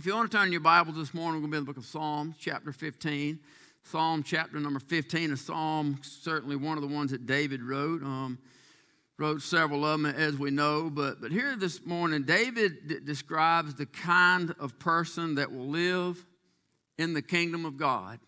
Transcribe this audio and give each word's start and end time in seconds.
If 0.00 0.06
you 0.06 0.14
want 0.14 0.30
to 0.30 0.38
turn 0.38 0.50
your 0.50 0.62
Bibles 0.62 0.96
this 0.96 1.12
morning, 1.12 1.42
we're 1.42 1.50
going 1.50 1.50
to 1.50 1.56
be 1.56 1.58
in 1.58 1.64
the 1.64 1.72
book 1.74 1.76
of 1.76 1.84
Psalms, 1.84 2.34
chapter 2.38 2.72
15. 2.72 3.38
Psalm 3.82 4.22
chapter 4.22 4.58
number 4.58 4.80
15, 4.80 5.32
a 5.32 5.36
psalm, 5.36 6.00
certainly 6.02 6.56
one 6.56 6.78
of 6.78 6.82
the 6.82 6.88
ones 6.88 7.10
that 7.10 7.26
David 7.26 7.62
wrote. 7.62 8.02
Um, 8.02 8.38
wrote 9.18 9.42
several 9.42 9.84
of 9.84 10.00
them, 10.00 10.06
as 10.06 10.38
we 10.38 10.50
know. 10.50 10.88
But, 10.88 11.20
but 11.20 11.32
here 11.32 11.54
this 11.54 11.84
morning, 11.84 12.22
David 12.22 12.88
d- 12.88 13.00
describes 13.04 13.74
the 13.74 13.84
kind 13.84 14.54
of 14.58 14.78
person 14.78 15.34
that 15.34 15.52
will 15.52 15.66
live 15.66 16.24
in 16.96 17.12
the 17.12 17.20
kingdom 17.20 17.66
of 17.66 17.76
God. 17.76 18.20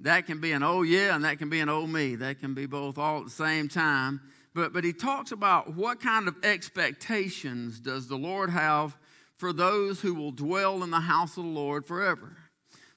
That 0.00 0.26
can 0.26 0.42
be 0.42 0.52
an 0.52 0.62
oh 0.62 0.82
yeah, 0.82 1.14
and 1.14 1.24
that 1.24 1.38
can 1.38 1.48
be 1.48 1.60
an 1.60 1.70
oh 1.70 1.86
me. 1.86 2.16
That 2.16 2.38
can 2.38 2.52
be 2.52 2.66
both 2.66 2.98
all 2.98 3.20
at 3.20 3.24
the 3.24 3.30
same 3.30 3.68
time. 3.68 4.20
But, 4.54 4.74
but 4.74 4.84
he 4.84 4.92
talks 4.92 5.32
about 5.32 5.74
what 5.74 6.02
kind 6.02 6.28
of 6.28 6.36
expectations 6.44 7.80
does 7.80 8.08
the 8.08 8.18
Lord 8.18 8.50
have 8.50 8.94
for 9.42 9.52
those 9.52 10.00
who 10.00 10.14
will 10.14 10.30
dwell 10.30 10.84
in 10.84 10.92
the 10.92 11.00
house 11.00 11.36
of 11.36 11.42
the 11.42 11.50
Lord 11.50 11.84
forever. 11.84 12.36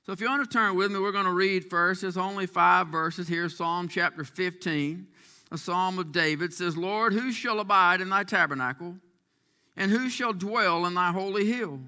So 0.05 0.11
if 0.11 0.21
you 0.21 0.27
want 0.27 0.47
to 0.47 0.55
turn 0.55 0.75
with 0.75 0.91
me, 0.91 0.99
we're 0.99 1.11
going 1.11 1.25
to 1.25 1.31
read 1.31 1.71
first. 1.71 2.01
There's 2.01 2.17
only 2.17 2.45
five 2.45 2.89
verses 2.89 3.27
here, 3.27 3.49
Psalm 3.49 3.87
chapter 3.87 4.23
15, 4.23 5.07
a 5.51 5.57
psalm 5.57 5.97
of 5.97 6.11
David. 6.11 6.51
It 6.51 6.53
says, 6.53 6.77
Lord, 6.77 7.13
who 7.13 7.31
shall 7.31 7.59
abide 7.59 7.99
in 7.99 8.09
thy 8.09 8.23
tabernacle? 8.23 8.97
And 9.75 9.89
who 9.89 10.07
shall 10.07 10.33
dwell 10.33 10.85
in 10.85 10.93
thy 10.93 11.11
holy 11.11 11.51
hill? 11.51 11.79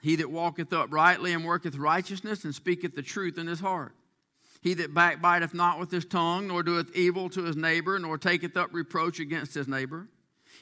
He 0.00 0.16
that 0.16 0.30
walketh 0.30 0.72
uprightly 0.72 1.34
and 1.34 1.44
worketh 1.44 1.76
righteousness 1.76 2.44
and 2.44 2.54
speaketh 2.54 2.94
the 2.94 3.02
truth 3.02 3.36
in 3.36 3.46
his 3.46 3.60
heart. 3.60 3.94
He 4.62 4.72
that 4.72 4.94
backbiteth 4.94 5.52
not 5.52 5.78
with 5.78 5.90
his 5.90 6.06
tongue, 6.06 6.46
nor 6.46 6.62
doeth 6.62 6.96
evil 6.96 7.28
to 7.28 7.42
his 7.42 7.56
neighbor, 7.56 7.98
nor 7.98 8.16
taketh 8.16 8.56
up 8.56 8.70
reproach 8.72 9.20
against 9.20 9.52
his 9.52 9.68
neighbor 9.68 10.08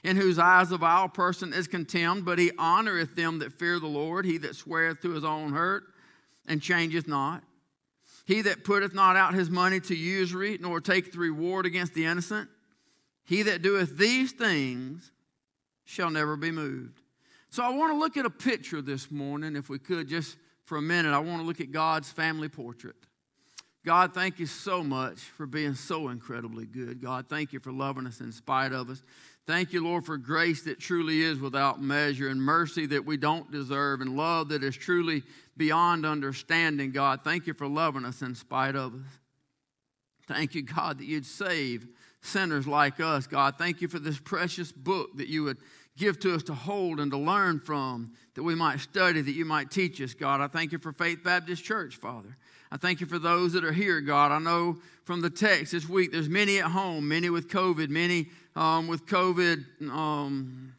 in 0.06 0.16
whose 0.16 0.38
eyes 0.38 0.70
a 0.70 0.78
vile 0.78 1.08
person 1.08 1.52
is 1.52 1.66
contemned, 1.66 2.24
but 2.24 2.38
he 2.38 2.52
honoreth 2.52 3.16
them 3.16 3.40
that 3.40 3.52
fear 3.52 3.80
the 3.80 3.88
Lord, 3.88 4.24
he 4.24 4.38
that 4.38 4.54
sweareth 4.54 5.02
to 5.02 5.10
his 5.10 5.24
own 5.24 5.52
hurt 5.52 5.82
and 6.46 6.62
changeth 6.62 7.08
not. 7.08 7.42
He 8.24 8.40
that 8.42 8.62
putteth 8.62 8.94
not 8.94 9.16
out 9.16 9.34
his 9.34 9.50
money 9.50 9.80
to 9.80 9.96
usury, 9.96 10.58
nor 10.60 10.80
taketh 10.80 11.16
reward 11.16 11.66
against 11.66 11.92
the 11.94 12.04
innocent. 12.04 12.48
He 13.24 13.42
that 13.42 13.62
doeth 13.62 13.98
these 13.98 14.30
things 14.30 15.10
shall 15.84 16.10
never 16.10 16.36
be 16.36 16.52
moved. 16.52 17.00
So 17.50 17.64
I 17.64 17.70
want 17.70 17.92
to 17.92 17.98
look 17.98 18.16
at 18.16 18.24
a 18.24 18.30
picture 18.30 18.80
this 18.80 19.10
morning, 19.10 19.56
if 19.56 19.68
we 19.68 19.80
could, 19.80 20.06
just 20.06 20.36
for 20.66 20.78
a 20.78 20.82
minute. 20.82 21.14
I 21.14 21.18
want 21.18 21.40
to 21.40 21.46
look 21.46 21.60
at 21.60 21.72
God's 21.72 22.12
family 22.12 22.48
portrait. 22.48 22.94
God, 23.84 24.14
thank 24.14 24.40
you 24.40 24.46
so 24.46 24.82
much 24.82 25.20
for 25.20 25.46
being 25.46 25.74
so 25.74 26.08
incredibly 26.08 26.66
good. 26.66 27.00
God, 27.00 27.26
thank 27.28 27.52
you 27.52 27.60
for 27.60 27.70
loving 27.72 28.06
us 28.06 28.20
in 28.20 28.32
spite 28.32 28.72
of 28.72 28.90
us. 28.90 29.02
Thank 29.46 29.72
you, 29.72 29.84
Lord, 29.84 30.04
for 30.04 30.16
grace 30.16 30.62
that 30.64 30.80
truly 30.80 31.22
is 31.22 31.38
without 31.38 31.80
measure 31.80 32.28
and 32.28 32.42
mercy 32.42 32.84
that 32.86 33.06
we 33.06 33.16
don't 33.16 33.50
deserve 33.52 34.00
and 34.00 34.16
love 34.16 34.48
that 34.48 34.64
is 34.64 34.76
truly 34.76 35.22
beyond 35.56 36.04
understanding, 36.04 36.90
God. 36.90 37.20
Thank 37.22 37.46
you 37.46 37.54
for 37.54 37.68
loving 37.68 38.04
us 38.04 38.22
in 38.22 38.34
spite 38.34 38.74
of 38.74 38.94
us. 38.94 39.18
Thank 40.26 40.56
you, 40.56 40.62
God, 40.62 40.98
that 40.98 41.04
you'd 41.04 41.26
save 41.26 41.86
sinners 42.20 42.66
like 42.66 42.98
us, 42.98 43.28
God. 43.28 43.54
Thank 43.56 43.80
you 43.80 43.86
for 43.86 44.00
this 44.00 44.18
precious 44.18 44.72
book 44.72 45.16
that 45.16 45.28
you 45.28 45.44
would 45.44 45.58
give 45.96 46.18
to 46.20 46.34
us 46.34 46.42
to 46.42 46.54
hold 46.54 46.98
and 46.98 47.12
to 47.12 47.16
learn 47.16 47.60
from, 47.60 48.12
that 48.34 48.42
we 48.42 48.56
might 48.56 48.80
study, 48.80 49.20
that 49.20 49.32
you 49.32 49.44
might 49.44 49.70
teach 49.70 50.00
us, 50.02 50.12
God. 50.12 50.40
I 50.40 50.48
thank 50.48 50.72
you 50.72 50.78
for 50.78 50.92
Faith 50.92 51.22
Baptist 51.22 51.64
Church, 51.64 51.96
Father. 51.96 52.36
I 52.70 52.76
thank 52.76 53.00
you 53.00 53.06
for 53.06 53.20
those 53.20 53.52
that 53.52 53.64
are 53.64 53.72
here, 53.72 54.00
God. 54.00 54.32
I 54.32 54.40
know 54.40 54.78
from 55.04 55.22
the 55.22 55.30
text 55.30 55.70
this 55.72 55.88
week 55.88 56.10
there's 56.10 56.28
many 56.28 56.58
at 56.58 56.72
home, 56.72 57.06
many 57.06 57.30
with 57.30 57.48
COVID, 57.48 57.88
many 57.88 58.28
um, 58.56 58.88
with 58.88 59.06
COVID. 59.06 59.88
Um, 59.90 60.72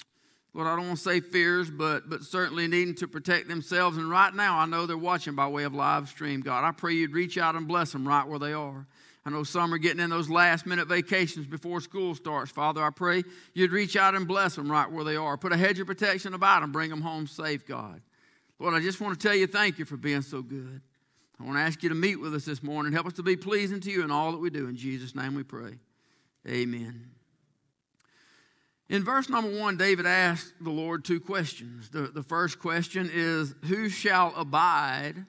Lord, 0.54 0.68
I 0.68 0.76
don't 0.76 0.88
want 0.88 0.98
to 0.98 1.04
say 1.04 1.20
fears, 1.20 1.70
but, 1.70 2.10
but 2.10 2.24
certainly 2.24 2.68
needing 2.68 2.96
to 2.96 3.08
protect 3.08 3.48
themselves. 3.48 3.96
And 3.96 4.10
right 4.10 4.34
now, 4.34 4.58
I 4.58 4.66
know 4.66 4.88
they're 4.88 4.98
watching 4.98 5.36
by 5.36 5.48
way 5.48 5.64
of 5.64 5.76
live 5.76 6.10
stream, 6.10 6.42
God. 6.42 6.66
I 6.66 6.72
pray 6.72 6.94
you'd 6.94 7.14
reach 7.14 7.38
out 7.38 7.56
and 7.56 7.68
bless 7.68 7.92
them 7.92 8.08
right 8.08 8.28
where 8.28 8.40
they 8.40 8.54
are. 8.54 8.88
I 9.24 9.30
know 9.30 9.44
some 9.44 9.74
are 9.74 9.78
getting 9.78 10.00
in 10.00 10.10
those 10.10 10.30
last 10.30 10.66
minute 10.66 10.88
vacations 10.88 11.46
before 11.46 11.82
school 11.82 12.16
starts. 12.16 12.50
Father, 12.50 12.82
I 12.82 12.90
pray 12.90 13.24
you'd 13.54 13.72
reach 13.72 13.96
out 13.96 14.16
and 14.16 14.28
bless 14.28 14.56
them 14.56 14.72
right 14.72 14.90
where 14.90 15.04
they 15.04 15.18
are. 15.18 15.38
Put 15.38 15.52
a 15.52 15.58
hedge 15.58 15.80
of 15.80 15.86
protection 15.86 16.34
about 16.34 16.62
them, 16.62 16.72
bring 16.72 16.90
them 16.90 17.02
home 17.02 17.28
safe, 17.28 17.68
God. 17.68 18.02
Lord, 18.58 18.74
I 18.74 18.80
just 18.80 19.00
want 19.00 19.20
to 19.20 19.28
tell 19.28 19.36
you 19.36 19.46
thank 19.46 19.78
you 19.78 19.86
for 19.86 19.98
being 19.98 20.22
so 20.22 20.42
good. 20.42 20.82
I 21.40 21.44
want 21.44 21.58
to 21.58 21.62
ask 21.62 21.84
you 21.84 21.90
to 21.90 21.96
meet 21.96 22.16
with 22.16 22.34
us 22.34 22.46
this 22.46 22.64
morning. 22.64 22.94
Help 22.94 23.06
us 23.06 23.14
to 23.14 23.24
be 23.24 23.36
pleasing 23.36 23.80
to 23.82 23.92
you 23.92 24.04
in 24.04 24.10
all 24.10 24.32
that 24.32 24.40
we 24.40 24.50
do. 24.50 24.68
In 24.68 24.76
Jesus' 24.76 25.14
name 25.14 25.36
we 25.36 25.44
pray. 25.44 25.74
Amen. 26.48 27.17
In 28.90 29.04
verse 29.04 29.30
number 29.30 29.52
one, 29.52 29.76
David 29.76 30.06
asked 30.06 30.54
the 30.62 30.70
Lord 30.70 31.04
two 31.04 31.20
questions. 31.20 31.90
The, 31.90 32.04
the 32.04 32.24
first 32.24 32.60
question 32.60 33.10
is, 33.14 33.54
Who 33.66 33.90
shall 33.90 34.34
abide 34.36 35.26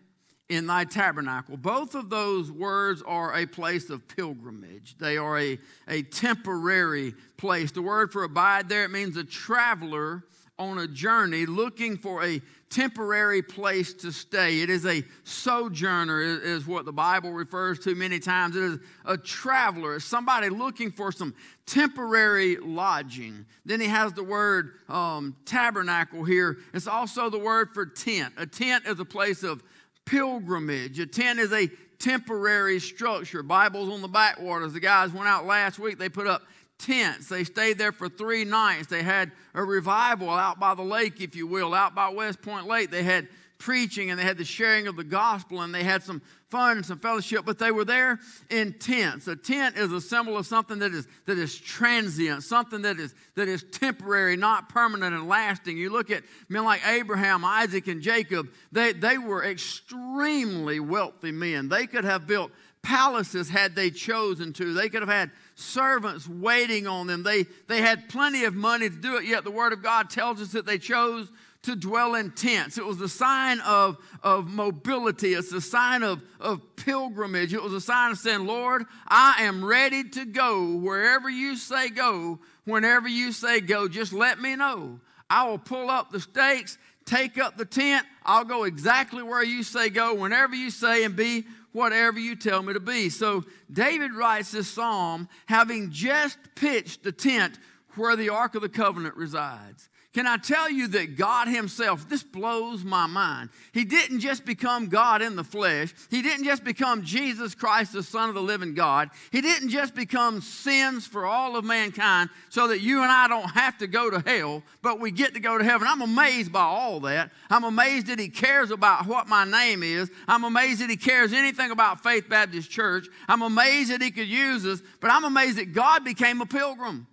in 0.49 0.69
thy 0.69 0.85
tabernacle? 0.85 1.57
Both 1.57 1.97
of 1.97 2.09
those 2.09 2.53
words 2.53 3.03
are 3.03 3.35
a 3.35 3.47
place 3.47 3.91
of 3.91 4.07
pilgrimage, 4.07 4.97
they 4.99 5.17
are 5.17 5.39
a, 5.39 5.59
a 5.89 6.03
temporary 6.03 7.15
place. 7.37 7.73
The 7.73 7.83
word 7.83 8.13
for 8.13 8.23
abide 8.23 8.69
there, 8.69 8.85
it 8.85 8.91
means 8.91 9.17
a 9.17 9.25
traveler 9.25 10.23
on 10.57 10.79
a 10.79 10.87
journey 10.87 11.47
looking 11.47 11.97
for 11.97 12.25
a 12.25 12.41
temporary 12.71 13.43
place 13.43 13.95
to 13.95 14.13
stay. 14.13 14.61
It 14.61 14.71
is 14.71 14.85
a 14.85 15.03
sojourner, 15.25 16.21
is 16.21 16.67
what 16.67 16.85
the 16.85 16.93
Bible 16.93 17.33
refers 17.33 17.79
to 17.81 17.95
many 17.95 18.19
times. 18.19 18.57
It 18.57 18.63
is 18.63 18.79
a 19.05 19.17
traveler, 19.17 19.97
it's 19.97 20.05
somebody 20.05 20.49
looking 20.49 20.91
for 20.91 21.11
some 21.11 21.35
temporary 21.67 22.57
lodging. 22.57 23.47
Then 23.65 23.81
he 23.81 23.87
has 23.87 24.13
the 24.13 24.25
word 24.25 24.73
um, 24.89 25.37
tabernacle 25.45 26.25
here. 26.25 26.59
It's 26.75 26.87
also 26.87 27.31
the 27.31 27.39
word 27.39 27.71
for 27.73 27.87
tent. 27.87 28.35
A 28.37 28.47
tent 28.47 28.87
is 28.87 29.01
a 29.01 29.05
place 29.05 29.43
of 29.43 29.63
pilgrimage, 30.05 30.99
a 30.99 31.07
tent 31.07 31.39
is 31.39 31.53
a 31.53 31.69
temporary 31.99 32.79
structure. 32.79 33.43
Bibles 33.43 33.89
on 33.89 34.03
the 34.03 34.09
backwaters. 34.09 34.73
The 34.73 34.81
guys 34.81 35.13
went 35.13 35.27
out 35.27 35.47
last 35.47 35.79
week, 35.79 35.99
they 35.99 36.09
put 36.09 36.27
up 36.27 36.43
tents. 36.79 37.29
They 37.29 37.45
stayed 37.45 37.79
there 37.79 37.93
for 37.93 38.09
three 38.09 38.45
nights. 38.45 38.87
They 38.87 39.03
had 39.03 39.33
a 39.55 39.63
revival 39.63 40.31
out 40.31 40.59
by 40.61 40.75
the 40.75 40.83
lake, 40.83 41.21
if 41.21 41.35
you 41.35 41.47
will, 41.47 41.75
out 41.75 41.95
by 41.95 42.09
West 42.09 42.43
Point 42.43 42.67
Lake. 42.67 42.91
They 42.91 43.03
had 43.03 43.29
preaching 43.59 44.11
and 44.11 44.19
they 44.19 44.23
had 44.23 44.39
the 44.39 44.45
sharing 44.45 44.87
of 44.87 44.97
the 44.97 45.05
gospel 45.05 45.63
and 45.63 45.75
they 45.75 45.83
had 45.83 46.03
some 46.03 46.23
fun 46.49 46.79
and 46.79 46.87
some 46.87 46.99
fellowship, 46.99 47.45
but 47.45 47.59
they 47.59 47.71
were 47.71 47.85
there 47.85 48.19
in 48.51 48.73
tents. 48.75 49.27
A 49.27 49.37
tent 49.37 49.77
is 49.77 49.93
a 49.93 50.01
symbol 50.01 50.37
of 50.37 50.47
something 50.47 50.79
that 50.79 50.93
is 50.93 51.07
that 51.27 51.37
is 51.37 51.59
transient, 51.59 52.43
something 52.43 52.83
that 52.83 52.99
is 52.99 53.15
that 53.35 53.49
is 53.49 53.65
temporary, 53.71 54.37
not 54.37 54.69
permanent 54.69 55.15
and 55.15 55.29
lasting. 55.29 55.77
You 55.77 55.91
look 55.91 56.11
at 56.11 56.23
men 56.49 56.65
like 56.65 56.87
Abraham, 56.87 57.45
Isaac, 57.45 57.89
and 57.89 58.01
Jacob, 58.01 58.49
they, 58.73 58.93
they 58.93 59.19
were 59.19 59.45
extremely 59.45 60.81
wealthy 60.81 61.33
men. 61.33 61.69
They 61.69 61.87
could 61.87 62.05
have 62.05 62.27
built 62.27 62.53
palaces 62.83 63.51
had 63.51 63.75
they 63.75 63.91
chosen 63.91 64.53
to. 64.55 64.73
They 64.73 64.89
could 64.89 65.03
have 65.03 65.09
had 65.09 65.31
servants 65.59 66.29
waiting 66.29 66.87
on 66.87 67.07
them. 67.09 67.23
They, 67.23 67.47
they 67.67 67.81
had 67.81 68.09
plenty 68.09 68.45
of 68.45 68.55
money 68.55 68.89
to 68.89 68.97
do 68.97 69.17
it, 69.17 69.25
yet 69.25 69.45
the 69.45 69.51
Word 69.51 69.73
of 69.73 69.83
God 69.83 70.09
tells 70.09 70.41
us 70.41 70.53
that 70.53 70.67
they 70.67 70.79
chose 70.79 71.31
to 71.63 71.75
dwell 71.75 72.15
in 72.15 72.31
tents. 72.31 72.79
It 72.79 72.87
was 72.87 73.01
a 73.01 73.09
sign 73.09 73.61
of, 73.61 73.97
of 74.23 74.47
mobility, 74.47 75.35
it's 75.35 75.53
a 75.53 75.61
sign 75.61 76.03
of, 76.03 76.23
of 76.39 76.61
pilgrimage. 76.77 77.53
It 77.53 77.63
was 77.63 77.73
a 77.73 77.81
sign 77.81 78.13
of 78.13 78.19
saying, 78.19 78.47
Lord, 78.47 78.85
I 79.07 79.43
am 79.43 79.65
ready 79.65 80.05
to 80.05 80.25
go 80.25 80.77
wherever 80.77 81.29
you 81.29 81.57
say 81.57 81.91
go, 81.91 82.39
whenever 82.65 83.09
you 83.09 83.33
say 83.33 83.61
go. 83.61 83.89
Just 83.89 84.13
let 84.13 84.41
me 84.41 84.55
know. 84.55 85.01
I 85.29 85.49
will 85.49 85.59
pull 85.59 85.91
up 85.91 86.11
the 86.11 86.21
stakes, 86.21 86.79
take 87.05 87.37
up 87.37 87.57
the 87.57 87.65
tent. 87.65 88.07
I'll 88.25 88.45
go 88.45 88.65
exactly 88.65 89.23
where 89.23 89.43
you 89.43 89.63
say 89.65 89.91
go, 89.91 90.15
whenever 90.15 90.55
you 90.55 90.71
say, 90.71 91.05
and 91.05 91.17
be 91.17 91.45
whatever 91.79 92.19
you 92.19 92.35
tell 92.35 92.63
me 92.63 92.73
to 92.73 92.81
be. 92.81 93.09
So 93.09 93.45
David 93.73 94.13
writes 94.13 94.51
this 94.51 94.69
psalm 94.69 95.29
having 95.47 95.91
just 95.91 96.37
pitched 96.57 97.05
the 97.05 97.13
tent 97.13 97.59
where 97.95 98.17
the 98.17 98.31
Ark 98.31 98.57
of 98.57 98.63
the 98.63 98.69
Covenant 98.69 99.17
resides. 99.17 99.88
Can 100.15 100.27
I 100.27 100.39
tell 100.39 100.71
you 100.71 100.89
that 100.89 101.17
God 101.17 101.49
Himself, 101.49 102.09
this 102.09 102.23
blows 102.23 102.83
my 102.83 103.07
mind. 103.07 103.51
He 103.73 103.85
didn't 103.85 104.21
just 104.21 104.47
become 104.47 104.89
God 104.89 105.21
in 105.21 105.37
the 105.37 105.45
flesh, 105.45 105.95
He 106.11 106.23
didn't 106.23 106.47
just 106.47 106.65
become 106.65 107.05
Jesus 107.05 107.55
Christ, 107.55 107.93
the 107.93 108.03
Son 108.03 108.31
of 108.31 108.35
the 108.35 108.41
living 108.41 108.73
God. 108.73 109.11
He 109.31 109.43
didn't 109.43 109.69
just 109.69 109.95
become 109.95 110.41
sins 110.41 111.07
for 111.07 111.27
all 111.27 111.57
of 111.57 111.65
mankind 111.65 112.31
so 112.49 112.69
that 112.69 112.81
you 112.81 113.03
and 113.03 113.13
I 113.13 113.29
don't 113.29 113.51
have 113.51 113.77
to 113.79 113.87
go 113.87 114.09
to 114.11 114.21
hell, 114.21 114.63
but 114.81 114.99
we 114.99 115.11
get 115.11 115.35
to 115.35 115.41
go 115.41 115.59
to 115.59 115.65
heaven. 115.65 115.87
I'm 115.87 116.01
amazed 116.01 116.53
by 116.53 116.63
all 116.63 117.01
that. 117.01 117.31
I'm 117.51 117.65
amazed 117.65 118.07
that 118.07 118.19
He 118.19 118.31
cares 118.31 118.71
about 118.71 119.07
what 119.07 119.29
my 119.29 119.45
name 119.45 119.83
is. 119.83 120.11
I'm 120.27 120.45
amazed 120.45 120.81
that 120.81 120.89
He 120.89 120.97
cares 120.97 121.35
anything 121.35 121.71
about 121.71 122.03
Faith 122.03 122.31
Baptist 122.31 122.71
Church. 122.71 123.07
I'm 123.29 123.43
amazed 123.43 123.91
that 123.91 124.01
He 124.01 124.11
could 124.11 124.29
use 124.29 124.65
us, 124.65 124.81
but 125.01 125.11
I'm 125.11 125.25
amazed 125.25 125.59
that 125.59 125.75
God 125.75 126.03
became 126.03 126.41
a 126.41 126.47
pilgrim. 126.47 127.07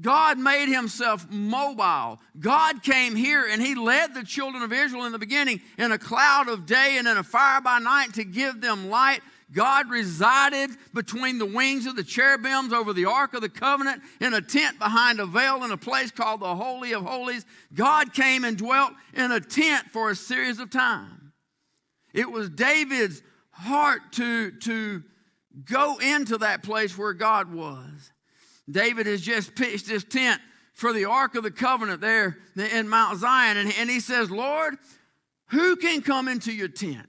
God 0.00 0.38
made 0.38 0.68
himself 0.68 1.30
mobile. 1.30 2.18
God 2.38 2.82
came 2.82 3.14
here 3.14 3.46
and 3.48 3.62
he 3.62 3.76
led 3.76 4.12
the 4.12 4.24
children 4.24 4.62
of 4.62 4.72
Israel 4.72 5.04
in 5.04 5.12
the 5.12 5.18
beginning 5.18 5.60
in 5.78 5.92
a 5.92 5.98
cloud 5.98 6.48
of 6.48 6.66
day 6.66 6.96
and 6.98 7.06
in 7.06 7.16
a 7.16 7.22
fire 7.22 7.60
by 7.60 7.78
night 7.78 8.14
to 8.14 8.24
give 8.24 8.60
them 8.60 8.90
light. 8.90 9.20
God 9.52 9.88
resided 9.88 10.70
between 10.92 11.38
the 11.38 11.46
wings 11.46 11.86
of 11.86 11.94
the 11.94 12.02
cherubims 12.02 12.72
over 12.72 12.92
the 12.92 13.04
Ark 13.04 13.34
of 13.34 13.40
the 13.40 13.48
Covenant 13.48 14.02
in 14.20 14.34
a 14.34 14.40
tent 14.40 14.80
behind 14.80 15.20
a 15.20 15.26
veil 15.26 15.62
in 15.62 15.70
a 15.70 15.76
place 15.76 16.10
called 16.10 16.40
the 16.40 16.56
Holy 16.56 16.92
of 16.92 17.04
Holies. 17.04 17.46
God 17.72 18.12
came 18.12 18.44
and 18.44 18.56
dwelt 18.56 18.92
in 19.12 19.30
a 19.30 19.40
tent 19.40 19.90
for 19.92 20.10
a 20.10 20.16
series 20.16 20.58
of 20.58 20.70
time. 20.70 21.32
It 22.12 22.30
was 22.30 22.50
David's 22.50 23.22
heart 23.50 24.00
to, 24.12 24.50
to 24.50 25.04
go 25.64 25.98
into 25.98 26.38
that 26.38 26.64
place 26.64 26.98
where 26.98 27.12
God 27.12 27.52
was. 27.52 28.10
David 28.70 29.06
has 29.06 29.20
just 29.20 29.54
pitched 29.54 29.88
his 29.88 30.04
tent 30.04 30.40
for 30.72 30.92
the 30.92 31.04
Ark 31.04 31.34
of 31.34 31.44
the 31.44 31.50
Covenant 31.50 32.00
there 32.00 32.38
in 32.56 32.88
Mount 32.88 33.18
Zion, 33.18 33.56
and, 33.56 33.72
and 33.78 33.88
he 33.88 34.00
says, 34.00 34.30
Lord, 34.30 34.76
who 35.48 35.76
can 35.76 36.02
come 36.02 36.28
into 36.28 36.52
your 36.52 36.68
tent? 36.68 37.08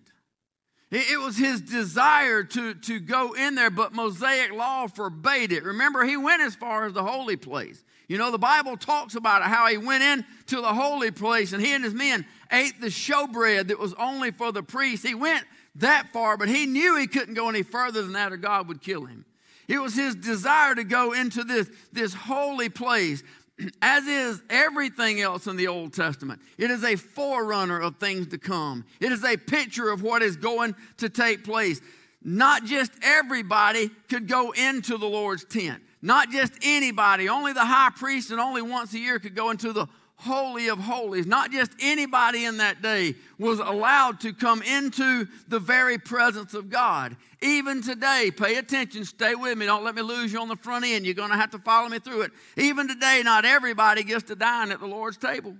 It 0.92 1.20
was 1.20 1.36
his 1.36 1.62
desire 1.62 2.44
to, 2.44 2.76
to 2.76 3.00
go 3.00 3.34
in 3.34 3.56
there, 3.56 3.72
but 3.72 3.94
Mosaic 3.94 4.54
law 4.54 4.88
forbade 4.88 5.52
it. 5.52 5.64
Remember, 5.64 6.06
he 6.06 6.16
went 6.16 6.42
as 6.42 6.56
far 6.56 6.86
as 6.86 6.94
the 6.94 7.04
holy 7.04 7.36
place. 7.36 7.84
You 8.08 8.20
know, 8.20 8.32
the 8.32 8.38
Bible 8.38 8.78
talks 8.78 9.16
about 9.16 9.42
it, 9.42 9.48
how 9.48 9.68
he 9.68 9.78
went 9.78 10.04
in 10.04 10.26
to 10.48 10.58
the 10.58 10.74
holy 10.74 11.10
place 11.10 11.54
and 11.54 11.62
he 11.62 11.74
and 11.74 11.84
his 11.84 11.94
men 11.94 12.26
ate 12.52 12.80
the 12.80 12.88
showbread 12.88 13.70
that 13.70 13.80
was 13.80 13.96
only 13.96 14.30
for 14.30 14.52
the 14.52 14.62
priest. 14.62 15.06
He 15.06 15.16
went 15.16 15.44
that 15.76 16.10
far, 16.14 16.38
but 16.38 16.48
he 16.48 16.68
knew 16.68 16.96
he 16.98 17.08
couldn't 17.08 17.34
go 17.34 17.50
any 17.50 17.64
further 17.64 18.04
than 18.04 18.14
that 18.14 18.32
or 18.32 18.38
God 18.38 18.68
would 18.68 18.82
kill 18.82 19.06
him. 19.06 19.26
It 19.68 19.80
was 19.80 19.96
his 19.96 20.16
desire 20.16 20.76
to 20.76 20.84
go 20.84 21.14
into 21.14 21.44
this, 21.44 21.70
this 21.92 22.14
holy 22.14 22.70
place 22.70 23.24
as 23.82 24.06
is 24.06 24.42
everything 24.50 25.22
else 25.22 25.48
in 25.48 25.56
the 25.56 25.68
Old 25.68 25.94
Testament. 25.94 26.42
It 26.58 26.72
is 26.72 26.84
a 26.84 26.96
forerunner 26.96 27.80
of 27.80 27.98
things 27.98 28.28
to 28.28 28.38
come, 28.38 28.86
it 29.00 29.12
is 29.12 29.24
a 29.24 29.38
picture 29.38 29.90
of 29.90 30.02
what 30.02 30.22
is 30.22 30.36
going 30.36 30.76
to 30.98 31.10
take 31.10 31.44
place. 31.44 31.82
Not 32.28 32.66
just 32.66 32.92
everybody 33.04 33.92
could 34.10 34.28
go 34.28 34.52
into 34.52 34.98
the 34.98 35.06
Lord's 35.06 35.46
tent, 35.46 35.84
not 36.02 36.32
just 36.32 36.54
anybody. 36.64 37.30
Only 37.30 37.54
the 37.54 37.66
high 37.66 37.92
priest 37.96 38.32
and 38.32 38.40
only 38.40 38.64
once 38.64 38.96
a 38.96 39.00
year 39.00 39.20
could 39.20 39.36
go 39.36 39.52
into 39.52 39.74
the 39.74 39.86
Holy 40.26 40.68
of 40.68 40.80
Holies. 40.80 41.26
Not 41.26 41.52
just 41.52 41.72
anybody 41.80 42.46
in 42.46 42.58
that 42.58 42.82
day 42.82 43.16
was 43.38 43.60
allowed 43.60 44.20
to 44.22 44.34
come 44.34 44.62
into 44.64 45.28
the 45.48 45.60
very 45.60 45.98
presence 45.98 46.54
of 46.54 46.70
God. 46.70 47.16
Even 47.42 47.82
today, 47.82 48.32
pay 48.36 48.56
attention, 48.56 49.06
stay 49.06 49.36
with 49.36 49.58
me, 49.58 49.68
don't 49.68 49.84
let 49.84 49.96
me 49.96 50.02
lose 50.02 50.34
you 50.34 50.42
on 50.42 50.48
the 50.48 50.56
front 50.56 50.84
end. 50.84 51.06
You're 51.06 51.14
going 51.14 51.30
to 51.30 51.38
have 51.38 51.52
to 51.52 51.60
follow 51.60 51.88
me 51.88 52.00
through 52.00 52.24
it. 52.24 52.32
Even 52.58 52.88
today, 52.88 53.22
not 53.24 53.46
everybody 53.46 54.04
gets 54.04 54.24
to 54.26 54.36
dine 54.36 54.72
at 54.72 54.80
the 54.80 54.88
Lord's 54.88 55.18
table. 55.18 55.56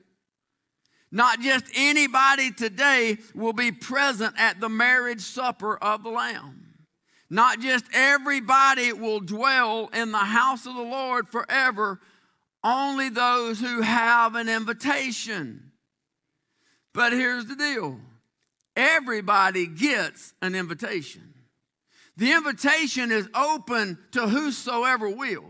Not 1.12 1.40
just 1.40 1.66
anybody 1.76 2.52
today 2.52 3.18
will 3.34 3.54
be 3.54 3.72
present 3.72 4.34
at 4.38 4.60
the 4.60 4.68
marriage 4.68 5.22
supper 5.22 5.78
of 5.78 6.04
the 6.04 6.10
Lamb. 6.10 6.66
Not 7.30 7.60
just 7.60 7.86
everybody 7.94 8.94
will 8.94 9.20
dwell 9.20 9.90
in 9.94 10.12
the 10.12 10.18
house 10.18 10.66
of 10.66 10.76
the 10.76 10.82
Lord 10.82 11.28
forever 11.28 12.00
only 12.66 13.10
those 13.10 13.60
who 13.60 13.82
have 13.82 14.36
an 14.36 14.50
invitation. 14.50 15.72
But 16.94 17.14
here's 17.14 17.46
the 17.46 17.56
deal 17.56 18.00
everybody 18.76 19.68
gets 19.68 20.34
an 20.42 20.56
invitation. 20.56 21.34
The 22.18 22.32
invitation 22.32 23.12
is 23.12 23.30
open 23.36 23.98
to 24.12 24.28
whosoever 24.28 25.10
will. 25.10 25.46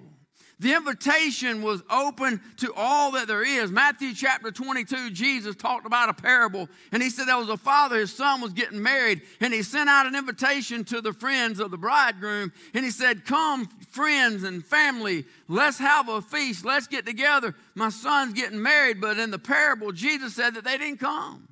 The 0.59 0.73
invitation 0.73 1.61
was 1.61 1.83
open 1.89 2.39
to 2.57 2.73
all 2.75 3.11
that 3.11 3.27
there 3.27 3.43
is. 3.43 3.71
Matthew 3.71 4.13
chapter 4.13 4.51
22, 4.51 5.11
Jesus 5.11 5.55
talked 5.55 5.85
about 5.85 6.07
a 6.07 6.13
parable, 6.13 6.69
and 6.93 7.03
he 7.03 7.09
said 7.09 7.27
there 7.27 7.37
was 7.37 7.49
a 7.49 7.57
father, 7.57 7.99
his 7.99 8.15
son 8.15 8.39
was 8.39 8.53
getting 8.53 8.81
married, 8.81 9.21
and 9.41 9.53
he 9.53 9.63
sent 9.63 9.89
out 9.89 10.05
an 10.05 10.15
invitation 10.15 10.85
to 10.85 11.01
the 11.01 11.11
friends 11.11 11.59
of 11.59 11.71
the 11.71 11.77
bridegroom, 11.77 12.53
and 12.73 12.85
he 12.85 12.91
said, 12.91 13.25
Come, 13.25 13.67
friends 13.89 14.43
and 14.43 14.65
family, 14.65 15.25
let's 15.49 15.77
have 15.77 16.07
a 16.07 16.21
feast, 16.21 16.63
let's 16.63 16.87
get 16.87 17.05
together. 17.05 17.53
My 17.73 17.89
son's 17.89 18.33
getting 18.33 18.61
married, 18.61 19.01
but 19.01 19.19
in 19.19 19.31
the 19.31 19.39
parable, 19.39 19.91
Jesus 19.91 20.35
said 20.35 20.53
that 20.53 20.63
they 20.63 20.77
didn't 20.77 21.01
come. 21.01 21.49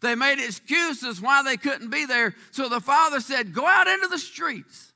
They 0.00 0.16
made 0.16 0.40
excuses 0.40 1.20
why 1.20 1.44
they 1.44 1.56
couldn't 1.56 1.90
be 1.90 2.04
there. 2.04 2.34
So 2.50 2.68
the 2.68 2.80
father 2.80 3.20
said, 3.20 3.52
Go 3.52 3.64
out 3.64 3.86
into 3.86 4.08
the 4.08 4.18
streets 4.18 4.87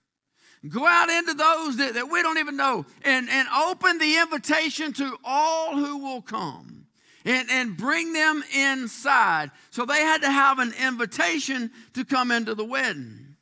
Go 0.69 0.87
out 0.87 1.11
into 1.11 1.35
those 1.35 1.76
that, 1.79 1.94
that 1.94 2.11
we 2.11 2.23
don't 2.23 2.38
even 2.38 2.56
know 2.56 2.87
and, 3.05 3.29
and 3.29 3.49
open 3.49 3.99
the 3.99 4.19
invitation 4.19 4.93
to 4.93 5.17
all 5.25 5.76
who 5.76 5.99
will 5.99 6.23
come 6.23 6.87
and, 7.25 7.50
and 7.50 7.76
bring 7.76 8.12
them 8.12 8.44
inside. 8.55 9.50
So 9.70 9.85
they 9.85 10.00
had 10.00 10.23
to 10.23 10.31
have 10.31 10.61
an 10.61 10.73
invitation 10.81 11.73
to 11.94 12.05
come 12.05 12.31
into 12.31 12.55
the 12.55 12.64
wedding. 12.64 13.37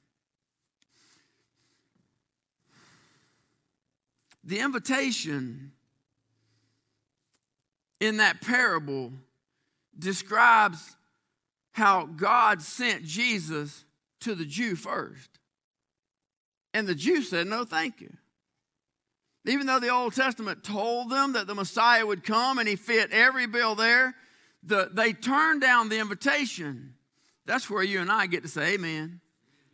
The 4.43 4.61
invitation 4.61 5.73
in 8.01 8.17
that 8.17 8.41
parable 8.41 9.13
describes 9.99 10.97
how 11.73 12.07
God 12.07 12.63
sent 12.63 13.05
Jesus 13.05 13.85
to 14.21 14.35
the 14.35 14.47
Jew 14.47 14.75
first. 14.75 15.30
And 16.73 16.87
the 16.87 16.95
Jews 16.95 17.29
said, 17.29 17.47
No, 17.47 17.65
thank 17.65 18.01
you. 18.01 18.13
Even 19.47 19.67
though 19.67 19.81
the 19.81 19.89
Old 19.89 20.15
Testament 20.15 20.63
told 20.63 21.11
them 21.11 21.33
that 21.33 21.47
the 21.47 21.55
Messiah 21.55 22.05
would 22.07 22.25
come 22.25 22.59
and 22.59 22.69
he 22.69 22.77
fit 22.77 23.11
every 23.11 23.47
bill 23.47 23.75
there, 23.75 24.15
the, 24.63 24.91
they 24.93 25.15
turned 25.15 25.63
down 25.63 25.89
the 25.89 25.99
invitation. 25.99 26.95
That's 27.47 27.71
where 27.71 27.83
you 27.83 28.01
and 28.01 28.13
I 28.13 28.27
get 28.27 28.43
to 28.43 28.49
say, 28.49 28.75
Amen. 28.75 29.21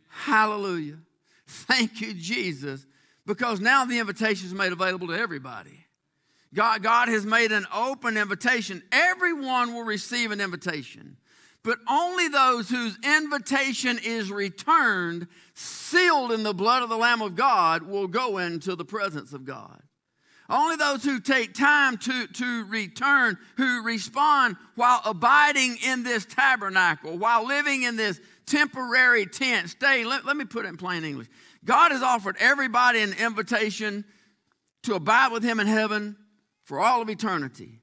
Hallelujah. 0.09 0.97
Thank 1.45 2.01
you, 2.01 2.13
Jesus. 2.13 2.85
Because 3.25 3.59
now 3.59 3.85
the 3.85 3.99
invitation 3.99 4.47
is 4.47 4.53
made 4.53 4.71
available 4.71 5.07
to 5.07 5.17
everybody. 5.17 5.85
God, 6.53 6.81
God 6.81 7.09
has 7.09 7.25
made 7.25 7.51
an 7.51 7.65
open 7.73 8.15
invitation. 8.15 8.81
Everyone 8.91 9.73
will 9.73 9.83
receive 9.83 10.31
an 10.31 10.39
invitation 10.39 11.17
but 11.67 11.79
only 11.89 12.29
those 12.29 12.69
whose 12.69 12.97
invitation 13.03 13.99
is 14.01 14.31
returned, 14.31 15.27
sealed 15.57 16.31
in 16.31 16.43
the 16.43 16.53
blood 16.53 16.83
of 16.83 16.89
the 16.89 16.97
Lamb 16.97 17.21
of 17.21 17.35
God, 17.35 17.83
will 17.83 18.07
go 18.07 18.37
into 18.37 18.75
the 18.75 18.85
presence 18.85 19.33
of 19.33 19.43
God. 19.43 19.81
Only 20.49 20.77
those 20.77 21.03
who 21.03 21.19
take 21.19 21.53
time 21.53 21.97
to, 21.97 22.27
to 22.27 22.65
return, 22.65 23.37
who 23.57 23.83
respond 23.83 24.55
while 24.75 25.01
abiding 25.03 25.77
in 25.85 26.03
this 26.03 26.25
tabernacle, 26.25 27.17
while 27.17 27.45
living 27.45 27.83
in 27.83 27.97
this 27.97 28.21
temporary 28.45 29.25
tent, 29.25 29.69
stay. 29.69 30.05
Let, 30.05 30.25
let 30.25 30.37
me 30.37 30.45
put 30.45 30.65
it 30.65 30.69
in 30.69 30.77
plain 30.77 31.03
English. 31.03 31.27
God 31.65 31.91
has 31.91 32.01
offered 32.01 32.37
everybody 32.39 33.01
an 33.01 33.13
invitation 33.13 34.05
to 34.83 34.95
abide 34.95 35.31
with 35.31 35.43
Him 35.43 35.59
in 35.59 35.67
heaven 35.67 36.15
for 36.63 36.79
all 36.79 37.01
of 37.01 37.09
eternity. 37.09 37.81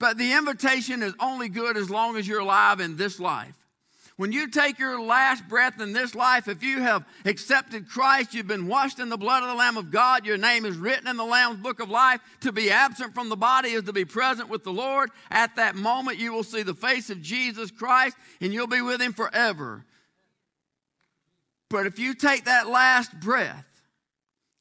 But 0.00 0.16
the 0.16 0.32
invitation 0.32 1.02
is 1.02 1.12
only 1.20 1.48
good 1.48 1.76
as 1.76 1.90
long 1.90 2.16
as 2.16 2.26
you're 2.26 2.40
alive 2.40 2.80
in 2.80 2.96
this 2.96 3.20
life. 3.20 3.59
When 4.20 4.32
you 4.32 4.48
take 4.48 4.78
your 4.78 5.00
last 5.00 5.48
breath 5.48 5.80
in 5.80 5.94
this 5.94 6.14
life, 6.14 6.46
if 6.46 6.62
you 6.62 6.82
have 6.82 7.06
accepted 7.24 7.88
Christ, 7.88 8.34
you've 8.34 8.46
been 8.46 8.66
washed 8.66 8.98
in 8.98 9.08
the 9.08 9.16
blood 9.16 9.42
of 9.42 9.48
the 9.48 9.54
Lamb 9.54 9.78
of 9.78 9.90
God, 9.90 10.26
your 10.26 10.36
name 10.36 10.66
is 10.66 10.76
written 10.76 11.08
in 11.08 11.16
the 11.16 11.24
Lamb's 11.24 11.62
book 11.62 11.80
of 11.80 11.88
life. 11.88 12.20
To 12.40 12.52
be 12.52 12.70
absent 12.70 13.14
from 13.14 13.30
the 13.30 13.36
body 13.38 13.70
is 13.70 13.84
to 13.84 13.94
be 13.94 14.04
present 14.04 14.50
with 14.50 14.62
the 14.62 14.74
Lord. 14.74 15.08
At 15.30 15.56
that 15.56 15.74
moment, 15.74 16.18
you 16.18 16.34
will 16.34 16.42
see 16.42 16.62
the 16.62 16.74
face 16.74 17.08
of 17.08 17.22
Jesus 17.22 17.70
Christ 17.70 18.14
and 18.42 18.52
you'll 18.52 18.66
be 18.66 18.82
with 18.82 19.00
him 19.00 19.14
forever. 19.14 19.86
But 21.70 21.86
if 21.86 21.98
you 21.98 22.12
take 22.12 22.44
that 22.44 22.68
last 22.68 23.18
breath 23.20 23.80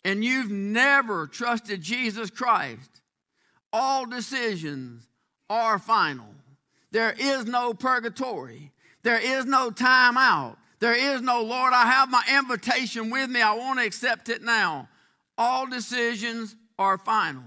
and 0.06 0.24
you've 0.24 0.50
never 0.50 1.28
trusted 1.28 1.82
Jesus 1.82 2.30
Christ, 2.30 3.02
all 3.74 4.06
decisions 4.06 5.06
are 5.50 5.78
final. 5.78 6.34
There 6.92 7.14
is 7.20 7.44
no 7.44 7.74
purgatory. 7.74 8.72
There 9.04 9.20
is 9.20 9.46
no 9.46 9.72
time 9.72 10.18
out. 10.18 10.58
There 10.80 10.94
is 10.94 11.22
no, 11.22 11.44
Lord, 11.44 11.74
I 11.74 11.86
have 11.86 12.10
my 12.10 12.24
invitation 12.38 13.10
with 13.10 13.30
me. 13.30 13.42
I 13.42 13.54
want 13.54 13.80
to 13.80 13.86
accept 13.86 14.30
it 14.30 14.42
now. 14.42 14.88
All 15.38 15.68
decisions 15.68 16.56
are 16.78 16.98
final. 16.98 17.44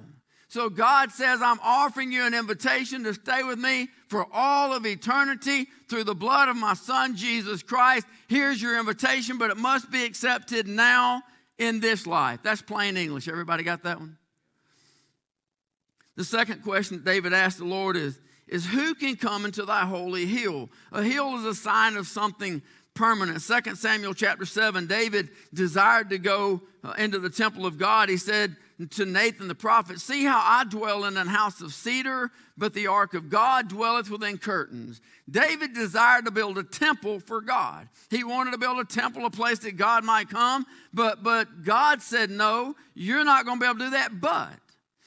So 0.48 0.68
God 0.68 1.10
says, 1.10 1.40
I'm 1.40 1.60
offering 1.62 2.12
you 2.12 2.26
an 2.26 2.34
invitation 2.34 3.04
to 3.04 3.14
stay 3.14 3.42
with 3.42 3.58
me 3.58 3.88
for 4.08 4.26
all 4.34 4.74
of 4.74 4.84
eternity 4.84 5.66
through 5.88 6.04
the 6.04 6.14
blood 6.14 6.50
of 6.50 6.56
my 6.56 6.74
Son, 6.74 7.16
Jesus 7.16 7.62
Christ. 7.62 8.06
Here's 8.28 8.60
your 8.60 8.78
invitation, 8.78 9.38
but 9.38 9.50
it 9.50 9.56
must 9.56 9.90
be 9.90 10.04
accepted 10.04 10.68
now 10.68 11.22
in 11.56 11.80
this 11.80 12.06
life. 12.06 12.40
That's 12.42 12.60
plain 12.60 12.98
English. 12.98 13.28
Everybody 13.28 13.62
got 13.62 13.84
that 13.84 13.98
one? 13.98 14.18
The 16.16 16.24
second 16.24 16.62
question 16.62 17.02
David 17.02 17.32
asked 17.32 17.56
the 17.56 17.64
Lord 17.64 17.96
is, 17.96 18.20
is 18.52 18.66
who 18.66 18.94
can 18.94 19.16
come 19.16 19.44
into 19.44 19.64
thy 19.64 19.86
holy 19.86 20.26
hill? 20.26 20.68
A 20.92 21.02
hill 21.02 21.36
is 21.38 21.44
a 21.44 21.54
sign 21.54 21.96
of 21.96 22.06
something 22.06 22.62
permanent. 22.94 23.40
2 23.40 23.74
Samuel 23.74 24.12
chapter 24.12 24.44
7, 24.44 24.86
David 24.86 25.30
desired 25.54 26.10
to 26.10 26.18
go 26.18 26.60
uh, 26.84 26.92
into 26.98 27.18
the 27.18 27.30
temple 27.30 27.64
of 27.64 27.78
God. 27.78 28.10
He 28.10 28.18
said, 28.18 28.56
to 28.90 29.06
Nathan 29.06 29.48
the 29.48 29.54
prophet, 29.54 30.00
See 30.00 30.24
how 30.24 30.40
I 30.44 30.64
dwell 30.64 31.04
in 31.04 31.16
an 31.16 31.28
house 31.28 31.60
of 31.60 31.72
cedar, 31.72 32.30
but 32.56 32.74
the 32.74 32.88
ark 32.88 33.14
of 33.14 33.30
God 33.30 33.68
dwelleth 33.68 34.10
within 34.10 34.38
curtains. 34.38 35.00
David 35.30 35.72
desired 35.72 36.24
to 36.24 36.30
build 36.30 36.58
a 36.58 36.64
temple 36.64 37.20
for 37.20 37.40
God. 37.40 37.88
He 38.10 38.24
wanted 38.24 38.52
to 38.52 38.58
build 38.58 38.78
a 38.78 38.84
temple, 38.84 39.24
a 39.24 39.30
place 39.30 39.60
that 39.60 39.76
God 39.76 40.04
might 40.04 40.28
come, 40.28 40.66
but, 40.92 41.22
but 41.22 41.64
God 41.64 42.02
said, 42.02 42.30
No, 42.30 42.74
you're 42.94 43.24
not 43.24 43.44
going 43.44 43.58
to 43.58 43.64
be 43.64 43.68
able 43.68 43.78
to 43.78 43.84
do 43.86 43.90
that. 43.92 44.20
But 44.20 44.52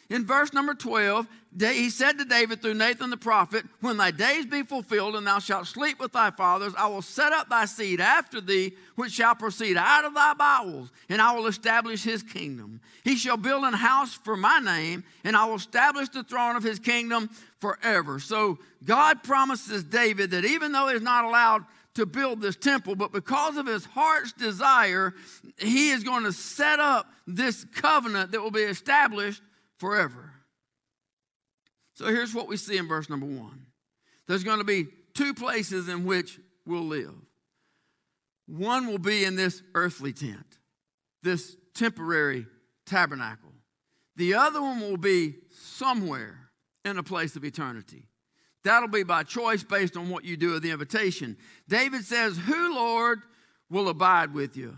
in 0.09 0.25
verse 0.25 0.53
number 0.53 0.73
12, 0.73 1.27
he 1.57 1.89
said 1.89 2.17
to 2.17 2.25
David 2.25 2.61
through 2.61 2.73
Nathan 2.73 3.09
the 3.09 3.17
prophet, 3.17 3.65
When 3.79 3.95
thy 3.95 4.11
days 4.11 4.45
be 4.45 4.63
fulfilled 4.63 5.15
and 5.15 5.25
thou 5.25 5.39
shalt 5.39 5.67
sleep 5.67 5.99
with 5.99 6.11
thy 6.11 6.31
fathers, 6.31 6.73
I 6.77 6.87
will 6.87 7.01
set 7.01 7.31
up 7.31 7.49
thy 7.49 7.65
seed 7.65 8.01
after 8.01 8.41
thee, 8.41 8.73
which 8.95 9.13
shall 9.13 9.35
proceed 9.35 9.77
out 9.77 10.03
of 10.03 10.13
thy 10.13 10.33
bowels, 10.33 10.91
and 11.07 11.21
I 11.21 11.33
will 11.33 11.47
establish 11.47 12.03
his 12.03 12.23
kingdom. 12.23 12.81
He 13.03 13.15
shall 13.15 13.37
build 13.37 13.63
an 13.63 13.73
house 13.73 14.13
for 14.15 14.35
my 14.35 14.59
name, 14.59 15.05
and 15.23 15.37
I 15.37 15.45
will 15.45 15.55
establish 15.55 16.09
the 16.09 16.23
throne 16.23 16.57
of 16.57 16.63
his 16.63 16.79
kingdom 16.79 17.29
forever. 17.59 18.19
So 18.19 18.59
God 18.83 19.23
promises 19.23 19.83
David 19.83 20.31
that 20.31 20.43
even 20.43 20.73
though 20.73 20.89
he's 20.89 21.01
not 21.01 21.23
allowed 21.23 21.63
to 21.93 22.05
build 22.05 22.41
this 22.41 22.57
temple, 22.57 22.95
but 22.95 23.13
because 23.13 23.55
of 23.55 23.65
his 23.65 23.85
heart's 23.85 24.33
desire, 24.33 25.13
he 25.57 25.91
is 25.91 26.03
going 26.03 26.25
to 26.25 26.33
set 26.33 26.79
up 26.79 27.09
this 27.25 27.65
covenant 27.75 28.31
that 28.31 28.41
will 28.41 28.51
be 28.51 28.63
established 28.63 29.41
forever. 29.77 30.24
So 31.95 32.05
here's 32.05 32.33
what 32.33 32.47
we 32.47 32.57
see 32.57 32.77
in 32.77 32.87
verse 32.87 33.09
number 33.09 33.25
one 33.25 33.65
there's 34.27 34.43
going 34.43 34.59
to 34.59 34.65
be 34.65 34.87
two 35.13 35.33
places 35.33 35.87
in 35.87 36.05
which 36.05 36.39
we'll 36.65 36.83
live. 36.83 37.13
One 38.47 38.87
will 38.87 38.99
be 38.99 39.23
in 39.23 39.35
this 39.35 39.63
earthly 39.73 40.13
tent, 40.13 40.59
this 41.23 41.55
temporary 41.73 42.45
tabernacle. 42.85 43.51
The 44.15 44.35
other 44.35 44.61
one 44.61 44.79
will 44.79 44.97
be 44.97 45.35
somewhere 45.51 46.49
in 46.83 46.97
a 46.97 47.03
place 47.03 47.35
of 47.35 47.43
eternity. 47.43 48.07
That'll 48.63 48.89
be 48.89 49.03
by 49.03 49.23
choice 49.23 49.63
based 49.63 49.97
on 49.97 50.09
what 50.09 50.23
you 50.23 50.37
do 50.37 50.51
with 50.51 50.63
the 50.63 50.71
invitation. 50.71 51.37
David 51.67 52.03
says, 52.03 52.37
Who, 52.37 52.75
Lord, 52.75 53.21
will 53.69 53.89
abide 53.89 54.33
with 54.33 54.55
you? 54.57 54.75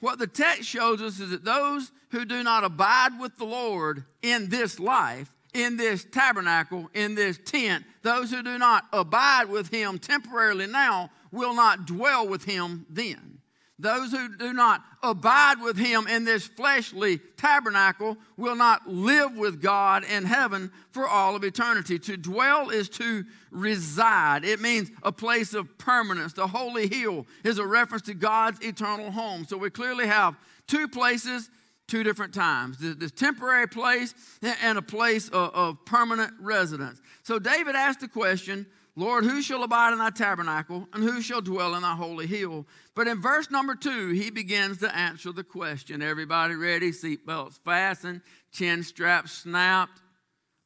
What 0.00 0.18
the 0.18 0.26
text 0.26 0.64
shows 0.64 1.02
us 1.02 1.20
is 1.20 1.30
that 1.30 1.44
those 1.44 1.90
who 2.10 2.24
do 2.24 2.42
not 2.42 2.64
abide 2.64 3.18
with 3.20 3.36
the 3.36 3.44
Lord 3.44 4.04
in 4.22 4.48
this 4.48 4.78
life, 4.78 5.34
in 5.54 5.76
this 5.76 6.04
tabernacle, 6.04 6.90
in 6.94 7.14
this 7.14 7.38
tent, 7.44 7.84
those 8.02 8.30
who 8.30 8.42
do 8.42 8.58
not 8.58 8.84
abide 8.92 9.48
with 9.48 9.70
Him 9.70 9.98
temporarily 9.98 10.66
now 10.66 11.10
will 11.32 11.54
not 11.54 11.86
dwell 11.86 12.28
with 12.28 12.44
Him 12.44 12.86
then. 12.90 13.36
Those 13.78 14.10
who 14.10 14.34
do 14.34 14.54
not 14.54 14.82
abide 15.02 15.60
with 15.60 15.76
him 15.76 16.06
in 16.06 16.24
this 16.24 16.46
fleshly 16.46 17.18
tabernacle 17.36 18.16
will 18.38 18.56
not 18.56 18.88
live 18.88 19.36
with 19.36 19.60
God 19.60 20.02
in 20.04 20.24
heaven 20.24 20.72
for 20.92 21.06
all 21.06 21.36
of 21.36 21.44
eternity. 21.44 21.98
To 21.98 22.16
dwell 22.16 22.70
is 22.70 22.88
to 22.90 23.24
reside, 23.50 24.44
it 24.44 24.60
means 24.62 24.90
a 25.02 25.12
place 25.12 25.52
of 25.52 25.76
permanence. 25.76 26.32
The 26.32 26.46
holy 26.46 26.88
hill 26.88 27.26
is 27.44 27.58
a 27.58 27.66
reference 27.66 28.02
to 28.04 28.14
God's 28.14 28.64
eternal 28.64 29.10
home. 29.10 29.44
So 29.44 29.58
we 29.58 29.68
clearly 29.68 30.06
have 30.06 30.36
two 30.66 30.88
places, 30.88 31.50
two 31.86 32.02
different 32.02 32.34
times 32.34 32.78
this 32.78 33.12
temporary 33.12 33.68
place 33.68 34.14
and 34.62 34.78
a 34.78 34.82
place 34.82 35.28
of 35.30 35.84
permanent 35.84 36.32
residence. 36.40 37.00
So 37.22 37.38
David 37.38 37.76
asked 37.76 38.00
the 38.00 38.08
question 38.08 38.66
Lord, 38.98 39.24
who 39.24 39.42
shall 39.42 39.62
abide 39.62 39.92
in 39.92 39.98
thy 39.98 40.08
tabernacle, 40.08 40.88
and 40.94 41.04
who 41.04 41.20
shall 41.20 41.42
dwell 41.42 41.74
in 41.74 41.82
thy 41.82 41.94
holy 41.94 42.26
hill? 42.26 42.66
But 42.94 43.06
in 43.06 43.20
verse 43.20 43.50
number 43.50 43.74
two, 43.74 44.08
he 44.12 44.30
begins 44.30 44.78
to 44.78 44.96
answer 44.96 45.32
the 45.32 45.44
question. 45.44 46.00
Everybody 46.00 46.54
ready? 46.54 46.92
Seatbelts 46.92 47.58
fastened, 47.62 48.22
chin 48.52 48.82
straps 48.82 49.32
snapped. 49.32 50.00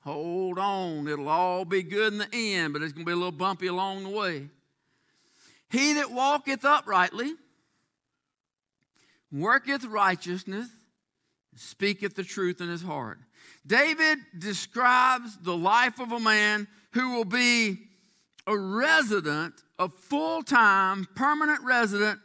Hold 0.05 0.61
on, 0.61 1.09
it'll 1.09 1.29
all 1.29 1.65
be 1.65 1.83
good 1.83 2.13
in 2.13 2.19
the 2.21 2.29
end, 2.33 2.73
but 2.73 2.83
it's 2.83 2.93
going 2.93 3.05
to 3.05 3.11
be 3.11 3.13
a 3.13 3.17
little 3.17 3.33
bumpy 3.33 3.67
along 3.67 4.05
the 4.05 4.11
way. 4.11 4.49
He 5.69 5.95
that 5.95 6.13
walketh 6.13 6.65
uprightly, 6.65 7.35
worketh 9.33 9.85
righteousness, 9.85 10.69
speaketh 11.61 12.15
the 12.15 12.25
truth 12.25 12.61
in 12.61 12.69
his 12.69 12.83
heart. 12.83 13.19
David 13.67 14.19
describes 14.39 15.37
the 15.43 15.57
life 15.57 16.01
of 16.01 16.11
a 16.13 16.21
man 16.21 16.67
who 16.93 17.13
will 17.13 17.25
be 17.25 17.79
a 18.47 18.57
resident, 18.57 19.55
a 19.79 19.89
full 19.89 20.43
time, 20.43 21.07
permanent 21.15 21.63
resident 21.63 22.19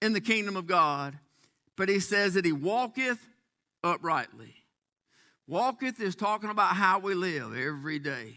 in 0.00 0.12
the 0.12 0.20
kingdom 0.20 0.56
of 0.56 0.66
God. 0.66 1.18
But 1.76 1.88
he 1.88 1.98
says 2.00 2.34
that 2.34 2.44
he 2.44 2.52
walketh 2.52 3.26
uprightly. 3.82 4.54
Walketh 5.48 6.00
is 6.00 6.14
talking 6.14 6.50
about 6.50 6.76
how 6.76 6.98
we 7.00 7.14
live 7.14 7.56
every 7.56 7.98
day. 7.98 8.36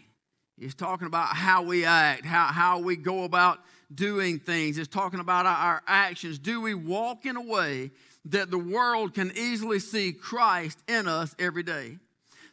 He's 0.58 0.74
talking 0.74 1.06
about 1.06 1.28
how 1.28 1.62
we 1.62 1.84
act, 1.84 2.24
how, 2.24 2.46
how 2.46 2.80
we 2.80 2.96
go 2.96 3.24
about 3.24 3.60
doing 3.92 4.38
things. 4.38 4.78
It's 4.78 4.88
talking 4.88 5.20
about 5.20 5.46
our, 5.46 5.56
our 5.56 5.82
actions. 5.86 6.38
Do 6.38 6.60
we 6.60 6.74
walk 6.74 7.24
in 7.24 7.36
a 7.36 7.42
way 7.42 7.92
that 8.26 8.50
the 8.50 8.58
world 8.58 9.14
can 9.14 9.32
easily 9.36 9.78
see 9.78 10.12
Christ 10.12 10.78
in 10.88 11.08
us 11.08 11.34
every 11.38 11.62
day? 11.62 11.98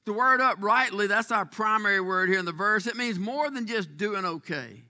The 0.05 0.13
word 0.13 0.39
uprightly, 0.39 1.07
that's 1.07 1.31
our 1.31 1.45
primary 1.45 1.99
word 1.99 2.29
here 2.29 2.39
in 2.39 2.45
the 2.45 2.53
verse. 2.53 2.87
It 2.87 2.95
means 2.95 3.19
more 3.19 3.49
than 3.51 3.67
just 3.67 3.97
doing 3.97 4.23
okay. 4.23 4.83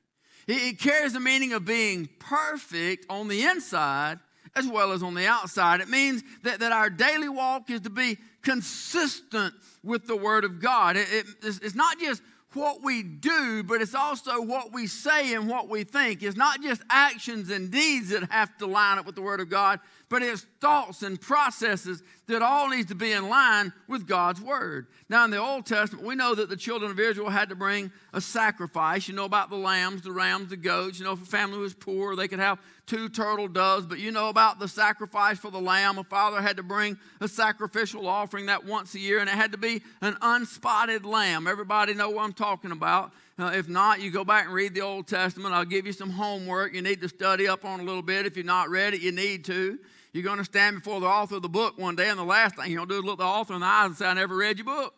It 0.48 0.80
carries 0.80 1.14
the 1.14 1.20
meaning 1.20 1.54
of 1.54 1.66
being 1.66 2.08
perfect 2.20 3.06
on 3.10 3.28
the 3.28 3.44
inside 3.44 4.20
as 4.56 4.68
well 4.68 4.92
as 4.92 5.04
on 5.04 5.14
the 5.14 5.28
outside. 5.28 5.82
It 5.82 5.90
means 5.90 6.24
that, 6.44 6.60
that 6.60 6.72
our 6.72 6.90
daily 6.90 7.30
walk 7.30 7.70
is 7.70 7.82
to 7.82 7.90
be 7.90 8.18
consistent 8.42 9.54
with 9.84 10.08
the 10.08 10.16
Word 10.16 10.44
of 10.46 10.62
God. 10.62 10.98
It, 10.98 11.08
it, 11.12 11.26
it's 11.42 11.76
not 11.76 12.00
just 12.00 12.22
what 12.54 12.82
we 12.82 13.04
do, 13.04 13.64
but 13.64 13.82
it's 13.82 13.94
also 13.94 14.42
what 14.42 14.74
we 14.74 14.88
say 14.88 15.34
and 15.36 15.48
what 15.50 15.70
we 15.70 15.84
think. 15.84 16.24
It's 16.24 16.38
not 16.38 16.62
just 16.62 16.82
actions 16.90 17.52
and 17.52 17.70
deeds 17.70 18.10
that 18.10 18.32
have 18.32 18.58
to 18.58 18.66
line 18.66 18.98
up 18.98 19.06
with 19.06 19.16
the 19.16 19.22
Word 19.22 19.42
of 19.42 19.50
God, 19.50 19.80
but 20.10 20.22
it's 20.22 20.46
thoughts 20.62 21.04
and 21.04 21.20
processes 21.20 22.02
that 22.28 22.42
all 22.42 22.70
needs 22.70 22.88
to 22.90 22.96
be 22.96 23.12
in 23.12 23.30
line 23.30 23.74
with 23.88 24.08
God's 24.08 24.42
word. 24.42 24.88
Now, 25.10 25.26
in 25.26 25.32
the 25.32 25.38
Old 25.38 25.66
Testament, 25.66 26.06
we 26.06 26.16
know 26.16 26.36
that 26.36 26.50
the 26.50 26.56
children 26.56 26.92
of 26.92 27.00
Israel 27.00 27.30
had 27.30 27.50
to 27.50 27.56
bring 27.56 27.92
a 28.14 28.22
sacrifice. 28.22 29.08
You 29.08 29.16
know 29.16 29.26
about 29.26 29.50
the 29.50 29.58
lambs, 29.58 30.02
the 30.02 30.12
rams, 30.12 30.50
the 30.50 30.58
goats. 30.58 31.00
You 31.00 31.06
know, 31.06 31.14
if 31.14 31.22
a 31.22 31.26
family 31.26 31.58
was 31.58 31.74
poor, 31.74 32.16
they 32.16 32.28
could 32.28 32.40
have 32.40 32.60
two 32.86 33.10
turtle 33.10 33.48
doves. 33.48 33.86
But 33.86 34.00
you 34.00 34.12
know 34.12 34.30
about 34.30 34.60
the 34.60 34.68
sacrifice 34.68 35.38
for 35.38 35.52
the 35.52 35.60
lamb. 35.62 35.98
A 35.98 36.04
father 36.04 36.42
had 36.42 36.58
to 36.58 36.64
bring 36.64 36.98
a 37.22 37.28
sacrificial 37.28 38.08
offering 38.08 38.48
that 38.48 38.66
once 38.66 38.96
a 38.96 39.00
year, 39.00 39.20
and 39.20 39.30
it 39.30 39.36
had 39.36 39.52
to 39.52 39.58
be 39.58 39.82
an 40.02 40.16
unspotted 40.22 41.06
lamb. 41.06 41.48
Everybody 41.48 41.94
know 41.94 42.10
what 42.10 42.24
I'm 42.24 42.34
talking 42.34 42.72
about. 42.72 43.12
Uh, 43.40 43.52
if 43.54 43.70
not, 43.70 44.02
you 44.02 44.10
go 44.10 44.26
back 44.26 44.46
and 44.46 44.54
read 44.54 44.74
the 44.74 44.82
Old 44.82 45.08
Testament. 45.08 45.54
I'll 45.54 45.64
give 45.64 45.86
you 45.86 45.94
some 45.94 46.10
homework 46.10 46.74
you 46.74 46.82
need 46.82 47.02
to 47.02 47.10
study 47.10 47.48
up 47.48 47.66
on 47.66 47.80
a 47.80 47.84
little 47.84 48.02
bit. 48.02 48.26
If 48.26 48.36
you're 48.36 48.46
not 48.46 48.70
ready, 48.70 48.98
you 48.98 49.12
need 49.12 49.46
to. 49.46 49.78
You're 50.18 50.24
going 50.24 50.40
to 50.40 50.46
stand 50.46 50.78
before 50.78 51.00
the 51.00 51.06
author 51.06 51.36
of 51.36 51.44
the 51.44 51.48
book 51.48 51.78
one 51.78 51.96
day, 51.96 52.10
and 52.10 52.18
the 52.18 52.24
last 52.24 52.56
thing 52.56 52.72
you're 52.72 52.80
going 52.80 52.90
to 52.90 52.96
do 52.96 53.00
is 53.02 53.06
look 53.06 53.20
the 53.20 53.24
author 53.24 53.54
in 53.54 53.60
the 53.60 53.68
eyes 53.68 53.86
and 53.86 53.98
say, 53.98 54.08
I 54.08 54.16
never 54.16 54.36
read 54.36 54.58
your 54.58 54.66
book. 54.66 54.96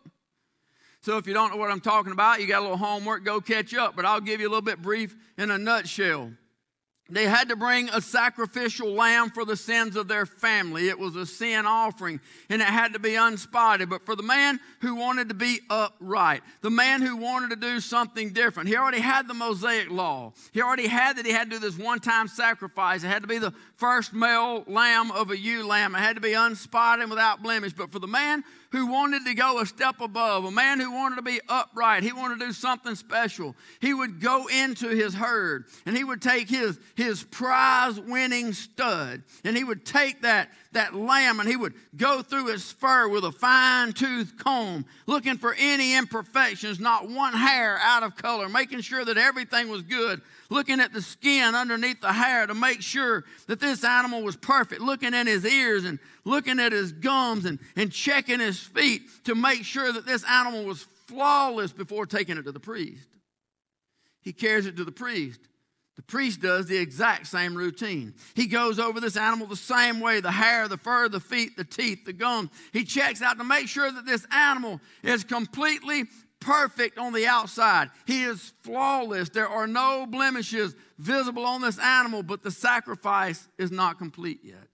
So 1.02 1.18
if 1.18 1.26
you 1.26 1.34
don't 1.34 1.50
know 1.50 1.58
what 1.58 1.70
I'm 1.70 1.82
talking 1.82 2.10
about, 2.10 2.40
you 2.40 2.46
got 2.46 2.60
a 2.60 2.62
little 2.62 2.78
homework, 2.78 3.22
go 3.22 3.38
catch 3.38 3.74
up. 3.74 3.94
But 3.94 4.06
I'll 4.06 4.22
give 4.22 4.40
you 4.40 4.48
a 4.48 4.48
little 4.48 4.62
bit 4.62 4.80
brief 4.80 5.14
in 5.36 5.50
a 5.50 5.58
nutshell. 5.58 6.32
They 7.10 7.24
had 7.24 7.48
to 7.48 7.56
bring 7.56 7.88
a 7.88 8.00
sacrificial 8.00 8.92
lamb 8.92 9.30
for 9.30 9.44
the 9.44 9.56
sins 9.56 9.96
of 9.96 10.06
their 10.08 10.26
family. 10.26 10.88
It 10.88 10.98
was 10.98 11.16
a 11.16 11.26
sin 11.26 11.66
offering, 11.66 12.20
and 12.48 12.62
it 12.62 12.68
had 12.68 12.92
to 12.92 12.98
be 12.98 13.16
unspotted. 13.16 13.90
But 13.90 14.06
for 14.06 14.14
the 14.14 14.22
man 14.22 14.60
who 14.80 14.94
wanted 14.94 15.28
to 15.28 15.34
be 15.34 15.60
upright, 15.68 16.42
the 16.60 16.70
man 16.70 17.02
who 17.02 17.16
wanted 17.16 17.50
to 17.50 17.56
do 17.56 17.80
something 17.80 18.32
different, 18.32 18.68
he 18.68 18.76
already 18.76 19.00
had 19.00 19.26
the 19.26 19.34
Mosaic 19.34 19.90
law. 19.90 20.32
He 20.52 20.62
already 20.62 20.86
had 20.86 21.16
that 21.16 21.26
he 21.26 21.32
had 21.32 21.50
to 21.50 21.56
do 21.56 21.60
this 21.60 21.76
one 21.76 21.98
time 21.98 22.28
sacrifice. 22.28 23.02
It 23.02 23.08
had 23.08 23.22
to 23.22 23.28
be 23.28 23.38
the 23.38 23.54
first 23.76 24.12
male 24.12 24.64
lamb 24.66 25.10
of 25.10 25.30
a 25.30 25.38
ewe 25.38 25.66
lamb. 25.66 25.94
It 25.94 25.98
had 25.98 26.16
to 26.16 26.22
be 26.22 26.34
unspotted 26.34 27.02
and 27.02 27.10
without 27.10 27.42
blemish. 27.42 27.72
But 27.72 27.90
for 27.90 27.98
the 27.98 28.06
man 28.06 28.44
who 28.72 28.86
wanted 28.86 29.24
to 29.24 29.34
go 29.34 29.60
a 29.60 29.66
step 29.66 30.00
above, 30.00 30.44
a 30.44 30.50
man 30.50 30.78
who 30.80 30.92
wanted 30.92 31.16
to 31.16 31.22
be 31.22 31.40
upright, 31.48 32.02
he 32.02 32.12
wanted 32.12 32.40
to 32.40 32.46
do 32.46 32.52
something 32.52 32.94
special. 32.94 33.56
He 33.80 33.92
would 33.92 34.20
go 34.20 34.46
into 34.46 34.88
his 34.88 35.14
herd 35.14 35.64
and 35.86 35.96
he 35.96 36.04
would 36.04 36.22
take 36.22 36.48
his, 36.48 36.78
his 36.94 37.24
prize 37.24 37.98
winning 37.98 38.52
stud 38.52 39.22
and 39.44 39.56
he 39.56 39.64
would 39.64 39.84
take 39.84 40.22
that, 40.22 40.50
that 40.72 40.94
lamb 40.94 41.40
and 41.40 41.48
he 41.48 41.56
would 41.56 41.74
go 41.96 42.22
through 42.22 42.48
its 42.48 42.70
fur 42.72 43.08
with 43.08 43.24
a 43.24 43.32
fine 43.32 43.92
tooth 43.92 44.34
comb, 44.38 44.84
looking 45.06 45.36
for 45.36 45.54
any 45.58 45.96
imperfections, 45.96 46.78
not 46.78 47.08
one 47.08 47.32
hair 47.32 47.78
out 47.82 48.02
of 48.02 48.16
color, 48.16 48.48
making 48.48 48.80
sure 48.80 49.04
that 49.04 49.18
everything 49.18 49.68
was 49.68 49.82
good 49.82 50.20
looking 50.50 50.80
at 50.80 50.92
the 50.92 51.00
skin 51.00 51.54
underneath 51.54 52.00
the 52.00 52.12
hair 52.12 52.46
to 52.46 52.54
make 52.54 52.82
sure 52.82 53.24
that 53.46 53.60
this 53.60 53.84
animal 53.84 54.22
was 54.22 54.36
perfect, 54.36 54.80
looking 54.80 55.14
at 55.14 55.26
his 55.26 55.46
ears 55.46 55.84
and 55.84 55.98
looking 56.24 56.58
at 56.58 56.72
his 56.72 56.92
gums 56.92 57.44
and, 57.44 57.58
and 57.76 57.90
checking 57.90 58.40
his 58.40 58.58
feet 58.58 59.02
to 59.24 59.34
make 59.34 59.64
sure 59.64 59.92
that 59.92 60.04
this 60.04 60.24
animal 60.24 60.64
was 60.64 60.86
flawless 61.06 61.72
before 61.72 62.04
taking 62.04 62.36
it 62.36 62.42
to 62.42 62.52
the 62.52 62.60
priest. 62.60 63.06
He 64.20 64.32
carries 64.32 64.66
it 64.66 64.76
to 64.76 64.84
the 64.84 64.92
priest. 64.92 65.40
The 66.00 66.06
priest 66.06 66.40
does 66.40 66.64
the 66.64 66.78
exact 66.78 67.26
same 67.26 67.54
routine. 67.54 68.14
He 68.34 68.46
goes 68.46 68.78
over 68.78 69.00
this 69.00 69.18
animal 69.18 69.46
the 69.46 69.54
same 69.54 70.00
way 70.00 70.20
the 70.20 70.30
hair, 70.30 70.66
the 70.66 70.78
fur, 70.78 71.10
the 71.10 71.20
feet, 71.20 71.58
the 71.58 71.64
teeth, 71.64 72.06
the 72.06 72.14
gums. 72.14 72.48
He 72.72 72.84
checks 72.84 73.20
out 73.20 73.36
to 73.36 73.44
make 73.44 73.68
sure 73.68 73.92
that 73.92 74.06
this 74.06 74.26
animal 74.32 74.80
is 75.02 75.24
completely 75.24 76.04
perfect 76.40 76.96
on 76.96 77.12
the 77.12 77.26
outside. 77.26 77.90
He 78.06 78.22
is 78.22 78.54
flawless. 78.62 79.28
There 79.28 79.46
are 79.46 79.66
no 79.66 80.06
blemishes 80.06 80.74
visible 80.96 81.44
on 81.44 81.60
this 81.60 81.78
animal, 81.78 82.22
but 82.22 82.42
the 82.42 82.50
sacrifice 82.50 83.46
is 83.58 83.70
not 83.70 83.98
complete 83.98 84.40
yet 84.42 84.68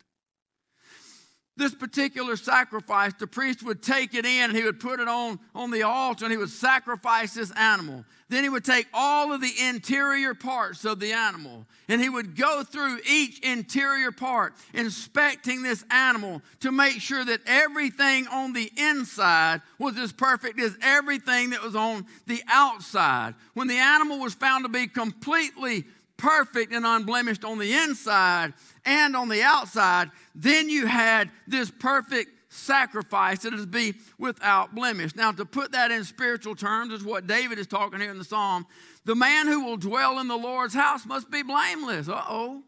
this 1.56 1.74
particular 1.74 2.36
sacrifice, 2.36 3.12
the 3.14 3.26
priest 3.26 3.62
would 3.62 3.82
take 3.82 4.14
it 4.14 4.26
in 4.26 4.50
and 4.50 4.56
he 4.56 4.64
would 4.64 4.78
put 4.78 5.00
it 5.00 5.08
on, 5.08 5.38
on 5.54 5.70
the 5.70 5.82
altar 5.82 6.26
and 6.26 6.32
he 6.32 6.36
would 6.36 6.50
sacrifice 6.50 7.34
this 7.34 7.50
animal. 7.52 8.04
Then 8.28 8.42
he 8.42 8.50
would 8.50 8.64
take 8.64 8.88
all 8.92 9.32
of 9.32 9.40
the 9.40 9.52
interior 9.68 10.34
parts 10.34 10.84
of 10.84 11.00
the 11.00 11.12
animal 11.12 11.64
and 11.88 12.00
he 12.00 12.08
would 12.08 12.36
go 12.36 12.62
through 12.62 12.98
each 13.08 13.38
interior 13.38 14.12
part, 14.12 14.54
inspecting 14.74 15.62
this 15.62 15.84
animal 15.90 16.42
to 16.60 16.72
make 16.72 17.00
sure 17.00 17.24
that 17.24 17.40
everything 17.46 18.26
on 18.26 18.52
the 18.52 18.70
inside 18.76 19.62
was 19.78 19.96
as 19.96 20.12
perfect 20.12 20.60
as 20.60 20.76
everything 20.82 21.50
that 21.50 21.62
was 21.62 21.76
on 21.76 22.04
the 22.26 22.42
outside. 22.48 23.34
When 23.54 23.68
the 23.68 23.78
animal 23.78 24.18
was 24.18 24.34
found 24.34 24.64
to 24.64 24.68
be 24.68 24.88
completely 24.88 25.86
perfect 26.16 26.72
and 26.72 26.86
unblemished 26.86 27.44
on 27.44 27.58
the 27.58 27.72
inside 27.72 28.54
and 28.84 29.16
on 29.16 29.28
the 29.28 29.42
outside, 29.42 30.10
then 30.34 30.68
you 30.68 30.86
had 30.86 31.30
this 31.46 31.70
perfect 31.70 32.30
sacrifice 32.48 33.40
that 33.40 33.52
is 33.52 33.66
be 33.66 33.94
without 34.18 34.74
blemish. 34.74 35.14
Now, 35.14 35.32
to 35.32 35.44
put 35.44 35.72
that 35.72 35.90
in 35.90 36.04
spiritual 36.04 36.54
terms, 36.54 36.92
is 36.92 37.04
what 37.04 37.26
David 37.26 37.58
is 37.58 37.66
talking 37.66 38.00
here 38.00 38.10
in 38.10 38.18
the 38.18 38.24
psalm. 38.24 38.66
The 39.04 39.14
man 39.14 39.46
who 39.46 39.64
will 39.64 39.76
dwell 39.76 40.18
in 40.18 40.28
the 40.28 40.36
Lord's 40.36 40.74
house 40.74 41.04
must 41.06 41.30
be 41.30 41.42
blameless. 41.42 42.08
Uh 42.08 42.22
oh. 42.28 42.62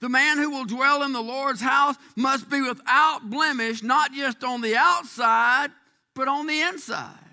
The 0.00 0.08
man 0.08 0.38
who 0.38 0.50
will 0.50 0.64
dwell 0.64 1.02
in 1.02 1.12
the 1.12 1.20
Lord's 1.20 1.60
house 1.60 1.96
must 2.16 2.48
be 2.48 2.62
without 2.62 3.28
blemish, 3.28 3.82
not 3.82 4.12
just 4.12 4.42
on 4.42 4.62
the 4.62 4.76
outside, 4.76 5.68
but 6.14 6.26
on 6.26 6.46
the 6.46 6.60
inside. 6.62 7.29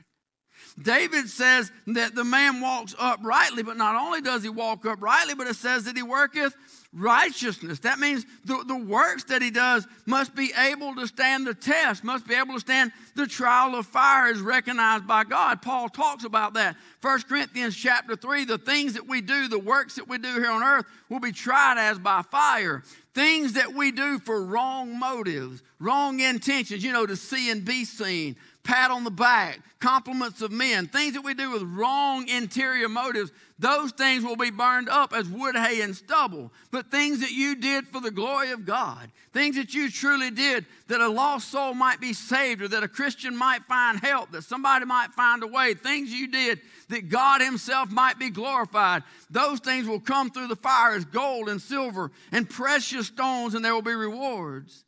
David 0.80 1.28
says 1.28 1.72
that 1.88 2.14
the 2.14 2.24
man 2.24 2.62
walks 2.62 2.94
uprightly, 3.00 3.64
but 3.64 3.78
not 3.78 3.96
only 3.96 4.22
does 4.22 4.44
he 4.44 4.50
walk 4.50 4.86
uprightly, 4.86 5.34
but 5.34 5.48
it 5.48 5.56
says 5.56 5.86
that 5.86 5.98
he 5.98 6.04
worketh 6.04 6.56
righteousness. 6.94 7.80
That 7.80 7.98
means 8.00 8.26
the, 8.46 8.64
the 8.68 8.78
works 8.78 9.24
that 9.26 9.42
he 9.42 9.50
does 9.50 9.88
must 10.06 10.36
be 10.36 10.52
able 10.58 10.96
to 10.96 11.08
stand 11.08 11.48
the 11.48 11.56
test, 11.56 12.04
must 12.04 12.28
be 12.28 12.36
able 12.36 12.54
to 12.54 12.60
stand 12.60 12.92
the 13.16 13.26
trial 13.26 13.76
of 13.76 13.88
fire 13.88 14.28
is 14.28 14.40
recognized 14.40 15.08
by 15.08 15.24
God. 15.24 15.62
Paul 15.62 15.90
talks 15.90 16.24
about 16.24 16.54
that. 16.54 16.76
1 17.02 17.22
Corinthians 17.24 17.76
chapter 17.76 18.16
3, 18.16 18.46
the 18.46 18.58
things 18.58 18.94
that 18.94 19.08
we 19.08 19.22
do, 19.22 19.48
the 19.48 19.60
works 19.60 19.96
that 19.96 20.08
we 20.08 20.18
do 20.18 20.34
here 20.34 20.52
on 20.52 20.64
earth 20.64 20.86
will 21.10 21.20
be 21.20 21.32
tried 21.32 21.78
as 21.78 21.98
by 21.98 22.22
fire. 22.22 22.84
Things 23.14 23.54
that 23.54 23.74
we 23.74 23.92
do 23.92 24.20
for 24.20 24.44
wrong 24.44 25.00
motives, 25.00 25.64
wrong 25.80 26.20
intentions, 26.20 26.84
you 26.84 26.94
know, 26.94 27.06
to 27.06 27.16
see 27.16 27.50
and 27.50 27.66
be 27.66 27.84
seen, 27.84 28.36
pat 28.68 28.92
on 28.92 29.06
the 29.06 29.10
back, 29.10 29.62
compliments 29.80 30.42
of 30.42 30.52
men, 30.52 30.88
things 30.88 31.14
that 31.14 31.24
we 31.24 31.34
do 31.34 31.52
with 31.52 31.64
wrong 31.64 32.28
interior 32.28 32.90
motives, 32.90 33.32
those 33.58 33.94
things 33.94 34.26
will 34.26 34.36
be 34.36 34.52
burned 34.52 34.90
up 34.90 35.14
as 35.14 35.26
wood, 35.30 35.56
hay, 35.56 35.80
and 35.80 35.96
stubble. 35.96 36.52
But 36.70 36.92
things 36.92 37.22
that 37.22 37.32
you 37.32 37.56
did 37.56 37.88
for 37.88 38.02
the 38.02 38.12
glory 38.12 38.52
of 38.52 38.66
God, 38.66 39.10
things 39.32 39.56
that 39.56 39.74
you 39.74 39.90
truly 39.90 40.32
did 40.32 40.66
that 40.90 41.00
a 41.00 41.08
lost 41.08 41.50
soul 41.50 41.76
might 41.76 42.02
be 42.02 42.12
saved 42.12 42.62
or 42.62 42.68
that 42.68 42.84
a 42.84 42.90
Christian 42.90 43.38
might 43.38 43.64
find 43.64 44.02
help, 44.02 44.32
that 44.32 44.44
somebody 44.44 44.84
might 44.84 45.14
find 45.14 45.44
a 45.44 45.48
way, 45.48 45.74
things 45.74 46.12
you 46.12 46.28
did 46.28 46.60
that 46.90 47.08
God 47.08 47.40
Himself 47.40 47.90
might 47.90 48.20
be 48.20 48.30
glorified, 48.30 49.04
those 49.30 49.62
things 49.62 49.88
will 49.88 50.02
come 50.02 50.30
through 50.30 50.48
the 50.48 50.58
fire 50.58 50.94
as 50.94 51.06
gold 51.06 51.48
and 51.48 51.62
silver 51.62 52.12
and 52.34 52.50
precious 52.50 53.08
stones, 53.08 53.56
and 53.56 53.64
there 53.64 53.74
will 53.74 53.82
be 53.82 53.96
rewards. 53.96 54.84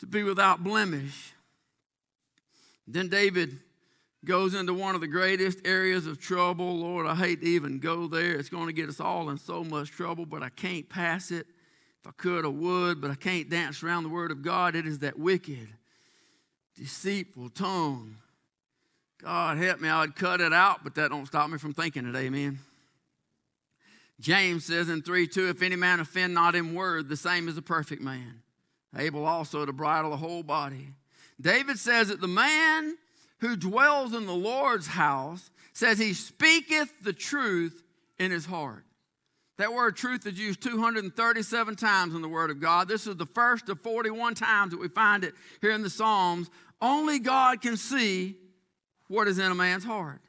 to 0.00 0.06
be 0.06 0.22
without 0.22 0.64
blemish 0.64 1.34
then 2.94 3.08
David 3.08 3.58
goes 4.24 4.54
into 4.54 4.74
one 4.74 4.94
of 4.94 5.00
the 5.00 5.06
greatest 5.06 5.60
areas 5.64 6.06
of 6.06 6.20
trouble. 6.20 6.78
Lord, 6.78 7.06
I 7.06 7.14
hate 7.14 7.40
to 7.42 7.46
even 7.46 7.78
go 7.78 8.06
there. 8.06 8.32
It's 8.32 8.48
going 8.48 8.66
to 8.66 8.72
get 8.72 8.88
us 8.88 9.00
all 9.00 9.30
in 9.30 9.38
so 9.38 9.62
much 9.62 9.90
trouble, 9.90 10.26
but 10.26 10.42
I 10.42 10.48
can't 10.48 10.88
pass 10.88 11.30
it. 11.30 11.46
If 12.00 12.06
I 12.06 12.10
could, 12.16 12.44
I 12.44 12.48
would, 12.48 13.00
but 13.00 13.10
I 13.10 13.14
can't 13.14 13.48
dance 13.48 13.82
around 13.82 14.04
the 14.04 14.08
Word 14.08 14.30
of 14.30 14.42
God. 14.42 14.74
It 14.74 14.86
is 14.86 15.00
that 15.00 15.18
wicked, 15.18 15.68
deceitful 16.76 17.50
tongue. 17.50 18.16
God 19.22 19.58
help 19.58 19.80
me, 19.80 19.88
I 19.88 20.00
would 20.00 20.16
cut 20.16 20.40
it 20.40 20.52
out, 20.52 20.84
but 20.84 20.94
that 20.94 21.10
don't 21.10 21.26
stop 21.26 21.50
me 21.50 21.58
from 21.58 21.74
thinking 21.74 22.06
it. 22.06 22.16
Amen. 22.16 22.60
James 24.20 24.64
says 24.64 24.88
in 24.88 25.02
3 25.02 25.26
2, 25.28 25.48
if 25.48 25.62
any 25.62 25.76
man 25.76 26.00
offend 26.00 26.34
not 26.34 26.54
in 26.54 26.74
word, 26.74 27.08
the 27.08 27.16
same 27.16 27.48
is 27.48 27.56
a 27.56 27.62
perfect 27.62 28.02
man, 28.02 28.42
able 28.96 29.24
also 29.24 29.64
to 29.64 29.72
bridle 29.72 30.10
the 30.10 30.16
whole 30.16 30.42
body. 30.42 30.94
David 31.40 31.78
says 31.78 32.08
that 32.08 32.20
the 32.20 32.28
man 32.28 32.96
who 33.40 33.56
dwells 33.56 34.14
in 34.14 34.26
the 34.26 34.34
Lord's 34.34 34.88
house 34.88 35.50
says 35.72 35.98
he 35.98 36.12
speaketh 36.12 36.92
the 37.02 37.12
truth 37.12 37.82
in 38.18 38.30
his 38.30 38.46
heart. 38.46 38.84
That 39.58 39.72
word 39.72 39.96
truth 39.96 40.26
is 40.26 40.38
used 40.38 40.62
237 40.62 41.76
times 41.76 42.14
in 42.14 42.22
the 42.22 42.28
Word 42.28 42.50
of 42.50 42.60
God. 42.60 42.86
This 42.86 43.08
is 43.08 43.16
the 43.16 43.26
first 43.26 43.68
of 43.68 43.80
41 43.80 44.34
times 44.34 44.70
that 44.70 44.80
we 44.80 44.88
find 44.88 45.24
it 45.24 45.34
here 45.60 45.72
in 45.72 45.82
the 45.82 45.90
Psalms. 45.90 46.48
Only 46.80 47.18
God 47.18 47.60
can 47.60 47.76
see 47.76 48.36
what 49.08 49.26
is 49.26 49.38
in 49.38 49.50
a 49.50 49.56
man's 49.56 49.84
heart. 49.84 50.20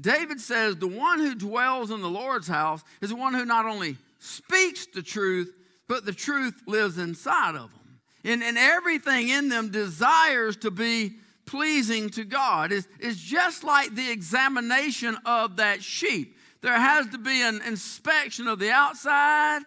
David 0.00 0.40
says 0.40 0.76
the 0.76 0.86
one 0.86 1.18
who 1.18 1.34
dwells 1.34 1.90
in 1.90 2.02
the 2.02 2.08
Lord's 2.08 2.46
house 2.46 2.84
is 3.00 3.10
the 3.10 3.16
one 3.16 3.34
who 3.34 3.44
not 3.44 3.66
only 3.66 3.96
speaks 4.20 4.86
the 4.86 5.02
truth, 5.02 5.52
but 5.88 6.04
the 6.04 6.12
truth 6.12 6.62
lives 6.66 6.98
inside 6.98 7.56
of 7.56 7.72
him 7.72 7.87
and, 8.24 8.42
and 8.42 8.58
everything 8.58 9.28
in 9.28 9.48
them 9.48 9.70
desires 9.70 10.56
to 10.58 10.70
be 10.70 11.14
pleasing 11.46 12.10
to 12.10 12.24
God. 12.24 12.72
It's, 12.72 12.86
it's 13.00 13.18
just 13.18 13.64
like 13.64 13.94
the 13.94 14.10
examination 14.10 15.16
of 15.24 15.56
that 15.56 15.82
sheep. 15.82 16.36
There 16.60 16.78
has 16.78 17.06
to 17.08 17.18
be 17.18 17.42
an 17.42 17.62
inspection 17.66 18.48
of 18.48 18.58
the 18.58 18.70
outside 18.70 19.62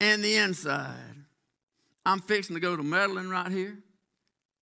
and 0.00 0.24
the 0.24 0.36
inside. 0.36 1.14
I'm 2.04 2.20
fixing 2.20 2.54
to 2.54 2.60
go 2.60 2.76
to 2.76 2.82
meddling 2.82 3.28
right 3.28 3.50
here. 3.50 3.78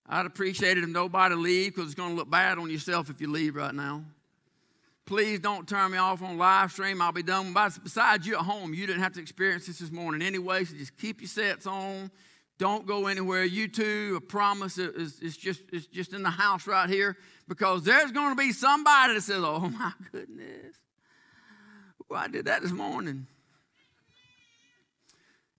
I'd 0.06 0.26
appreciate 0.26 0.76
it 0.76 0.84
if 0.84 0.90
nobody 0.90 1.34
leave 1.34 1.74
because 1.74 1.87
it's 1.87 1.94
going 1.94 2.10
to 2.10 2.16
look 2.16 2.30
bad 2.30 2.58
on 2.58 2.70
yourself 2.70 3.08
if 3.08 3.20
you 3.20 3.30
leave 3.30 3.56
right 3.56 3.74
now. 3.74 4.04
Please 5.06 5.38
don't 5.38 5.68
turn 5.68 5.92
me 5.92 5.98
off 5.98 6.22
on 6.22 6.38
live 6.38 6.72
stream. 6.72 7.00
I'll 7.00 7.12
be 7.12 7.22
done. 7.22 7.54
Besides, 7.54 8.26
you 8.26 8.34
at 8.34 8.40
home, 8.40 8.72
you 8.72 8.87
didn't 8.87 9.02
have 9.02 9.12
to 9.14 9.20
experience 9.20 9.66
this 9.66 9.78
this 9.78 9.90
morning 9.90 10.22
anyway, 10.22 10.64
so 10.64 10.74
just 10.76 10.96
keep 10.96 11.20
your 11.20 11.28
sets 11.28 11.66
on 11.66 12.10
don't 12.58 12.86
go 12.86 13.06
anywhere. 13.06 13.44
You 13.44 13.68
two—a 13.68 14.20
promise 14.20 14.78
is, 14.78 15.20
is 15.20 15.36
just, 15.36 15.62
it's 15.72 15.86
just 15.86 16.12
in 16.12 16.22
the 16.22 16.30
house 16.30 16.66
right 16.66 16.88
here 16.88 17.16
because 17.48 17.82
there's 17.82 18.12
going 18.12 18.30
to 18.30 18.36
be 18.36 18.52
somebody 18.52 19.14
that 19.14 19.22
says, 19.22 19.42
Oh 19.42 19.68
my 19.78 19.92
goodness, 20.12 20.76
well, 22.08 22.20
I 22.20 22.28
did 22.28 22.46
that 22.46 22.62
this 22.62 22.72
morning. 22.72 23.26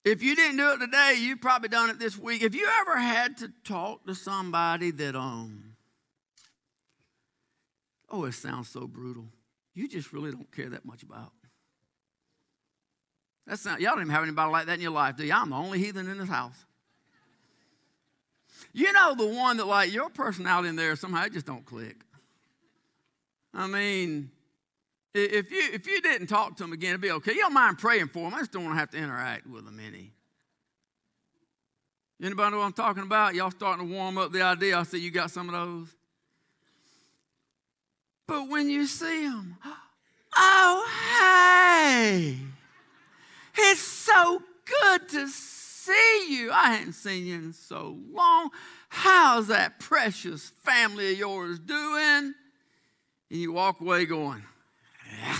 If 0.05 0.21
you 0.21 0.35
didn't 0.35 0.57
do 0.57 0.71
it 0.71 0.77
today, 0.77 1.15
you've 1.19 1.41
probably 1.41 1.67
done 1.67 1.89
it 1.89 1.97
this 1.97 2.15
week. 2.15 2.43
If 2.43 2.53
you 2.53 2.69
ever 2.81 2.97
had 2.97 3.37
to 3.37 3.51
talk 3.63 4.05
to 4.05 4.13
somebody 4.13 4.91
that, 4.91 5.15
um, 5.15 5.75
oh, 8.11 8.25
it 8.25 8.33
sounds 8.33 8.69
so 8.69 8.87
brutal. 8.87 9.25
You 9.73 9.89
just 9.89 10.13
really 10.13 10.31
don't 10.31 10.51
care 10.51 10.69
that 10.69 10.85
much 10.85 11.01
about. 11.01 11.31
That's 13.47 13.65
not, 13.65 13.81
y'all 13.81 13.93
don't 13.93 14.01
even 14.01 14.13
have 14.13 14.23
anybody 14.23 14.51
like 14.51 14.67
that 14.67 14.75
in 14.75 14.81
your 14.81 14.91
life, 14.91 15.17
do 15.17 15.25
you? 15.25 15.33
I'm 15.33 15.49
the 15.49 15.55
only 15.55 15.79
heathen 15.79 16.07
in 16.07 16.19
this 16.19 16.29
house. 16.29 16.65
You 18.75 18.91
know 18.91 19.15
the 19.15 19.25
one 19.25 19.55
that 19.55 19.67
like 19.67 19.93
your 19.93 20.09
personality 20.09 20.67
in 20.67 20.75
there 20.75 20.97
somehow 20.97 21.25
just 21.29 21.45
don't 21.45 21.65
click. 21.65 21.95
I 23.53 23.67
mean, 23.67 24.31
if 25.13 25.49
you 25.49 25.61
if 25.71 25.87
you 25.87 26.01
didn't 26.01 26.27
talk 26.27 26.57
to 26.57 26.63
them 26.63 26.73
again, 26.73 26.89
it'd 26.89 26.99
be 26.99 27.11
okay. 27.11 27.31
You 27.31 27.39
don't 27.39 27.53
mind 27.53 27.77
praying 27.77 28.09
for 28.09 28.29
them. 28.29 28.33
I 28.33 28.39
just 28.39 28.51
don't 28.51 28.65
want 28.65 28.75
to 28.75 28.79
have 28.79 28.89
to 28.89 28.97
interact 28.97 29.47
with 29.47 29.63
them 29.63 29.79
any. 29.79 30.11
Anybody 32.21 32.51
know 32.51 32.57
what 32.57 32.65
I'm 32.65 32.73
talking 32.73 33.03
about? 33.03 33.33
Y'all 33.33 33.49
starting 33.49 33.87
to 33.87 33.93
warm 33.93 34.17
up 34.17 34.33
the 34.33 34.41
idea. 34.41 34.77
I 34.77 34.83
see 34.83 34.99
you 34.99 35.09
got 35.09 35.31
some 35.31 35.47
of 35.47 35.53
those. 35.53 35.95
But 38.27 38.49
when 38.49 38.69
you 38.69 38.87
see 38.87 39.25
them, 39.25 39.55
oh 40.35 40.85
hey, 42.11 42.35
it's 43.55 43.79
so 43.79 44.41
good 44.65 45.07
to 45.09 45.29
see 45.29 45.64
see 45.85 46.35
you. 46.35 46.51
I 46.51 46.73
hadn't 46.73 46.93
seen 46.93 47.25
you 47.25 47.35
in 47.35 47.53
so 47.53 47.97
long. 48.11 48.49
How's 48.89 49.47
that 49.47 49.79
precious 49.79 50.49
family 50.63 51.13
of 51.13 51.19
yours 51.19 51.59
doing? 51.59 52.33
And 53.31 53.39
you 53.39 53.51
walk 53.53 53.81
away 53.81 54.05
going, 54.05 54.43
yeah. 55.11 55.37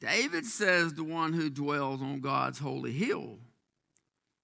David 0.00 0.44
says 0.44 0.94
the 0.94 1.04
one 1.04 1.32
who 1.32 1.48
dwells 1.48 2.02
on 2.02 2.20
God's 2.20 2.58
holy 2.58 2.90
hill 2.92 3.38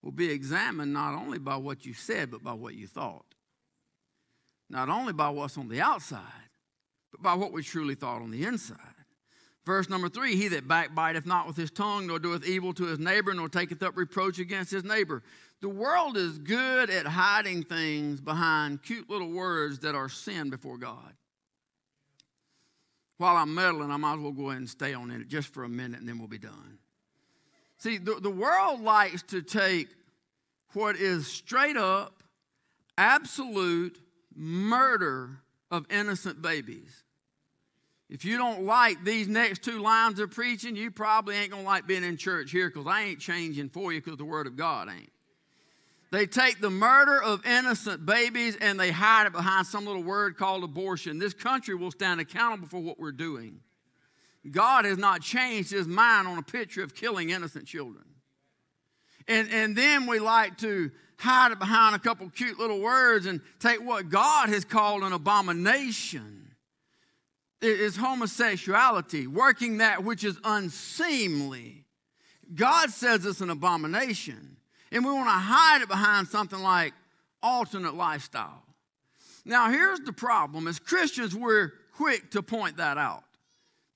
will 0.03 0.12
be 0.12 0.31
examined 0.31 0.93
not 0.93 1.14
only 1.14 1.38
by 1.41 1.57
what 1.57 1.85
you 1.85 1.95
said, 1.95 2.31
but 2.31 2.45
by 2.45 2.53
what 2.53 2.75
you 2.75 2.87
thought. 2.87 3.25
not 4.71 4.88
only 4.88 5.12
by 5.12 5.29
what's 5.31 5.57
on 5.57 5.69
the 5.69 5.81
outside, 5.81 6.51
but 7.11 7.23
by 7.23 7.35
what 7.35 7.53
we 7.53 7.62
truly 7.62 7.95
thought 7.95 8.23
on 8.23 8.31
the 8.31 8.45
inside. 8.45 8.98
Verse 9.69 9.91
number 9.91 10.09
three 10.09 10.35
He 10.35 10.49
that 10.49 10.67
backbiteth 10.67 11.27
not 11.27 11.47
with 11.47 11.59
his 11.59 11.71
tongue, 11.71 12.07
nor 12.07 12.19
doeth 12.19 12.43
evil 12.47 12.73
to 12.73 12.87
his 12.87 12.99
neighbor, 12.99 13.35
nor 13.35 13.51
taketh 13.51 13.83
up 13.83 13.99
reproach 13.99 14.39
against 14.39 14.71
his 14.71 14.83
neighbor. 14.83 15.23
The 15.61 15.69
world 15.69 16.17
is 16.17 16.39
good 16.39 16.89
at 16.89 17.07
hiding 17.07 17.65
things 17.65 18.23
behind 18.23 18.83
cute 18.83 19.11
little 19.11 19.31
words 19.31 19.81
that 19.81 19.95
are 19.95 20.09
sin 20.09 20.49
before 20.49 20.79
God. 20.79 21.13
While 23.19 23.37
I'm 23.37 23.55
meddling, 23.55 23.91
I 23.91 23.99
might 23.99 24.15
as 24.15 24.21
well 24.21 24.33
go 24.33 24.49
ahead 24.49 24.61
and 24.61 24.71
stay 24.71 24.95
on 24.95 25.11
it 25.11 25.29
just 25.29 25.53
for 25.53 25.65
a 25.65 25.69
minute 25.69 26.01
and 26.01 26.09
then 26.09 26.19
we'll 26.19 26.29
be 26.29 26.39
done. 26.39 26.79
See, 27.77 27.99
the, 27.99 28.15
the 28.15 28.31
world 28.31 28.81
likes 28.81 29.21
to 29.25 29.43
take 29.43 29.89
what 30.73 30.97
is 30.97 31.27
straight 31.27 31.77
up, 31.77 32.23
absolute 32.97 33.99
murder 34.35 35.43
of 35.71 35.85
innocent 35.91 36.41
babies. 36.41 37.05
If 38.09 38.25
you 38.25 38.38
don't 38.38 38.64
like 38.64 39.05
these 39.05 39.29
next 39.29 39.62
two 39.62 39.83
lines 39.83 40.18
of 40.18 40.31
preaching, 40.31 40.77
you 40.77 40.90
probably 40.90 41.37
ain't 41.37 41.51
going 41.51 41.62
to 41.62 41.68
like 41.68 41.87
being 41.87 42.05
in 42.05 42.16
church 42.16 42.51
here 42.51 42.71
because 42.71 42.87
I 42.87 43.03
ain't 43.03 43.21
changing 43.21 43.68
for 43.68 43.92
you 43.92 44.01
because 44.01 44.16
the 44.16 44.25
Word 44.25 44.47
of 44.47 44.57
God 44.57 44.88
ain't. 44.88 45.12
They 46.11 46.27
take 46.27 46.61
the 46.61 46.71
murder 46.71 47.23
of 47.23 47.44
innocent 47.44 48.07
babies 48.07 48.57
and 48.61 48.81
they 48.81 48.90
hide 48.90 49.27
it 49.27 49.33
behind 49.33 49.66
some 49.66 49.85
little 49.85 50.03
word 50.03 50.38
called 50.38 50.64
abortion. 50.64 51.18
This 51.18 51.35
country 51.35 51.75
will 51.75 51.90
stand 51.90 52.18
accountable 52.18 52.66
for 52.66 52.81
what 52.81 52.99
we're 52.99 53.12
doing. 53.12 53.61
God 54.51 54.87
has 54.87 54.97
not 54.97 55.21
changed 55.21 55.71
his 55.71 55.87
mind 55.87 56.27
on 56.27 56.38
a 56.38 56.42
picture 56.42 56.83
of 56.83 56.94
killing 56.94 57.29
innocent 57.29 57.66
children. 57.66 58.05
And, 59.27 59.51
and 59.51 59.77
then 59.77 60.07
we 60.07 60.18
like 60.18 60.57
to 60.59 60.90
hide 61.18 61.53
it 61.53 61.59
behind 61.59 61.94
a 61.94 61.99
couple 61.99 62.31
cute 62.31 62.59
little 62.59 62.81
words 62.81 63.27
and 63.27 63.42
take 63.59 63.85
what 63.85 64.09
God 64.09 64.49
has 64.49 64.64
called 64.64 65.03
an 65.03 65.12
abomination. 65.12 66.48
Is 67.61 67.97
homosexuality, 67.97 69.27
working 69.27 69.79
that 69.79 70.05
which 70.05 70.23
is 70.23 70.38
unseemly. 70.44 71.85
God 72.55 72.90
says 72.90 73.27
it's 73.27 73.40
an 73.40 73.51
abomination. 73.51 74.57
And 74.92 75.05
we 75.05 75.11
want 75.11 75.27
to 75.27 75.33
hide 75.33 75.83
it 75.83 75.88
behind 75.88 76.29
something 76.29 76.61
like 76.61 76.94
alternate 77.42 77.94
lifestyle. 77.94 78.62
Now, 79.44 79.71
here's 79.71 80.01
the 80.01 80.12
problem 80.12 80.68
as 80.68 80.79
Christians, 80.79 81.35
we're 81.35 81.73
quick 81.97 82.31
to 82.31 82.42
point 82.42 82.77
that 82.77 82.97
out. 82.97 83.25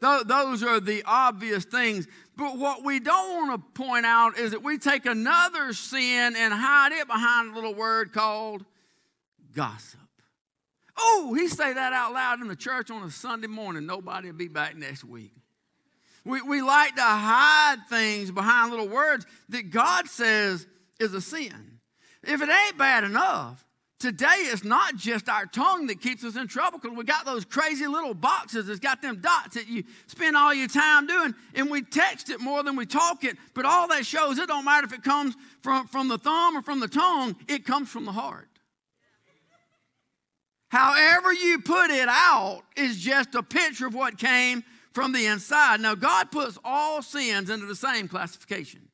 Those 0.01 0.65
are 0.65 0.81
the 0.81 1.05
obvious 1.07 1.65
things. 1.65 2.09
But 2.37 2.59
what 2.59 2.83
we 2.83 2.99
don't 2.99 3.49
want 3.49 3.63
to 3.63 3.83
point 3.83 4.05
out 4.05 4.37
is 4.37 4.51
that 4.51 4.65
we 4.65 4.77
take 4.77 5.07
another 5.07 5.73
sin 5.73 6.35
and 6.37 6.53
hide 6.53 6.91
it 6.91 7.07
behind 7.07 7.53
a 7.53 7.55
little 7.55 7.75
word 7.75 8.13
called 8.13 8.65
gossip. 9.55 10.01
Oh, 10.97 11.35
he 11.37 11.49
say 11.49 11.73
that 11.73 11.93
out 11.93 12.13
loud 12.13 12.41
in 12.41 12.49
the 12.49 12.57
church 12.57 12.91
on 12.91 13.03
a 13.03 13.11
Sunday 13.11 13.47
morning. 13.47 13.87
Nobody 13.87 14.31
will 14.31 14.37
be 14.37 14.49
back 14.49 14.77
next 14.77 15.05
week. 15.05 15.33
We, 16.25 16.41
we 16.43 16.63
like 16.63 16.95
to 16.97 17.03
hide 17.03 17.79
things 17.89 18.31
behind 18.31 18.71
little 18.71 18.89
words 18.89 19.27
that 19.49 19.71
God 19.71 20.07
says 20.07 20.67
is 21.01 21.15
a 21.15 21.21
sin. 21.21 21.81
If 22.23 22.41
it 22.41 22.49
ain't 22.49 22.79
bad 22.79 23.05
enough, 23.05 23.65
Today, 24.03 24.49
it's 24.49 24.65
not 24.65 24.97
just 24.97 25.29
our 25.29 25.47
tongue 25.47 25.87
that 25.87 26.01
keeps 26.01 26.25
us 26.25 26.35
in 26.35 26.49
trouble 26.49 26.81
because 26.81 26.97
we 26.97 27.05
got 27.05 27.25
those 27.25 27.45
crazy 27.45 27.87
little 27.87 28.15
boxes 28.15 28.67
that's 28.67 28.81
got 28.81 29.01
them 29.01 29.21
dots 29.21 29.55
that 29.55 29.69
you 29.69 29.85
spend 30.09 30.37
all 30.37 30.53
your 30.53 30.67
time 30.67 31.07
doing, 31.07 31.33
and 31.55 31.71
we 31.71 31.83
text 31.83 32.29
it 32.29 32.41
more 32.41 32.65
than 32.65 32.75
we 32.75 32.85
talk 32.85 33.23
it. 33.23 33.37
But 33.55 33.65
all 33.65 33.87
that 33.87 34.05
shows 34.05 34.39
it 34.39 34.49
don't 34.49 34.65
matter 34.65 34.89
if 34.89 34.93
it 34.93 35.05
comes 35.05 35.37
from, 35.61 35.87
from 35.87 36.09
the 36.09 36.19
thumb 36.19 36.57
or 36.57 36.63
from 36.63 36.81
the 36.81 36.89
tongue, 36.89 37.37
it 37.47 37.65
comes 37.65 37.91
from 37.91 38.05
the 38.05 38.11
heart. 38.11 38.49
However, 40.73 41.35
you 41.35 41.59
put 41.59 41.91
it 41.91 42.09
out 42.09 42.63
is 42.79 42.99
just 42.99 43.35
a 43.35 43.43
picture 43.43 43.87
of 43.87 43.95
what 43.95 44.17
came 44.17 44.65
from 44.95 45.13
the 45.13 45.27
inside. 45.27 45.83
Now, 45.83 45.95
God 45.95 46.31
puts 46.33 46.59
all 46.65 47.03
sins 47.03 47.51
into 47.51 47.67
the 47.67 47.77
same 47.77 48.09
classification. 48.09 48.89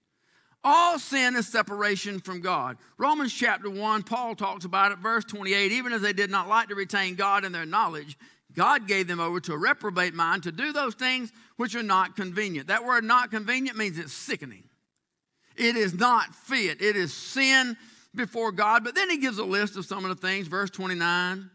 All 0.65 0.99
sin 0.99 1.37
is 1.37 1.47
separation 1.47 2.19
from 2.19 2.41
God. 2.41 2.79
Romans 2.99 3.33
chapter 3.33 3.71
1, 3.71 4.03
Paul 4.03 4.35
talks 4.35 4.65
about 4.65 4.91
it, 4.91 4.99
verse 4.99 5.25
28. 5.27 5.71
Even 5.71 5.93
as 5.93 6.03
they 6.03 6.13
did 6.13 6.33
not 6.33 6.49
like 6.49 6.67
to 6.71 6.75
retain 6.75 7.15
God 7.15 7.45
in 7.45 7.53
their 7.53 7.65
knowledge, 7.65 8.19
God 8.53 8.89
gave 8.89 9.07
them 9.07 9.21
over 9.21 9.39
to 9.39 9.53
a 9.53 9.57
reprobate 9.57 10.15
mind 10.15 10.43
to 10.43 10.51
do 10.51 10.73
those 10.73 10.97
things 10.97 11.31
which 11.59 11.77
are 11.77 11.83
not 11.85 12.17
convenient. 12.17 12.67
That 12.67 12.85
word 12.85 13.05
not 13.05 13.31
convenient 13.31 13.79
means 13.79 14.01
it's 14.01 14.13
sickening. 14.13 14.65
It 15.57 15.77
is 15.77 15.95
not 15.95 16.35
fit. 16.35 16.83
It 16.83 16.97
is 16.97 17.15
sin 17.15 17.77
before 18.17 18.51
God. 18.51 18.83
But 18.83 18.97
then 18.97 19.09
he 19.11 19.19
gives 19.19 19.39
a 19.39 19.45
list 19.45 19.77
of 19.77 19.85
some 19.87 20.05
of 20.05 20.09
the 20.09 20.27
things. 20.27 20.49
Verse 20.49 20.71
29 20.71 21.51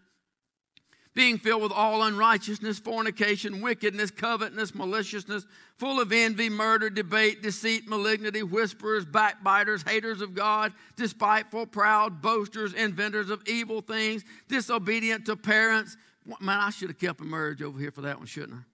being 1.14 1.38
filled 1.38 1.62
with 1.62 1.72
all 1.72 2.04
unrighteousness, 2.04 2.80
fornication, 2.80 3.62
wickedness, 3.62 4.10
covetousness, 4.10 4.74
maliciousness, 4.74 5.46
full 5.78 6.00
of 6.00 6.12
envy, 6.12 6.50
murder, 6.50 6.90
debate, 6.90 7.44
deceit, 7.44 7.88
malignity, 7.88 8.42
whisperers, 8.42 9.06
backbiters, 9.06 9.84
haters 9.84 10.22
of 10.22 10.34
God, 10.34 10.74
despiteful, 10.96 11.66
proud, 11.68 12.22
boasters, 12.22 12.74
inventors 12.74 13.30
of 13.30 13.42
evil 13.48 13.82
things, 13.82 14.24
disobedient 14.48 15.26
to 15.26 15.36
parents. 15.36 15.98
Man, 16.40 16.60
I 16.60 16.70
should 16.70 16.90
have 16.90 17.00
kept 17.00 17.22
a 17.22 17.26
merge 17.26 17.62
over 17.62 17.80
here 17.80 17.92
for 17.92 18.02
that 18.02 18.18
one, 18.18 18.26
shouldn't 18.26 18.54
I? 18.54 18.73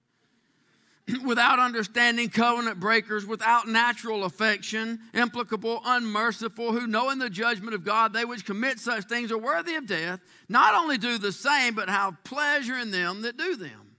without 1.25 1.59
understanding, 1.59 2.29
covenant 2.29 2.79
breakers, 2.79 3.25
without 3.25 3.67
natural 3.67 4.23
affection, 4.23 4.99
implicable, 5.13 5.81
unmerciful, 5.85 6.71
who 6.71 6.87
knowing 6.87 7.19
the 7.19 7.29
judgment 7.29 7.73
of 7.73 7.83
God, 7.83 8.13
they 8.13 8.25
which 8.25 8.45
commit 8.45 8.79
such 8.79 9.05
things 9.05 9.31
are 9.31 9.37
worthy 9.37 9.75
of 9.75 9.87
death, 9.87 10.19
not 10.47 10.75
only 10.75 10.97
do 10.97 11.17
the 11.17 11.31
same, 11.31 11.75
but 11.75 11.89
have 11.89 12.23
pleasure 12.23 12.77
in 12.77 12.91
them 12.91 13.21
that 13.23 13.37
do 13.37 13.55
them. 13.55 13.89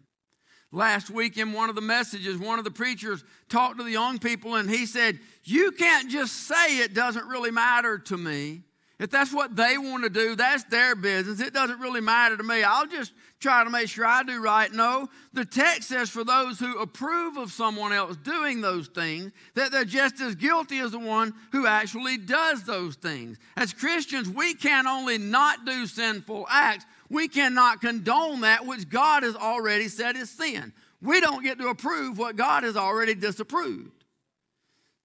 Last 0.73 1.11
week, 1.11 1.37
in 1.37 1.53
one 1.53 1.69
of 1.69 1.75
the 1.75 1.81
messages, 1.81 2.39
one 2.39 2.59
of 2.59 2.65
the 2.65 2.71
preachers 2.71 3.25
talked 3.49 3.79
to 3.79 3.85
the 3.85 3.91
young 3.91 4.19
people 4.19 4.55
and 4.55 4.71
he 4.71 4.87
said, 4.87 5.19
You 5.43 5.73
can't 5.73 6.09
just 6.09 6.47
say 6.47 6.79
it 6.79 6.95
doesn't 6.95 7.27
really 7.27 7.51
matter 7.51 7.99
to 7.99 8.17
me. 8.17 8.63
If 9.01 9.11
that's 9.11 9.33
what 9.33 9.57
they 9.57 9.79
want 9.79 10.05
to 10.05 10.11
do, 10.11 10.37
that's 10.37 10.63
their 10.65 10.95
business. 10.95 11.41
It 11.41 11.55
doesn't 11.55 11.81
really 11.81 12.03
matter 12.03 12.37
to 12.37 12.43
me. 12.43 12.63
I'll 12.63 12.87
just 12.87 13.13
try 13.41 13.65
to 13.65 13.71
make 13.71 13.89
sure 13.89 14.07
I 14.07 14.23
do 14.23 14.41
right. 14.43 14.73
No, 14.73 15.09
the 15.33 15.45
text 15.45 15.89
says 15.89 16.11
for 16.11 16.25
those 16.25 16.59
who 16.59 16.79
approve 16.79 17.37
of 17.37 17.51
someone 17.51 17.93
else 17.93 18.17
doing 18.17 18.61
those 18.61 18.89
things, 18.89 19.33
that 19.55 19.73
they're 19.73 19.85
just 19.85 20.21
as 20.21 20.35
guilty 20.35 20.79
as 20.79 20.93
the 20.93 20.99
one 20.99 21.33
who 21.53 21.67
actually 21.67 22.19
does 22.19 22.65
those 22.65 22.97
things. 22.97 23.39
As 23.57 23.73
Christians, 23.73 24.29
we 24.29 24.55
can 24.55 24.87
only 24.87 25.19
not 25.19 25.65
do 25.65 25.87
sinful 25.87 26.47
acts. 26.51 26.85
We 27.09 27.29
cannot 27.29 27.81
condone 27.81 28.43
that 28.43 28.67
which 28.67 28.89
God 28.89 29.23
has 29.23 29.35
already 29.35 29.89
said 29.89 30.17
is 30.17 30.31
sin. 30.31 30.73
We 31.03 31.21
don't 31.21 31.43
get 31.43 31.59
to 31.59 31.69
approve 31.69 32.19
what 32.19 32.37
God 32.37 32.63
has 32.63 32.77
already 32.77 33.15
disapproved. 33.15 34.05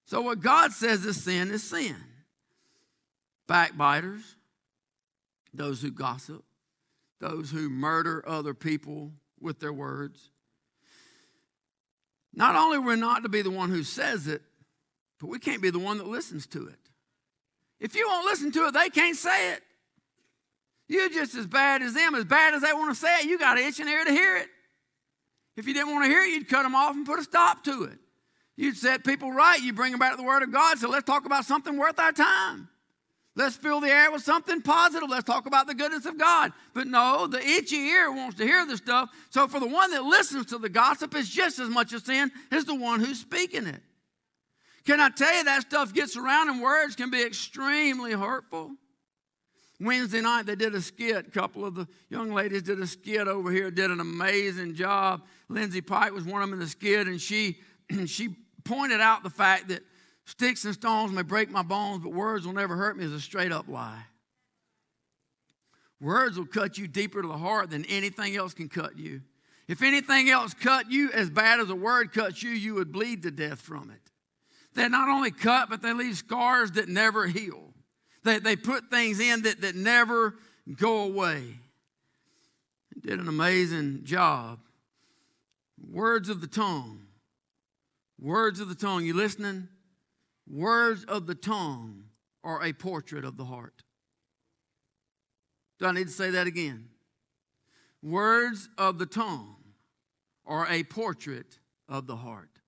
So, 0.06 0.22
what 0.22 0.40
God 0.40 0.72
says 0.72 1.04
is 1.06 1.24
sin 1.24 1.50
is 1.50 1.64
sin 1.64 1.96
backbiters, 3.48 4.36
those 5.54 5.82
who 5.82 5.92
gossip, 5.92 6.44
those 7.20 7.52
who 7.52 7.70
murder 7.70 8.24
other 8.28 8.54
people 8.54 9.12
with 9.40 9.60
their 9.60 9.74
words. 9.74 10.30
Not 12.34 12.56
only 12.56 12.78
we're 12.78 12.96
not 12.96 13.24
to 13.24 13.30
be 13.30 13.42
the 13.42 13.52
one 13.52 13.70
who 13.70 13.84
says 13.84 14.28
it, 14.28 14.42
but 15.20 15.28
we 15.28 15.40
can't 15.40 15.62
be 15.62 15.70
the 15.70 15.80
one 15.80 15.98
that 15.98 16.08
listens 16.08 16.46
to 16.48 16.68
it. 16.68 16.80
If 17.80 17.96
you 17.96 18.08
won't 18.08 18.26
listen 18.26 18.52
to 18.54 18.68
it, 18.68 18.74
they 18.74 18.90
can't 18.90 19.16
say 19.16 19.54
it. 19.54 19.62
You're 20.88 21.10
just 21.10 21.36
as 21.36 21.48
bad 21.48 21.82
as 21.82 21.94
them, 21.94 22.16
as 22.16 22.26
bad 22.26 22.54
as 22.54 22.62
they 22.62 22.74
want 22.74 22.94
to 22.94 23.00
say 23.00 23.20
it. 23.20 23.26
You 23.26 23.40
got 23.40 23.58
an 23.58 23.66
itching 23.66 23.88
ear 23.88 24.04
to 24.04 24.12
hear 24.12 24.38
it. 24.38 24.48
If 25.58 25.68
you 25.68 25.74
didn't 25.74 25.92
want 25.92 26.06
to 26.06 26.10
hear 26.10 26.22
it, 26.22 26.30
you'd 26.30 26.50
cut 26.50 26.64
them 26.64 26.76
off 26.76 26.96
and 26.96 27.06
put 27.06 27.20
a 27.20 27.24
stop 27.24 27.64
to 27.64 27.84
it. 27.86 27.98
You'd 28.58 28.78
set 28.78 29.04
people 29.04 29.32
right. 29.32 29.62
You 29.62 29.74
bring 29.74 29.92
them 29.92 30.00
back 30.00 30.12
to 30.12 30.18
the 30.18 30.24
Word 30.24 30.44
of 30.44 30.52
God. 30.52 30.78
So 30.78 30.90
let's 30.90 31.06
talk 31.06 31.26
about 31.26 31.46
something 31.46 31.78
worth 31.78 32.00
our 32.00 32.12
time. 32.12 32.70
Let's 33.38 33.58
fill 33.58 33.82
the 33.82 33.90
air 33.90 34.12
with 34.12 34.24
something 34.24 34.62
positive. 34.62 35.10
Let's 35.10 35.26
talk 35.26 35.46
about 35.46 35.68
the 35.68 35.76
goodness 35.76 36.06
of 36.06 36.18
God. 36.18 36.54
But 36.74 36.88
no, 36.88 37.28
the 37.28 37.46
itchy 37.46 37.76
ear 37.76 38.10
wants 38.10 38.38
to 38.38 38.46
hear 38.46 38.66
the 38.66 38.78
stuff. 38.78 39.10
So 39.30 39.48
for 39.48 39.60
the 39.60 39.68
one 39.68 39.92
that 39.92 40.04
listens 40.04 40.46
to 40.48 40.58
the 40.58 40.70
gossip, 40.70 41.14
it's 41.16 41.28
just 41.28 41.60
as 41.60 41.70
much 41.70 41.92
a 41.92 42.00
sin 42.00 42.32
as 42.52 42.64
the 42.64 42.76
one 42.76 43.02
who's 43.02 43.20
speaking 43.20 43.68
it. 43.68 43.82
Can 44.86 45.02
I 45.02 45.10
tell 45.10 45.36
you 45.36 45.44
that 45.44 45.64
stuff 45.64 45.94
gets 45.94 46.16
around 46.16 46.50
and 46.50 46.62
words 46.62 46.96
can 46.96 47.10
be 47.10 47.24
extremely 47.24 48.14
hurtful? 48.14 48.72
Wednesday 49.82 50.22
night 50.22 50.46
they 50.46 50.56
did 50.56 50.74
a 50.74 50.82
skit. 50.82 51.28
A 51.28 51.32
couple 51.32 51.66
of 51.66 51.76
the 51.76 51.88
young 52.10 52.32
ladies 52.32 52.62
did 52.62 52.80
a 52.80 52.88
skit 52.88 53.28
over 53.28 53.52
here, 53.52 53.70
did 53.70 53.92
an 53.92 54.00
amazing 54.00 54.76
job. 54.76 55.24
Lindsay 55.50 55.82
Pike 55.82 56.14
was 56.14 56.24
one 56.24 56.42
of 56.42 56.50
them 56.50 56.60
in 56.60 56.64
the 56.64 56.70
skit, 56.70 57.08
and 57.08 57.20
she 57.20 57.60
she 58.06 58.36
pointed 58.64 59.02
out 59.02 59.24
the 59.24 59.30
fact 59.30 59.68
that 59.70 59.82
Sticks 60.26 60.66
and 60.66 60.74
stones 60.74 61.12
may 61.12 61.22
break 61.22 61.52
my 61.52 61.62
bones, 61.62 62.04
but 62.04 62.12
words 62.12 62.46
will 62.46 62.54
never 62.54 62.76
hurt 62.76 62.98
me 62.98 63.06
is 63.06 63.14
a 63.14 63.20
straight 63.20 63.52
up 63.52 63.68
lie. 63.68 64.04
Words 66.02 66.38
will 66.38 66.46
cut 66.46 66.78
you 66.78 66.88
deeper 66.88 67.22
to 67.22 67.28
the 67.28 67.38
heart 67.38 67.70
than 67.70 67.86
anything 67.86 68.36
else 68.36 68.54
can 68.54 68.68
cut 68.68 68.98
you. 68.98 69.22
If 69.68 69.82
anything 69.82 70.30
else 70.30 70.54
cut 70.54 70.92
you 70.92 71.12
as 71.12 71.30
bad 71.30 71.60
as 71.60 71.70
a 71.70 71.76
word 71.76 72.12
cuts 72.12 72.44
you, 72.44 72.52
you 72.52 72.76
would 72.76 72.92
bleed 72.92 73.24
to 73.24 73.32
death 73.32 73.62
from 73.62 73.90
it. 73.90 74.12
They 74.74 74.90
not 74.90 75.10
only 75.10 75.32
cut, 75.32 75.70
but 75.70 75.82
they 75.82 75.94
leave 75.94 76.18
scars 76.18 76.72
that 76.72 76.90
never 76.90 77.28
heal. 77.28 77.74
They, 78.24 78.40
they 78.40 78.56
put 78.56 78.90
things 78.90 79.20
in 79.20 79.44
that, 79.44 79.62
that 79.62 79.76
never 79.76 80.36
go 80.76 81.04
away. 81.04 81.60
did 83.02 83.20
an 83.20 83.28
amazing 83.28 84.02
job. 84.04 84.60
Words 85.92 86.30
of 86.30 86.42
the 86.42 86.48
tongue. 86.48 87.06
Words 88.20 88.60
of 88.60 88.68
the 88.68 88.76
tongue. 88.76 89.06
You 89.06 89.14
listening? 89.14 89.70
Words 90.48 91.04
of 91.06 91.28
the 91.28 91.36
tongue 91.36 92.06
are 92.44 92.64
a 92.64 92.74
portrait 92.74 93.26
of 93.26 93.38
the 93.38 93.46
heart. 93.46 93.84
Do 95.80 95.88
I 95.88 95.92
need 95.92 96.08
to 96.08 96.14
say 96.14 96.30
that 96.32 96.48
again? 96.48 96.90
Words 98.02 98.70
of 98.78 99.00
the 99.00 99.06
tongue 99.06 99.56
are 100.46 100.68
a 100.70 100.84
portrait 100.84 101.58
of 101.90 102.08
the 102.08 102.16
heart. 102.18 102.60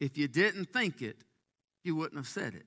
If 0.00 0.18
you 0.18 0.28
didn't 0.28 0.72
think 0.72 1.00
it, 1.00 1.22
you 1.84 1.94
wouldn't 1.94 2.18
have 2.18 2.26
said 2.26 2.54
it. 2.54 2.66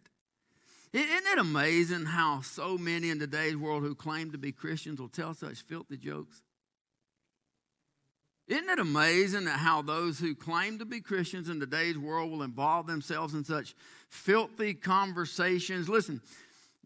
Isn't 0.91 1.27
it 1.27 1.37
amazing 1.37 2.05
how 2.05 2.41
so 2.41 2.77
many 2.77 3.09
in 3.09 3.19
today's 3.19 3.55
world 3.55 3.83
who 3.83 3.93
claim 3.93 4.31
to 4.31 4.39
be 4.39 4.51
Christians 4.51 4.99
will 4.99 5.09
tell 5.09 5.35
such 5.35 5.61
filthy 5.61 5.97
jokes? 5.97 6.41
Isn't 8.49 8.67
it 8.67 8.79
amazing 8.79 9.45
that 9.45 9.59
how 9.59 9.83
those 9.83 10.19
who 10.19 10.33
claim 10.33 10.79
to 10.79 10.85
be 10.85 11.01
Christians 11.01 11.49
in 11.49 11.59
today's 11.59 11.99
world 11.99 12.31
will 12.31 12.41
involve 12.41 12.87
themselves 12.87 13.35
in 13.35 13.45
such 13.45 13.75
filthy 14.09 14.73
conversations? 14.73 15.87
Listen, 15.87 16.19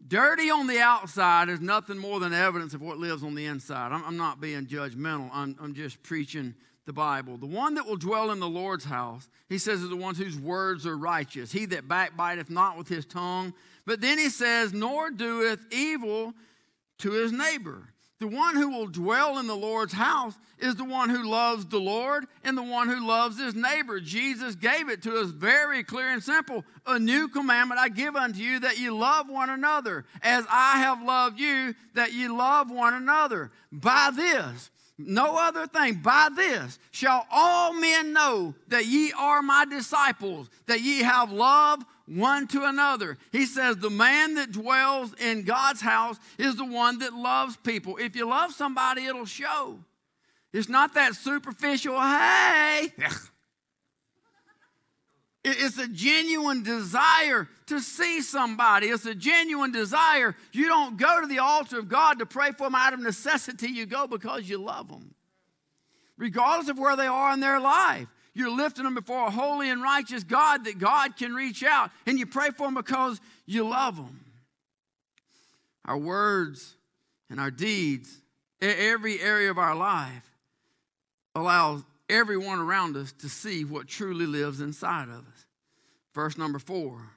dirty 0.06 0.50
on 0.50 0.66
the 0.66 0.78
outside 0.78 1.48
is 1.48 1.62
nothing 1.62 1.96
more 1.96 2.20
than 2.20 2.34
evidence 2.34 2.74
of 2.74 2.82
what 2.82 2.98
lives 2.98 3.24
on 3.24 3.34
the 3.34 3.46
inside. 3.46 3.92
I'm, 3.92 4.04
I'm 4.04 4.18
not 4.18 4.42
being 4.42 4.66
judgmental, 4.66 5.30
I'm, 5.32 5.56
I'm 5.58 5.72
just 5.72 6.02
preaching 6.02 6.54
the 6.84 6.92
Bible. 6.92 7.38
The 7.38 7.46
one 7.46 7.76
that 7.76 7.86
will 7.86 7.96
dwell 7.96 8.30
in 8.30 8.40
the 8.40 8.46
Lord's 8.46 8.84
house, 8.84 9.26
he 9.48 9.56
says, 9.56 9.80
is 9.80 9.88
the 9.88 9.96
ones 9.96 10.18
whose 10.18 10.38
words 10.38 10.86
are 10.86 10.98
righteous. 10.98 11.50
He 11.50 11.64
that 11.66 11.88
backbiteth 11.88 12.50
not 12.50 12.76
with 12.76 12.88
his 12.88 13.06
tongue. 13.06 13.54
But 13.86 14.02
then 14.02 14.18
he 14.18 14.28
says, 14.28 14.74
nor 14.74 15.10
doeth 15.10 15.64
evil 15.72 16.34
to 16.98 17.12
his 17.12 17.32
neighbor. 17.32 17.93
The 18.24 18.34
one 18.34 18.56
who 18.56 18.70
will 18.70 18.86
dwell 18.86 19.36
in 19.36 19.46
the 19.46 19.54
Lord's 19.54 19.92
house 19.92 20.32
is 20.58 20.76
the 20.76 20.84
one 20.84 21.10
who 21.10 21.28
loves 21.28 21.66
the 21.66 21.78
Lord 21.78 22.24
and 22.42 22.56
the 22.56 22.62
one 22.62 22.88
who 22.88 23.06
loves 23.06 23.38
his 23.38 23.54
neighbor. 23.54 24.00
Jesus 24.00 24.54
gave 24.54 24.88
it 24.88 25.02
to 25.02 25.20
us 25.20 25.28
very 25.28 25.84
clear 25.84 26.08
and 26.08 26.22
simple. 26.22 26.64
A 26.86 26.98
new 26.98 27.28
commandment 27.28 27.78
I 27.78 27.90
give 27.90 28.16
unto 28.16 28.38
you 28.38 28.60
that 28.60 28.78
you 28.78 28.96
love 28.96 29.28
one 29.28 29.50
another 29.50 30.06
as 30.22 30.46
I 30.48 30.78
have 30.78 31.02
loved 31.02 31.38
you, 31.38 31.74
that 31.92 32.14
you 32.14 32.34
love 32.34 32.70
one 32.70 32.94
another. 32.94 33.50
By 33.70 34.10
this, 34.16 34.70
no 34.96 35.36
other 35.36 35.66
thing, 35.66 35.96
by 35.96 36.30
this 36.34 36.78
shall 36.92 37.26
all 37.30 37.74
men 37.74 38.14
know 38.14 38.54
that 38.68 38.86
ye 38.86 39.12
are 39.12 39.42
my 39.42 39.66
disciples, 39.66 40.48
that 40.64 40.80
ye 40.80 41.02
have 41.02 41.30
love 41.30 41.84
one 42.06 42.46
to 42.48 42.64
another. 42.64 43.18
He 43.32 43.46
says, 43.46 43.76
The 43.76 43.90
man 43.90 44.34
that 44.34 44.52
dwells 44.52 45.14
in 45.14 45.44
God's 45.44 45.80
house 45.80 46.18
is 46.38 46.56
the 46.56 46.64
one 46.64 46.98
that 46.98 47.14
loves 47.14 47.56
people. 47.56 47.96
If 47.96 48.14
you 48.14 48.28
love 48.28 48.52
somebody, 48.52 49.06
it'll 49.06 49.24
show. 49.24 49.78
It's 50.52 50.68
not 50.68 50.94
that 50.94 51.14
superficial, 51.14 52.00
hey. 52.00 52.92
It's 55.46 55.76
a 55.76 55.86
genuine 55.86 56.62
desire 56.62 57.46
to 57.66 57.78
see 57.80 58.22
somebody. 58.22 58.86
It's 58.86 59.04
a 59.04 59.14
genuine 59.14 59.72
desire. 59.72 60.34
You 60.52 60.68
don't 60.68 60.96
go 60.96 61.20
to 61.20 61.26
the 61.26 61.40
altar 61.40 61.78
of 61.78 61.88
God 61.88 62.18
to 62.20 62.26
pray 62.26 62.52
for 62.52 62.64
them 62.64 62.74
out 62.74 62.94
of 62.94 63.00
necessity. 63.00 63.68
You 63.68 63.84
go 63.84 64.06
because 64.06 64.48
you 64.48 64.56
love 64.56 64.88
them, 64.88 65.14
regardless 66.16 66.70
of 66.70 66.78
where 66.78 66.96
they 66.96 67.06
are 67.06 67.34
in 67.34 67.40
their 67.40 67.60
life. 67.60 68.08
You're 68.34 68.54
lifting 68.54 68.84
them 68.84 68.94
before 68.94 69.28
a 69.28 69.30
holy 69.30 69.70
and 69.70 69.80
righteous 69.80 70.24
God 70.24 70.64
that 70.64 70.78
God 70.78 71.16
can 71.16 71.34
reach 71.34 71.62
out, 71.62 71.90
and 72.04 72.18
you 72.18 72.26
pray 72.26 72.50
for 72.50 72.66
them 72.66 72.74
because 72.74 73.20
you 73.46 73.68
love 73.68 73.96
them. 73.96 74.24
Our 75.84 75.98
words 75.98 76.74
and 77.30 77.38
our 77.38 77.50
deeds, 77.50 78.20
every 78.60 79.20
area 79.20 79.50
of 79.50 79.58
our 79.58 79.76
life, 79.76 80.28
allows 81.34 81.82
everyone 82.08 82.58
around 82.58 82.96
us 82.96 83.12
to 83.12 83.28
see 83.28 83.64
what 83.64 83.86
truly 83.86 84.26
lives 84.26 84.60
inside 84.60 85.08
of 85.08 85.26
us. 85.26 85.46
Verse 86.14 86.36
number 86.36 86.58
four, 86.58 87.10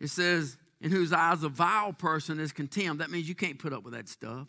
it 0.00 0.08
says, 0.08 0.56
In 0.80 0.90
whose 0.90 1.12
eyes 1.12 1.42
a 1.42 1.48
vile 1.48 1.92
person 1.92 2.40
is 2.40 2.52
contemned. 2.52 3.00
That 3.00 3.10
means 3.10 3.28
you 3.28 3.34
can't 3.34 3.58
put 3.58 3.72
up 3.72 3.84
with 3.84 3.92
that 3.94 4.08
stuff. 4.08 4.46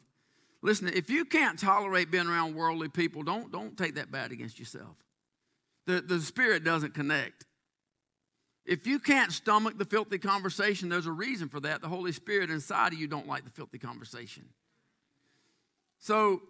Listen, 0.61 0.87
if 0.87 1.09
you 1.09 1.25
can't 1.25 1.57
tolerate 1.57 2.11
being 2.11 2.27
around 2.27 2.55
worldly 2.55 2.89
people, 2.89 3.23
don't, 3.23 3.51
don't 3.51 3.75
take 3.77 3.95
that 3.95 4.11
bad 4.11 4.31
against 4.31 4.59
yourself. 4.59 4.95
The, 5.91 6.01
the 6.01 6.19
spirit 6.21 6.63
doesn't 6.63 6.93
connect. 6.93 7.45
If 8.65 8.87
you 8.87 8.99
can't 8.99 9.31
stomach 9.31 9.77
the 9.77 9.85
filthy 9.85 10.17
conversation, 10.17 10.87
there's 10.87 11.07
a 11.07 11.11
reason 11.11 11.49
for 11.49 11.59
that. 11.61 11.81
The 11.81 11.89
Holy 11.89 12.11
Spirit 12.13 12.49
inside 12.49 12.93
of 12.93 12.99
you 12.99 13.07
don't 13.07 13.27
like 13.27 13.43
the 13.43 13.49
filthy 13.49 13.77
conversation. 13.77 14.45
So 15.99 16.41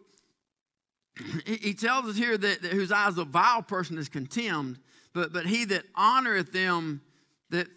he 1.46 1.74
tells 1.74 2.06
us 2.06 2.18
here 2.18 2.38
that, 2.38 2.62
that 2.62 2.72
whose 2.72 2.92
eyes 2.92 3.18
a 3.18 3.26
vile 3.26 3.64
person 3.64 3.98
is 3.98 4.10
contemned, 4.10 4.78
but, 5.14 5.34
but 5.34 5.48
he 5.48 5.66
that 5.66 5.84
honoreth 5.94 6.52
them 6.52 7.02
that, 7.50 7.68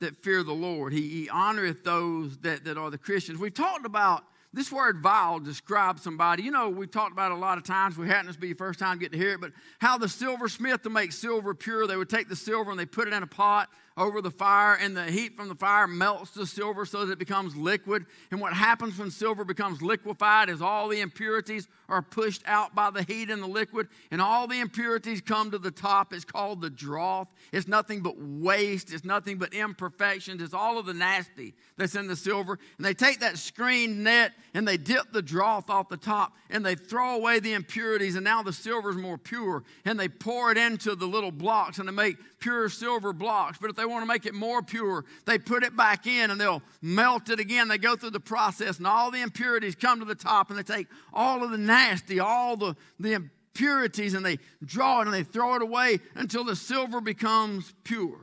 that 0.00 0.16
fear 0.22 0.44
the 0.44 0.52
Lord, 0.52 0.92
he, 0.92 1.08
he 1.08 1.26
honoreth 1.26 1.82
those 1.82 2.38
that, 2.38 2.64
that 2.64 2.78
are 2.78 2.90
the 2.90 2.98
Christians. 2.98 3.38
We've 3.40 3.52
talked 3.52 3.84
about 3.84 4.22
this 4.52 4.72
word 4.72 5.00
vile 5.00 5.38
describes 5.38 6.02
somebody. 6.02 6.42
You 6.42 6.50
know, 6.50 6.68
we've 6.68 6.90
talked 6.90 7.12
about 7.12 7.30
a 7.30 7.36
lot 7.36 7.56
of 7.56 7.64
times. 7.64 7.96
We 7.96 8.08
hadn't 8.08 8.26
this 8.26 8.36
be 8.36 8.48
your 8.48 8.56
first 8.56 8.78
time 8.78 8.98
getting 8.98 9.18
to 9.18 9.24
hear 9.24 9.34
it, 9.34 9.40
but 9.40 9.52
how 9.78 9.96
the 9.96 10.08
silversmith 10.08 10.82
to 10.82 10.90
make 10.90 11.12
silver 11.12 11.54
pure, 11.54 11.86
they 11.86 11.96
would 11.96 12.08
take 12.08 12.28
the 12.28 12.36
silver 12.36 12.70
and 12.70 12.78
they 12.78 12.86
put 12.86 13.06
it 13.06 13.14
in 13.14 13.22
a 13.22 13.28
pot 13.28 13.68
over 14.00 14.22
the 14.22 14.30
fire, 14.30 14.74
and 14.74 14.96
the 14.96 15.04
heat 15.04 15.36
from 15.36 15.48
the 15.48 15.54
fire 15.54 15.86
melts 15.86 16.30
the 16.30 16.46
silver 16.46 16.86
so 16.86 17.04
that 17.04 17.12
it 17.12 17.18
becomes 17.18 17.54
liquid. 17.54 18.06
And 18.30 18.40
what 18.40 18.54
happens 18.54 18.98
when 18.98 19.10
silver 19.10 19.44
becomes 19.44 19.82
liquefied 19.82 20.48
is 20.48 20.62
all 20.62 20.88
the 20.88 21.00
impurities 21.00 21.68
are 21.88 22.00
pushed 22.00 22.42
out 22.46 22.74
by 22.74 22.90
the 22.90 23.02
heat 23.02 23.28
in 23.28 23.40
the 23.40 23.46
liquid, 23.46 23.88
and 24.10 24.22
all 24.22 24.46
the 24.46 24.58
impurities 24.58 25.20
come 25.20 25.50
to 25.50 25.58
the 25.58 25.70
top. 25.70 26.14
It's 26.14 26.24
called 26.24 26.62
the 26.62 26.70
dross. 26.70 27.26
It's 27.52 27.68
nothing 27.68 28.00
but 28.00 28.14
waste, 28.18 28.92
it's 28.92 29.04
nothing 29.04 29.36
but 29.36 29.52
imperfections, 29.52 30.42
it's 30.42 30.54
all 30.54 30.78
of 30.78 30.86
the 30.86 30.94
nasty 30.94 31.54
that's 31.76 31.94
in 31.94 32.06
the 32.06 32.16
silver. 32.16 32.58
And 32.78 32.86
they 32.86 32.94
take 32.94 33.20
that 33.20 33.36
screen 33.38 34.02
net 34.02 34.32
and 34.54 34.66
they 34.66 34.76
dip 34.76 35.12
the 35.12 35.22
dross 35.22 35.64
off 35.68 35.88
the 35.88 35.96
top 35.96 36.34
and 36.48 36.64
they 36.64 36.74
throw 36.74 37.16
away 37.16 37.40
the 37.40 37.52
impurities, 37.52 38.16
and 38.16 38.24
now 38.24 38.42
the 38.42 38.52
silver 38.52 38.90
is 38.90 38.96
more 38.96 39.18
pure. 39.18 39.62
And 39.84 40.00
they 40.00 40.08
pour 40.08 40.50
it 40.50 40.58
into 40.58 40.94
the 40.94 41.06
little 41.06 41.32
blocks 41.32 41.78
and 41.78 41.86
they 41.86 41.92
make 41.92 42.16
pure 42.40 42.68
silver 42.68 43.12
blocks. 43.12 43.58
But 43.60 43.70
if 43.70 43.76
they 43.76 43.84
want 43.84 44.02
to 44.02 44.06
make 44.06 44.26
it 44.26 44.34
more 44.34 44.62
pure, 44.62 45.04
they 45.26 45.38
put 45.38 45.62
it 45.62 45.76
back 45.76 46.06
in 46.06 46.30
and 46.30 46.40
they'll 46.40 46.62
melt 46.82 47.28
it 47.28 47.38
again. 47.38 47.68
They 47.68 47.78
go 47.78 47.96
through 47.96 48.10
the 48.10 48.20
process, 48.20 48.78
and 48.78 48.86
all 48.86 49.10
the 49.10 49.20
impurities 49.20 49.74
come 49.74 50.00
to 50.00 50.04
the 50.04 50.14
top, 50.14 50.50
and 50.50 50.58
they 50.58 50.62
take 50.62 50.86
all 51.12 51.44
of 51.44 51.50
the 51.50 51.58
nasty, 51.58 52.18
all 52.18 52.56
the, 52.56 52.74
the 52.98 53.12
impurities, 53.12 54.14
and 54.14 54.24
they 54.24 54.38
draw 54.64 55.00
it 55.00 55.06
and 55.06 55.14
they 55.14 55.22
throw 55.22 55.54
it 55.54 55.62
away 55.62 56.00
until 56.14 56.44
the 56.44 56.56
silver 56.56 57.00
becomes 57.00 57.72
pure. 57.84 58.20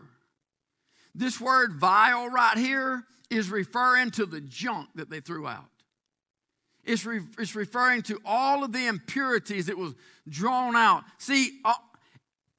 This 1.14 1.40
word 1.40 1.74
vile 1.74 2.28
right 2.30 2.58
here 2.58 3.04
is 3.30 3.50
referring 3.50 4.12
to 4.12 4.26
the 4.26 4.42
junk 4.42 4.90
that 4.96 5.10
they 5.10 5.20
threw 5.20 5.48
out. 5.48 5.66
It's, 6.84 7.06
re- 7.06 7.20
it's 7.38 7.56
referring 7.56 8.04
to 8.04 8.20
all 8.24 8.64
of 8.64 8.72
the 8.72 8.88
impurities 8.88 9.66
that 9.66 9.78
was 9.78 9.94
drawn 10.30 10.76
out. 10.76 11.04
See, 11.18 11.60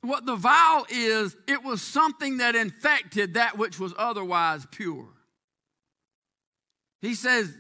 what 0.03 0.27
the 0.27 0.37
vile 0.37 0.87
is, 0.91 1.37
it 1.47 1.63
was 1.63 1.83
something 1.83 2.39
that 2.39 2.55
infected 2.55 3.35
that 3.35 3.59
which 3.59 3.79
was 3.79 3.93
otherwise 3.99 4.67
pure. 4.71 5.09
He 7.01 7.15
says, 7.15 7.53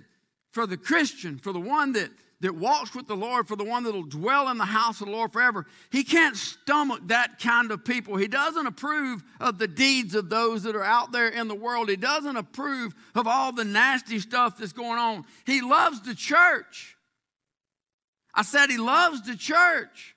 for 0.52 0.66
the 0.66 0.76
Christian, 0.76 1.38
for 1.38 1.52
the 1.52 1.60
one 1.60 1.92
that 1.92 2.10
that 2.40 2.54
walks 2.54 2.94
with 2.94 3.08
the 3.08 3.16
Lord, 3.16 3.48
for 3.48 3.56
the 3.56 3.64
one 3.64 3.82
that'll 3.82 4.04
dwell 4.04 4.48
in 4.48 4.58
the 4.58 4.64
house 4.64 5.00
of 5.00 5.06
the 5.06 5.12
Lord 5.12 5.32
forever, 5.32 5.66
he 5.90 6.04
can't 6.04 6.36
stomach 6.36 7.00
that 7.06 7.40
kind 7.40 7.72
of 7.72 7.84
people. 7.84 8.16
He 8.16 8.28
doesn't 8.28 8.66
approve 8.66 9.24
of 9.40 9.58
the 9.58 9.66
deeds 9.66 10.14
of 10.14 10.30
those 10.30 10.62
that 10.62 10.76
are 10.76 10.84
out 10.84 11.10
there 11.10 11.28
in 11.28 11.48
the 11.48 11.54
world. 11.54 11.88
He 11.88 11.96
doesn't 11.96 12.36
approve 12.36 12.94
of 13.14 13.26
all 13.26 13.52
the 13.52 13.64
nasty 13.64 14.20
stuff 14.20 14.56
that's 14.56 14.72
going 14.72 14.98
on. 14.98 15.24
He 15.46 15.60
loves 15.60 16.00
the 16.02 16.14
church. 16.14 16.96
I 18.32 18.42
said 18.42 18.70
he 18.70 18.78
loves 18.78 19.22
the 19.22 19.34
church. 19.34 20.14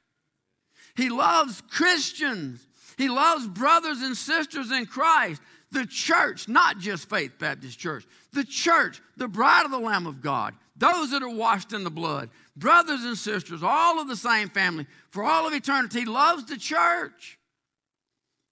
He 0.95 1.09
loves 1.09 1.61
Christians. 1.69 2.65
He 2.97 3.09
loves 3.09 3.47
brothers 3.47 4.01
and 4.01 4.15
sisters 4.15 4.71
in 4.71 4.85
Christ. 4.85 5.41
The 5.71 5.85
church, 5.85 6.47
not 6.47 6.79
just 6.79 7.09
Faith 7.09 7.33
Baptist 7.39 7.79
Church, 7.79 8.05
the 8.33 8.43
church, 8.43 9.01
the 9.15 9.27
bride 9.27 9.63
of 9.65 9.71
the 9.71 9.79
Lamb 9.79 10.05
of 10.05 10.21
God, 10.21 10.53
those 10.75 11.11
that 11.11 11.23
are 11.23 11.33
washed 11.33 11.71
in 11.71 11.83
the 11.83 11.89
blood, 11.89 12.29
brothers 12.57 13.05
and 13.05 13.17
sisters, 13.17 13.63
all 13.63 14.01
of 14.01 14.07
the 14.09 14.15
same 14.15 14.49
family, 14.49 14.85
for 15.11 15.23
all 15.23 15.47
of 15.47 15.53
eternity. 15.53 15.99
He 15.99 16.05
loves 16.05 16.45
the 16.45 16.57
church 16.57 17.37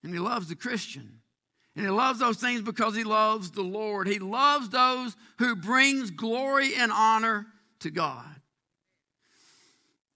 and 0.04 0.14
he 0.14 0.20
loves 0.20 0.48
the 0.48 0.56
Christian. 0.56 1.20
And 1.76 1.86
he 1.86 1.92
loves 1.92 2.20
those 2.20 2.38
things 2.38 2.62
because 2.62 2.96
he 2.96 3.04
loves 3.04 3.52
the 3.52 3.62
Lord. 3.62 4.08
He 4.08 4.20
loves 4.20 4.70
those 4.70 5.16
who 5.38 5.56
brings 5.56 6.12
glory 6.12 6.76
and 6.76 6.92
honor 6.92 7.48
to 7.80 7.90
God. 7.90 8.26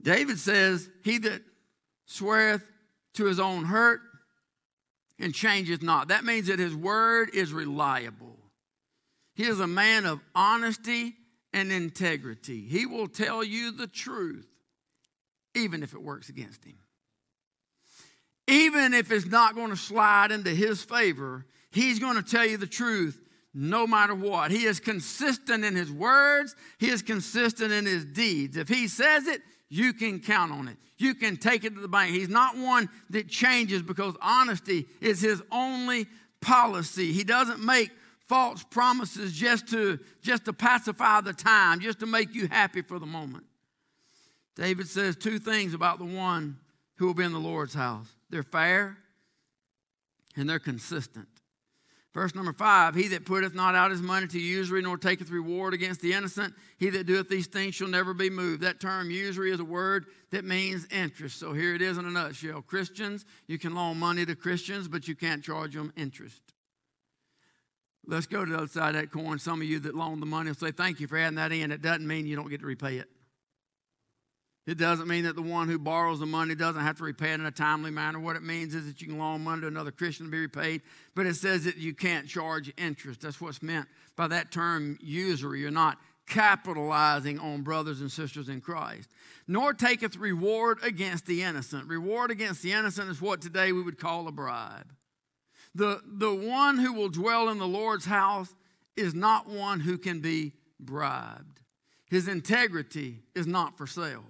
David 0.01 0.39
says, 0.39 0.89
He 1.03 1.19
that 1.19 1.41
sweareth 2.05 2.63
to 3.13 3.25
his 3.25 3.39
own 3.39 3.65
hurt 3.65 4.01
and 5.19 5.33
changeth 5.33 5.81
not. 5.81 6.07
That 6.09 6.25
means 6.25 6.47
that 6.47 6.59
his 6.59 6.75
word 6.75 7.29
is 7.33 7.53
reliable. 7.53 8.37
He 9.35 9.43
is 9.43 9.59
a 9.59 9.67
man 9.67 10.05
of 10.05 10.19
honesty 10.35 11.15
and 11.53 11.71
integrity. 11.71 12.61
He 12.61 12.85
will 12.85 13.07
tell 13.07 13.43
you 13.43 13.71
the 13.71 13.87
truth. 13.87 14.47
even 15.55 15.83
if 15.83 15.93
it 15.93 16.01
works 16.01 16.29
against 16.29 16.65
him. 16.65 16.77
Even 18.47 18.93
if 18.93 19.11
it's 19.11 19.27
not 19.27 19.55
going 19.55 19.69
to 19.69 19.77
slide 19.77 20.31
into 20.31 20.49
his 20.49 20.83
favor, 20.83 21.45
he's 21.71 21.99
going 21.99 22.15
to 22.15 22.23
tell 22.23 22.45
you 22.45 22.57
the 22.57 22.67
truth 22.67 23.19
no 23.53 23.85
matter 23.85 24.15
what. 24.15 24.49
He 24.49 24.65
is 24.65 24.79
consistent 24.79 25.63
in 25.63 25.75
his 25.75 25.91
words, 25.91 26.55
he 26.79 26.89
is 26.89 27.01
consistent 27.01 27.71
in 27.71 27.85
his 27.85 28.03
deeds. 28.03 28.57
If 28.57 28.67
he 28.67 28.87
says 28.87 29.27
it, 29.27 29.41
you 29.73 29.91
can 29.91 30.19
count 30.19 30.51
on 30.51 30.67
it. 30.67 30.77
You 30.97 31.15
can 31.15 31.35
take 31.35 31.63
it 31.63 31.73
to 31.73 31.81
the 31.81 31.87
bank. 31.87 32.11
He's 32.11 32.29
not 32.29 32.55
one 32.55 32.89
that 33.09 33.27
changes 33.27 33.81
because 33.81 34.13
honesty 34.21 34.85
is 35.01 35.19
his 35.19 35.41
only 35.51 36.05
policy. 36.41 37.11
He 37.11 37.23
doesn't 37.23 37.59
make 37.59 37.89
false 38.19 38.63
promises 38.63 39.33
just 39.33 39.67
to 39.69 39.99
just 40.21 40.45
to 40.45 40.53
pacify 40.53 41.21
the 41.21 41.33
time, 41.33 41.79
just 41.79 41.99
to 42.01 42.05
make 42.05 42.35
you 42.35 42.47
happy 42.47 42.83
for 42.83 42.99
the 42.99 43.07
moment. 43.07 43.45
David 44.55 44.87
says 44.87 45.15
two 45.15 45.39
things 45.39 45.73
about 45.73 45.97
the 45.97 46.05
one 46.05 46.59
who 46.97 47.07
will 47.07 47.15
be 47.15 47.23
in 47.23 47.33
the 47.33 47.39
Lord's 47.39 47.73
house. 47.73 48.07
They're 48.29 48.43
fair 48.43 48.99
and 50.35 50.47
they're 50.47 50.59
consistent. 50.59 51.27
Verse 52.13 52.35
number 52.35 52.53
five 52.53 52.95
He 52.95 53.07
that 53.09 53.25
putteth 53.25 53.55
not 53.55 53.75
out 53.75 53.91
his 53.91 54.01
money 54.01 54.27
to 54.27 54.39
usury, 54.39 54.81
nor 54.81 54.97
taketh 54.97 55.31
reward 55.31 55.73
against 55.73 56.01
the 56.01 56.13
innocent, 56.13 56.53
he 56.77 56.89
that 56.91 57.07
doeth 57.07 57.27
these 57.27 57.47
things 57.47 57.75
shall 57.75 57.87
never 57.87 58.13
be 58.13 58.29
moved. 58.29 58.61
That 58.61 58.79
term, 58.79 59.09
usury, 59.09 59.51
is 59.51 59.59
a 59.59 59.65
word 59.65 60.05
that 60.31 60.45
means 60.45 60.87
interest. 60.91 61.39
So 61.39 61.53
here 61.53 61.73
it 61.73 61.81
is 61.81 61.97
in 61.97 62.05
a 62.05 62.11
nutshell. 62.11 62.61
Christians, 62.61 63.25
you 63.47 63.57
can 63.57 63.73
loan 63.73 63.97
money 63.97 64.25
to 64.25 64.35
Christians, 64.35 64.87
but 64.87 65.07
you 65.07 65.15
can't 65.15 65.43
charge 65.43 65.73
them 65.73 65.91
interest. 65.97 66.41
Let's 68.05 68.27
go 68.27 68.43
to 68.43 68.51
the 68.51 68.57
other 68.57 68.67
side 68.67 68.95
of 68.95 69.01
that 69.01 69.11
coin. 69.11 69.39
Some 69.39 69.61
of 69.61 69.67
you 69.67 69.79
that 69.79 69.95
loan 69.95 70.19
the 70.19 70.25
money 70.25 70.49
will 70.49 70.55
say, 70.55 70.71
Thank 70.71 70.99
you 70.99 71.07
for 71.07 71.17
adding 71.17 71.35
that 71.35 71.51
in. 71.51 71.71
It 71.71 71.81
doesn't 71.81 72.05
mean 72.05 72.27
you 72.27 72.35
don't 72.35 72.49
get 72.49 72.59
to 72.59 72.67
repay 72.67 72.97
it. 72.97 73.09
It 74.65 74.77
doesn't 74.77 75.09
mean 75.09 75.25
that 75.25 75.35
the 75.35 75.41
one 75.41 75.67
who 75.67 75.77
borrows 75.77 76.19
the 76.19 76.25
money 76.25 76.55
doesn't 76.55 76.81
have 76.81 76.97
to 76.97 77.03
repay 77.03 77.31
it 77.31 77.39
in 77.39 77.45
a 77.45 77.51
timely 77.51 77.91
manner. 77.91 78.17
What 78.19 78.37
it 78.37 78.43
means 78.43 78.73
is 78.73 78.85
that 78.87 79.01
you 79.01 79.07
can 79.07 79.17
loan 79.17 79.43
money 79.43 79.61
to 79.61 79.67
another 79.67 79.91
Christian 79.91 80.27
to 80.27 80.31
be 80.31 80.39
repaid, 80.39 80.81
but 81.15 81.25
it 81.25 81.35
says 81.35 81.65
that 81.65 81.75
you 81.75 81.93
can't 81.93 82.27
charge 82.27 82.71
interest. 82.77 83.21
That's 83.21 83.41
what's 83.41 83.61
meant 83.61 83.87
by 84.15 84.27
that 84.27 84.51
term 84.51 84.97
usury. 85.01 85.59
You're 85.59 85.71
not 85.71 85.97
capitalizing 86.27 87.39
on 87.39 87.63
brothers 87.63 87.99
and 87.99 88.09
sisters 88.09 88.47
in 88.47 88.61
Christ. 88.61 89.09
Nor 89.49 89.73
taketh 89.73 90.15
reward 90.15 90.77
against 90.81 91.25
the 91.25 91.43
innocent. 91.43 91.89
Reward 91.89 92.31
against 92.31 92.63
the 92.63 92.71
innocent 92.71 93.09
is 93.09 93.21
what 93.21 93.41
today 93.41 93.73
we 93.73 93.81
would 93.81 93.99
call 93.99 94.29
a 94.29 94.31
bribe. 94.31 94.93
The, 95.75 95.99
the 96.05 96.33
one 96.33 96.77
who 96.77 96.93
will 96.93 97.09
dwell 97.09 97.49
in 97.49 97.57
the 97.57 97.67
Lord's 97.67 98.05
house 98.05 98.55
is 98.95 99.13
not 99.13 99.49
one 99.49 99.81
who 99.81 99.97
can 99.97 100.21
be 100.21 100.53
bribed. 100.79 101.59
His 102.09 102.29
integrity 102.29 103.23
is 103.35 103.47
not 103.47 103.77
for 103.77 103.87
sale 103.87 104.23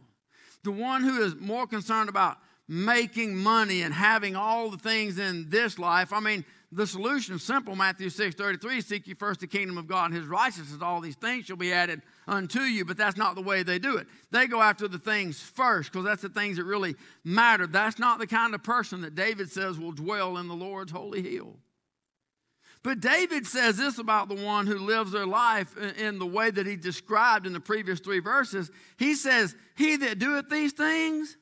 the 0.64 0.72
one 0.72 1.04
who 1.04 1.22
is 1.22 1.36
more 1.36 1.68
concerned 1.68 2.10
about 2.10 2.38
making 2.68 3.36
money 3.36 3.82
and 3.82 3.94
having 3.94 4.36
all 4.36 4.70
the 4.70 4.78
things 4.78 5.20
in 5.20 5.50
this 5.50 5.78
life. 5.78 6.14
I 6.14 6.20
mean, 6.20 6.46
the 6.72 6.88
solution 6.88 7.36
is 7.36 7.44
simple 7.44 7.76
Matthew 7.76 8.10
6 8.10 8.36
33 8.36 8.82
Seek 8.82 9.08
ye 9.08 9.14
first 9.14 9.42
the 9.42 9.48
kingdom 9.48 9.78
of 9.78 9.88
God 9.88 10.06
and 10.06 10.16
his 10.16 10.26
righteousness, 10.26 10.82
all 10.82 11.02
these 11.02 11.16
things 11.16 11.46
shall 11.46 11.56
be 11.56 11.72
added 11.72 12.02
unto 12.28 12.62
you. 12.62 12.84
But 12.84 12.98
that's 12.98 13.18
not 13.18 13.36
the 13.36 13.42
way 13.42 13.64
they 13.64 13.80
do 13.80 13.98
it. 13.98 14.08
They 14.32 14.48
go 14.48 14.62
after 14.62 14.88
the 14.88 14.98
things 14.98 15.40
first 15.40 15.92
because 15.92 16.06
that's 16.06 16.24
the 16.24 16.30
things 16.30 16.58
that 16.58 16.64
really 16.64 16.96
matter. 17.24 17.68
That's 17.68 18.00
not 18.00 18.18
the 18.18 18.28
kind 18.28 18.56
of 18.56 18.64
person 18.64 19.02
that 19.02 19.14
David 19.14 19.52
says 19.52 19.78
will 19.78 19.92
dwell 19.92 20.38
in 20.38 20.48
the 20.48 20.56
Lord's 20.56 20.92
holy 20.92 21.22
hill. 21.22 21.58
But 22.84 23.00
David 23.00 23.48
says 23.48 23.78
this 23.78 23.98
about 23.98 24.28
the 24.28 24.36
one 24.36 24.68
who 24.68 24.78
lives 24.78 25.14
their 25.14 25.26
life 25.26 25.78
in 25.78 26.20
the 26.20 26.26
way 26.26 26.52
that 26.52 26.68
he 26.68 26.76
described 26.76 27.48
in 27.48 27.54
the 27.54 27.62
previous 27.62 28.02
three 28.02 28.20
verses. 28.20 28.70
He 28.98 29.16
says, 29.16 29.56
He 29.76 29.96
that 29.98 30.20
doeth 30.20 30.50
these 30.50 30.74
things 30.74 31.38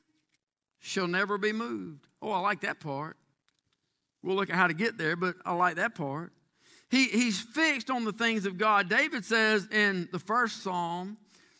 shall 0.78 1.08
never 1.08 1.38
be 1.38 1.52
moved. 1.52 2.06
Oh, 2.22 2.30
I 2.30 2.38
like 2.38 2.60
that 2.60 2.78
part. 2.78 3.16
We'll 4.22 4.36
look 4.36 4.50
at 4.50 4.56
how 4.56 4.68
to 4.68 4.74
get 4.74 4.98
there, 4.98 5.16
but 5.16 5.34
I 5.44 5.52
like 5.54 5.76
that 5.76 5.96
part. 5.96 6.32
He, 6.90 7.06
he's 7.06 7.40
fixed 7.40 7.90
on 7.90 8.04
the 8.04 8.12
things 8.12 8.46
of 8.46 8.56
God. 8.56 8.88
David 8.88 9.24
says 9.24 9.66
in 9.72 10.08
the 10.12 10.18
first 10.20 10.62
Psalm, 10.62 11.16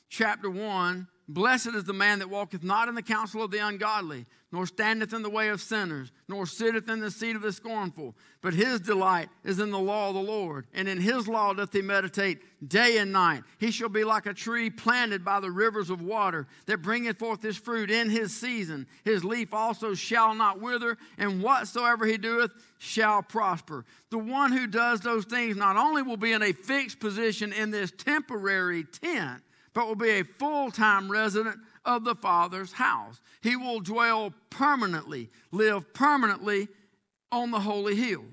chapter 0.08 0.48
1, 0.48 1.08
Blessed 1.28 1.68
is 1.68 1.84
the 1.84 1.92
man 1.92 2.18
that 2.18 2.30
walketh 2.30 2.64
not 2.64 2.88
in 2.88 2.94
the 2.94 3.02
counsel 3.02 3.42
of 3.42 3.50
the 3.50 3.58
ungodly, 3.58 4.26
nor 4.50 4.66
standeth 4.66 5.14
in 5.14 5.22
the 5.22 5.30
way 5.30 5.48
of 5.48 5.62
sinners, 5.62 6.10
nor 6.28 6.46
sitteth 6.46 6.90
in 6.90 7.00
the 7.00 7.10
seat 7.10 7.36
of 7.36 7.42
the 7.42 7.52
scornful. 7.52 8.14
But 8.42 8.54
his 8.54 8.80
delight 8.80 9.28
is 9.44 9.60
in 9.60 9.70
the 9.70 9.78
law 9.78 10.08
of 10.08 10.14
the 10.14 10.20
Lord, 10.20 10.66
and 10.74 10.88
in 10.88 11.00
his 11.00 11.28
law 11.28 11.54
doth 11.54 11.72
he 11.72 11.80
meditate 11.80 12.40
day 12.68 12.98
and 12.98 13.12
night. 13.12 13.44
He 13.58 13.70
shall 13.70 13.88
be 13.88 14.04
like 14.04 14.26
a 14.26 14.34
tree 14.34 14.68
planted 14.68 15.24
by 15.24 15.40
the 15.40 15.50
rivers 15.50 15.90
of 15.90 16.02
water, 16.02 16.48
that 16.66 16.82
bringeth 16.82 17.18
forth 17.18 17.40
his 17.40 17.56
fruit 17.56 17.90
in 17.90 18.10
his 18.10 18.36
season. 18.36 18.86
His 19.04 19.24
leaf 19.24 19.54
also 19.54 19.94
shall 19.94 20.34
not 20.34 20.60
wither, 20.60 20.98
and 21.16 21.40
whatsoever 21.40 22.04
he 22.04 22.18
doeth 22.18 22.50
shall 22.78 23.22
prosper. 23.22 23.84
The 24.10 24.18
one 24.18 24.52
who 24.52 24.66
does 24.66 25.00
those 25.00 25.24
things 25.24 25.56
not 25.56 25.76
only 25.76 26.02
will 26.02 26.16
be 26.16 26.32
in 26.32 26.42
a 26.42 26.52
fixed 26.52 26.98
position 27.00 27.52
in 27.52 27.70
this 27.70 27.92
temporary 27.92 28.84
tent, 28.84 29.42
but 29.74 29.86
will 29.86 29.94
be 29.94 30.10
a 30.10 30.24
full 30.24 30.70
time 30.70 31.10
resident 31.10 31.56
of 31.84 32.04
the 32.04 32.14
Father's 32.14 32.72
house. 32.72 33.20
He 33.40 33.56
will 33.56 33.80
dwell 33.80 34.32
permanently, 34.50 35.30
live 35.50 35.92
permanently 35.94 36.68
on 37.30 37.50
the 37.50 37.60
holy 37.60 37.96
hill. 37.96 38.24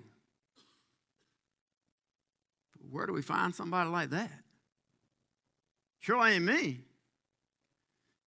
Where 2.92 3.06
do 3.06 3.14
we 3.14 3.22
find 3.22 3.54
somebody 3.54 3.90
like 3.90 4.10
that? 4.10 4.32
Sure 6.00 6.26
ain't 6.26 6.46
me. 6.46 6.80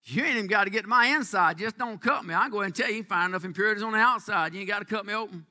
You 0.04 0.24
ain't 0.24 0.36
even 0.36 0.46
got 0.48 0.64
to 0.64 0.70
get 0.70 0.82
to 0.82 0.88
my 0.88 1.06
inside. 1.06 1.58
Just 1.58 1.78
don't 1.78 2.00
cut 2.00 2.24
me. 2.24 2.34
I 2.34 2.48
go 2.48 2.58
ahead 2.58 2.66
and 2.66 2.74
tell 2.74 2.90
you, 2.90 2.96
you 2.96 3.04
find 3.04 3.30
enough 3.30 3.44
impurities 3.44 3.82
on 3.82 3.92
the 3.92 3.98
outside. 3.98 4.52
You 4.52 4.60
ain't 4.60 4.68
got 4.68 4.80
to 4.80 4.84
cut 4.84 5.06
me 5.06 5.14
open. 5.14 5.46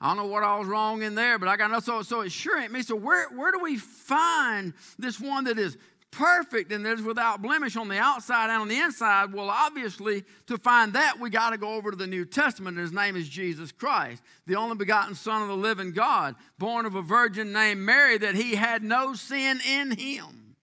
I 0.00 0.08
don't 0.08 0.16
know 0.16 0.32
what 0.32 0.44
I 0.44 0.56
was 0.58 0.68
wrong 0.68 1.02
in 1.02 1.16
there, 1.16 1.40
but 1.40 1.48
I 1.48 1.56
got 1.56 1.70
enough. 1.70 1.84
So, 1.84 2.02
so 2.02 2.20
it 2.20 2.30
sure 2.30 2.60
ain't 2.60 2.72
me. 2.72 2.82
So 2.82 2.94
where, 2.94 3.28
where 3.30 3.50
do 3.50 3.58
we 3.58 3.76
find 3.76 4.74
this 4.96 5.18
one 5.18 5.44
that 5.44 5.58
is 5.58 5.76
perfect 6.10 6.72
and 6.72 6.86
is 6.86 7.02
without 7.02 7.42
blemish 7.42 7.76
on 7.76 7.88
the 7.88 7.98
outside 7.98 8.50
and 8.50 8.62
on 8.62 8.68
the 8.68 8.78
inside, 8.78 9.32
well, 9.32 9.50
obviously, 9.50 10.24
to 10.46 10.58
find 10.58 10.92
that, 10.94 11.20
we 11.20 11.30
got 11.30 11.50
to 11.50 11.58
go 11.58 11.74
over 11.74 11.90
to 11.90 11.96
the 11.96 12.06
New 12.06 12.24
Testament. 12.24 12.78
His 12.78 12.92
name 12.92 13.16
is 13.16 13.28
Jesus 13.28 13.72
Christ, 13.72 14.22
the 14.46 14.56
only 14.56 14.76
begotten 14.76 15.14
Son 15.14 15.42
of 15.42 15.48
the 15.48 15.56
living 15.56 15.92
God, 15.92 16.34
born 16.58 16.86
of 16.86 16.94
a 16.94 17.02
virgin 17.02 17.52
named 17.52 17.80
Mary, 17.80 18.18
that 18.18 18.34
he 18.34 18.54
had 18.54 18.82
no 18.82 19.14
sin 19.14 19.60
in 19.68 19.92
him. 19.92 20.56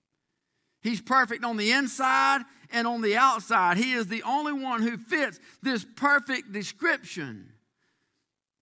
He's 0.81 1.01
perfect 1.01 1.43
on 1.43 1.57
the 1.57 1.71
inside 1.71 2.41
and 2.71 2.85
on 2.85 3.01
the 3.01 3.17
outside. 3.17 3.77
He 3.77 3.93
is 3.93 4.07
the 4.07 4.23
only 4.23 4.53
one 4.53 4.83
who 4.83 4.97
fits 4.97 5.39
this 5.63 5.85
perfect 5.95 6.51
description. 6.51 7.53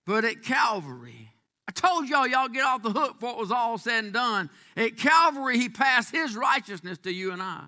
But 0.06 0.24
at 0.24 0.44
Calvary, 0.44 1.33
I 1.68 1.72
told 1.72 2.10
y'all, 2.10 2.28
y'all 2.28 2.50
get 2.50 2.66
off 2.66 2.84
the 2.84 2.92
hook 2.92 3.20
for 3.20 3.28
what 3.28 3.38
was 3.38 3.52
all 3.52 3.78
said 3.78 4.04
and 4.04 4.14
done. 4.14 4.50
At 4.76 4.98
Calvary, 4.98 5.58
He 5.58 5.70
passed 5.70 6.12
His 6.12 6.36
righteousness 6.36 6.98
to 7.00 7.14
you 7.14 7.32
and 7.32 7.42
I. 7.42 7.66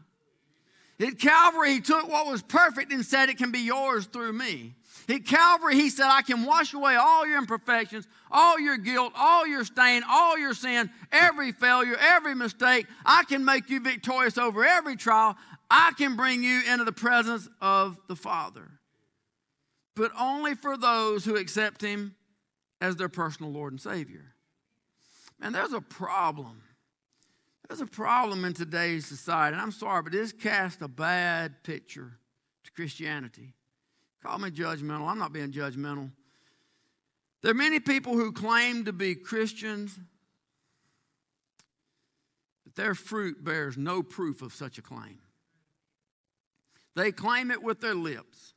At 1.00 1.18
Calvary, 1.20 1.74
He 1.74 1.82
took 1.82 2.08
what 2.10 2.28
was 2.28 2.42
perfect 2.42 2.92
and 2.92 3.06
said 3.06 3.30
it 3.30 3.38
can 3.38 3.52
be 3.52 3.60
yours 3.60 4.06
through 4.06 4.34
me. 4.34 4.76
At 5.08 5.26
Calvary, 5.26 5.76
He 5.76 5.90
said, 5.90 6.08
I 6.08 6.24
can 6.24 6.46
wash 6.46 6.74
away 6.74 6.96
all 6.96 7.26
your 7.26 7.38
imperfections, 7.38 8.08
all 8.30 8.60
your 8.60 8.78
guilt, 8.78 9.14
all 9.16 9.48
your 9.48 9.64
stain, 9.64 10.04
all 10.08 10.38
your 10.38 10.54
sin, 10.54 10.90
every 11.12 11.54
failure, 11.54 11.96
every 11.98 12.36
mistake. 12.36 12.88
I 13.06 13.24
can 13.24 13.46
make 13.46 13.70
you 13.70 13.80
victorious 13.80 14.38
over 14.38 14.66
every 14.66 14.98
trial. 14.98 15.38
I 15.70 15.94
can 15.98 16.18
bring 16.18 16.44
you 16.44 16.62
into 16.70 16.84
the 16.84 16.92
presence 16.92 17.48
of 17.62 17.98
the 18.08 18.16
Father. 18.16 18.70
But 19.96 20.12
only 20.20 20.56
for 20.56 20.76
those 20.76 21.24
who 21.24 21.38
accept 21.38 21.82
Him 21.82 22.16
as 22.86 22.96
their 22.96 23.10
personal 23.10 23.52
Lord 23.52 23.74
and 23.74 23.82
Savior. 23.82 24.36
Man, 25.40 25.52
there's 25.52 25.74
a 25.74 25.82
problem. 25.82 26.62
There's 27.68 27.82
a 27.82 27.88
problem 27.88 28.46
in 28.46 28.54
today's 28.54 29.06
society, 29.08 29.54
and 29.54 29.62
I'm 29.62 29.72
sorry, 29.72 30.04
but 30.04 30.12
this 30.12 30.32
casts 30.32 30.82
a 30.82 30.88
bad 30.88 31.64
picture 31.64 32.20
to 32.64 32.72
Christianity. 32.72 33.54
Call 34.22 34.38
me 34.38 34.52
judgmental. 34.52 35.08
I'm 35.08 35.18
not 35.18 35.34
being 35.34 35.52
judgmental. 35.52 36.12
There 37.42 37.52
are 37.52 37.56
many 37.56 37.80
people 37.80 38.14
who 38.14 38.32
claim 38.32 38.86
to 38.86 38.94
be 38.94 39.16
Christians, 39.16 40.00
but 42.64 42.76
their 42.76 42.94
fruit 42.94 43.44
bears 43.44 43.78
no 43.78 44.04
proof 44.04 44.42
of 44.42 44.54
such 44.54 44.78
a 44.78 44.82
claim. 44.82 45.20
They 46.96 47.12
claim 47.12 47.52
it 47.52 47.62
with 47.62 47.82
their 47.82 47.96
lips, 47.96 48.54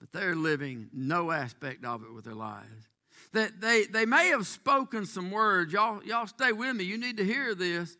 but 0.00 0.12
they're 0.12 0.36
living 0.36 0.88
no 0.92 1.32
aspect 1.32 1.84
of 1.84 2.02
it 2.02 2.12
with 2.12 2.24
their 2.24 2.34
lives 2.34 2.91
that 3.32 3.60
they, 3.60 3.84
they 3.84 4.06
may 4.06 4.28
have 4.28 4.46
spoken 4.46 5.06
some 5.06 5.30
words. 5.30 5.72
Y'all, 5.72 6.02
y'all 6.04 6.26
stay 6.26 6.52
with 6.52 6.76
me. 6.76 6.84
You 6.84 6.98
need 6.98 7.16
to 7.16 7.24
hear 7.24 7.54
this. 7.54 7.96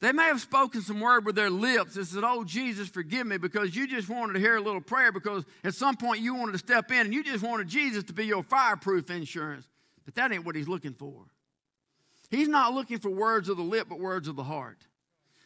They 0.00 0.10
may 0.10 0.24
have 0.24 0.40
spoken 0.40 0.82
some 0.82 1.00
word 1.00 1.24
with 1.24 1.36
their 1.36 1.50
lips 1.50 1.94
and 1.96 2.04
said, 2.04 2.24
Oh, 2.24 2.42
Jesus, 2.42 2.88
forgive 2.88 3.24
me, 3.24 3.38
because 3.38 3.76
you 3.76 3.86
just 3.86 4.08
wanted 4.08 4.32
to 4.32 4.40
hear 4.40 4.56
a 4.56 4.60
little 4.60 4.80
prayer 4.80 5.12
because 5.12 5.44
at 5.62 5.74
some 5.74 5.96
point 5.96 6.20
you 6.20 6.34
wanted 6.34 6.52
to 6.52 6.58
step 6.58 6.90
in 6.90 6.98
and 6.98 7.14
you 7.14 7.22
just 7.22 7.44
wanted 7.44 7.68
Jesus 7.68 8.02
to 8.04 8.12
be 8.12 8.26
your 8.26 8.42
fireproof 8.42 9.10
insurance. 9.10 9.68
But 10.04 10.16
that 10.16 10.32
ain't 10.32 10.44
what 10.44 10.56
he's 10.56 10.66
looking 10.66 10.94
for. 10.94 11.26
He's 12.30 12.48
not 12.48 12.74
looking 12.74 12.98
for 12.98 13.10
words 13.10 13.48
of 13.48 13.56
the 13.56 13.62
lip, 13.62 13.86
but 13.88 14.00
words 14.00 14.26
of 14.26 14.34
the 14.34 14.42
heart. 14.42 14.78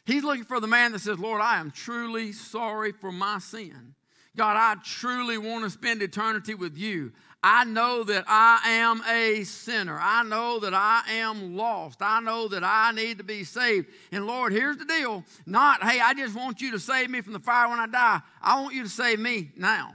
He's 0.06 0.24
looking 0.24 0.44
for 0.44 0.60
the 0.60 0.68
man 0.68 0.92
that 0.92 1.00
says, 1.00 1.18
Lord, 1.18 1.42
I 1.42 1.58
am 1.58 1.70
truly 1.70 2.32
sorry 2.32 2.92
for 2.92 3.10
my 3.10 3.40
sin. 3.40 3.94
God, 4.36 4.56
I 4.56 4.80
truly 4.82 5.38
want 5.38 5.64
to 5.64 5.70
spend 5.70 6.02
eternity 6.02 6.54
with 6.54 6.76
you. 6.76 7.12
I 7.42 7.64
know 7.64 8.02
that 8.04 8.24
I 8.26 8.60
am 8.64 9.02
a 9.08 9.44
sinner. 9.44 9.96
I 10.00 10.24
know 10.24 10.58
that 10.60 10.74
I 10.74 11.02
am 11.08 11.56
lost. 11.56 11.98
I 12.00 12.20
know 12.20 12.48
that 12.48 12.64
I 12.64 12.92
need 12.92 13.18
to 13.18 13.24
be 13.24 13.44
saved. 13.44 13.86
And 14.10 14.26
Lord, 14.26 14.52
here's 14.52 14.78
the 14.78 14.84
deal 14.84 15.24
not, 15.46 15.82
hey, 15.82 16.00
I 16.00 16.12
just 16.14 16.34
want 16.34 16.60
you 16.60 16.72
to 16.72 16.80
save 16.80 17.08
me 17.08 17.20
from 17.20 17.32
the 17.34 17.38
fire 17.38 17.68
when 17.68 17.78
I 17.78 17.86
die. 17.86 18.20
I 18.42 18.60
want 18.60 18.74
you 18.74 18.82
to 18.82 18.88
save 18.88 19.20
me 19.20 19.52
now. 19.56 19.94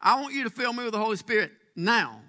I 0.00 0.20
want 0.20 0.34
you 0.34 0.44
to 0.44 0.50
fill 0.50 0.72
me 0.72 0.84
with 0.84 0.92
the 0.92 0.98
Holy 0.98 1.16
Spirit 1.16 1.50
now. 1.76 2.20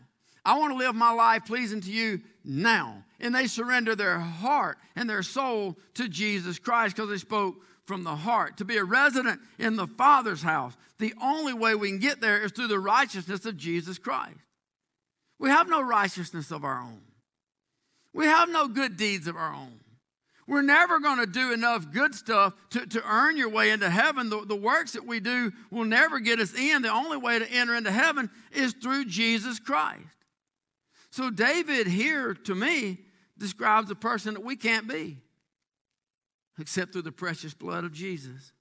I 0.43 0.57
want 0.57 0.73
to 0.73 0.77
live 0.77 0.95
my 0.95 1.11
life 1.11 1.45
pleasing 1.45 1.81
to 1.81 1.91
you 1.91 2.21
now. 2.43 3.03
And 3.19 3.35
they 3.35 3.47
surrender 3.47 3.95
their 3.95 4.19
heart 4.19 4.77
and 4.95 5.09
their 5.09 5.23
soul 5.23 5.77
to 5.93 6.09
Jesus 6.09 6.57
Christ 6.59 6.95
because 6.95 7.09
they 7.09 7.17
spoke 7.17 7.55
from 7.85 8.03
the 8.03 8.15
heart. 8.15 8.57
To 8.57 8.65
be 8.65 8.77
a 8.77 8.83
resident 8.83 9.39
in 9.57 9.75
the 9.75 9.87
Father's 9.87 10.41
house, 10.41 10.75
the 10.99 11.13
only 11.21 11.53
way 11.53 11.75
we 11.75 11.89
can 11.89 11.99
get 11.99 12.21
there 12.21 12.43
is 12.43 12.51
through 12.51 12.67
the 12.67 12.79
righteousness 12.79 13.45
of 13.45 13.57
Jesus 13.57 13.97
Christ. 13.97 14.37
We 15.39 15.49
have 15.49 15.69
no 15.69 15.81
righteousness 15.81 16.51
of 16.51 16.63
our 16.63 16.79
own, 16.79 17.01
we 18.13 18.25
have 18.25 18.49
no 18.49 18.67
good 18.67 18.97
deeds 18.97 19.27
of 19.27 19.35
our 19.35 19.53
own. 19.53 19.79
We're 20.47 20.63
never 20.63 20.99
going 20.99 21.19
to 21.19 21.27
do 21.27 21.53
enough 21.53 21.91
good 21.91 22.15
stuff 22.15 22.55
to, 22.71 22.83
to 22.87 23.03
earn 23.07 23.37
your 23.37 23.49
way 23.49 23.69
into 23.69 23.87
heaven. 23.87 24.31
The, 24.31 24.45
the 24.45 24.55
works 24.55 24.93
that 24.93 25.05
we 25.05 25.19
do 25.19 25.51
will 25.69 25.85
never 25.85 26.19
get 26.19 26.39
us 26.39 26.55
in. 26.55 26.81
The 26.81 26.91
only 26.91 27.17
way 27.17 27.37
to 27.37 27.47
enter 27.51 27.75
into 27.75 27.91
heaven 27.91 28.31
is 28.51 28.73
through 28.73 29.05
Jesus 29.05 29.59
Christ. 29.59 30.07
So, 31.11 31.29
David 31.29 31.85
here, 31.85 32.33
to 32.33 32.55
me, 32.55 32.97
describes 33.37 33.91
a 33.91 33.95
person 33.95 34.33
that 34.33 34.43
we 34.43 34.55
can't 34.55 34.87
be 34.87 35.17
except 36.59 36.93
through 36.93 37.03
the 37.03 37.11
precious 37.11 37.53
blood 37.53 37.83
of 37.83 37.93
Jesus. 37.93 38.51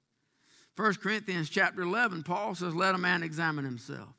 1 0.79 0.95
Corinthians 0.95 1.51
chapter 1.51 1.83
11, 1.83 2.23
Paul 2.23 2.55
says, 2.55 2.73
Let 2.73 2.95
a 2.95 2.99
man 2.99 3.25
examine 3.25 3.65
himself. 3.65 4.15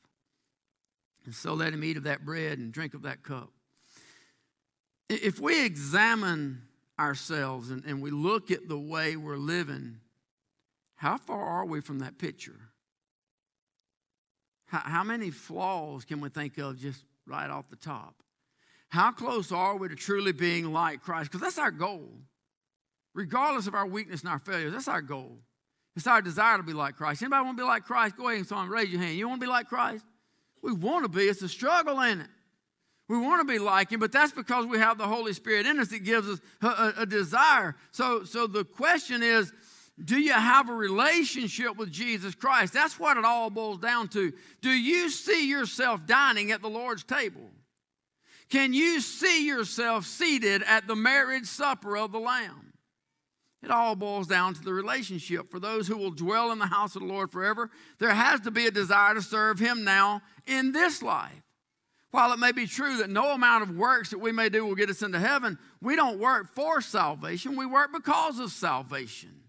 And 1.24 1.34
so 1.34 1.54
let 1.54 1.74
him 1.74 1.86
eat 1.86 1.96
of 1.96 2.04
that 2.04 2.26
bread 2.26 2.58
and 2.58 2.74
drink 2.74 2.94
of 2.94 3.04
that 3.04 3.24
cup. 3.24 3.50
If 5.08 5.40
we 5.40 5.66
examine 5.66 6.64
ourselves 7.00 7.72
and, 7.72 7.86
and 7.86 8.02
we 8.02 8.12
look 8.12 8.52
at 8.52 8.68
the 8.68 8.78
way 8.78 9.16
we're 9.16 9.38
living, 9.38 10.02
how 10.96 11.18
far 11.18 11.42
are 11.42 11.66
we 11.66 11.80
from 11.80 12.00
that 12.00 12.18
picture? 12.18 12.60
How, 14.66 14.80
how 14.80 15.04
many 15.06 15.30
flaws 15.30 16.04
can 16.04 16.20
we 16.20 16.28
think 16.28 16.58
of 16.58 16.78
just 16.78 17.06
right 17.26 17.50
off 17.50 17.70
the 17.70 17.78
top? 17.78 18.16
How 18.90 19.14
close 19.14 19.54
are 19.54 19.78
we 19.78 19.88
to 19.88 19.96
truly 19.96 20.34
being 20.34 20.74
like 20.74 21.04
Christ? 21.04 21.32
Because 21.32 21.42
that's 21.42 21.58
our 21.58 21.72
goal. 21.72 22.10
Regardless 23.14 23.66
of 23.66 23.76
our 23.76 23.88
weakness 23.88 24.22
and 24.22 24.30
our 24.30 24.40
failures, 24.40 24.74
that's 24.74 24.90
our 24.90 25.02
goal. 25.02 25.40
It's 26.00 26.08
our 26.08 26.22
desire 26.22 26.56
to 26.56 26.64
be 26.64 26.72
like 26.72 26.96
Christ. 26.96 27.22
Anybody 27.22 27.44
want 27.44 27.58
to 27.58 27.62
be 27.62 27.68
like 27.68 27.84
Christ? 27.84 28.16
Go 28.16 28.30
ahead 28.30 28.38
and 28.38 28.48
someone 28.48 28.70
raise 28.70 28.90
your 28.90 29.02
hand. 29.02 29.18
You 29.18 29.28
want 29.28 29.42
to 29.42 29.46
be 29.46 29.52
like 29.52 29.68
Christ? 29.68 30.06
We 30.62 30.72
want 30.72 31.04
to 31.04 31.10
be. 31.10 31.24
It's 31.24 31.42
a 31.42 31.50
struggle 31.50 32.00
in 32.00 32.22
it. 32.22 32.28
We 33.10 33.18
want 33.18 33.46
to 33.46 33.54
be 33.54 33.60
like 33.60 33.92
him, 33.92 34.00
but 34.00 34.14
that's 34.14 34.32
because 34.32 34.66
we 34.66 34.78
have 34.78 34.98
the 34.98 35.08
Holy 35.08 35.34
Spirit 35.34 35.66
in 35.66 35.78
us 35.78 35.90
that 35.90 36.06
gives 36.06 36.30
us 36.30 36.40
a, 36.62 36.68
a, 36.68 36.94
a, 37.00 37.06
desire. 37.06 37.76
So, 37.92 38.24
so 38.24 38.48
the 38.48 38.64
question 38.64 39.22
is, 39.22 39.52
do 40.02 40.18
you 40.18 40.32
have 40.32 40.70
a 40.70 40.74
relationship 40.74 41.76
with 41.76 41.92
Jesus 41.92 42.34
Christ? 42.34 42.72
That's 42.72 42.98
what 42.98 43.18
it 43.18 43.26
all 43.26 43.50
boils 43.50 43.80
down 43.80 44.08
to. 44.10 44.32
Do 44.62 44.70
you 44.70 45.10
see 45.10 45.50
yourself 45.50 46.06
dining 46.06 46.52
at 46.52 46.62
the 46.62 46.70
Lord's 46.70 47.04
table? 47.04 47.52
Can 48.50 48.74
you 48.74 49.02
see 49.02 49.46
yourself 49.46 50.06
seated 50.06 50.64
at 50.64 50.88
the 50.88 50.96
marriage 50.96 51.46
supper 51.46 51.98
of 51.98 52.14
the 52.14 52.20
Lamb? 52.20 52.69
It 53.62 53.72
all 53.72 53.96
boils 53.96 54.28
down 54.28 54.54
to 54.54 54.64
the 54.64 54.74
relationship. 54.74 55.52
For 55.52 55.60
those 55.60 55.88
who 55.88 55.98
will 55.98 56.12
dwell 56.12 56.52
in 56.52 56.60
the 56.60 56.68
house 56.68 56.96
of 56.96 57.02
the 57.02 57.08
Lord 57.08 57.32
forever, 57.32 57.70
there 58.00 58.14
has 58.14 58.40
to 58.42 58.52
be 58.52 58.68
a 58.68 58.72
desire 58.72 59.14
to 59.14 59.22
serve 59.22 59.60
Him 59.60 59.84
now 59.84 60.22
in 60.48 60.72
this 60.72 61.02
life. 61.02 61.44
While 62.12 62.32
it 62.34 62.40
may 62.40 62.52
be 62.52 62.66
true 62.66 62.98
that 62.98 63.10
no 63.10 63.34
amount 63.34 63.64
of 63.64 63.76
works 63.76 64.10
that 64.10 64.20
we 64.20 64.32
may 64.32 64.50
do 64.50 64.66
will 64.66 64.76
get 64.76 64.90
us 64.90 65.04
into 65.04 65.20
heaven, 65.20 65.60
we 65.82 65.96
don't 65.96 66.20
work 66.20 66.56
for 66.56 66.82
salvation. 66.82 67.56
We 67.56 67.66
work 67.66 67.92
because 67.94 68.40
of 68.40 68.52
salvation. 68.52 69.42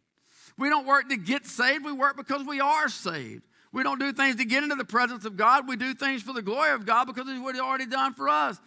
We 0.59 0.69
don't 0.69 0.87
work 0.87 1.09
to 1.09 1.17
get 1.17 1.47
saved, 1.47 1.85
we 1.85 1.93
work 1.93 2.17
because 2.17 2.45
we 2.45 2.61
are 2.61 2.89
saved. 2.89 3.45
We 3.73 3.83
don't 3.83 4.01
do 4.01 4.13
things 4.13 4.37
to 4.37 4.45
get 4.45 4.63
into 4.65 4.75
the 4.75 4.85
presence 4.85 5.25
of 5.25 5.37
God. 5.37 5.69
We 5.69 5.77
do 5.77 5.95
things 5.95 6.23
for 6.23 6.33
the 6.33 6.43
glory 6.43 6.73
of 6.73 6.85
God 6.85 7.07
because 7.07 7.29
it's 7.29 7.41
what 7.41 7.55
He's 7.55 7.63
already 7.63 7.87
done 7.87 8.13
for 8.13 8.29
us. 8.29 8.61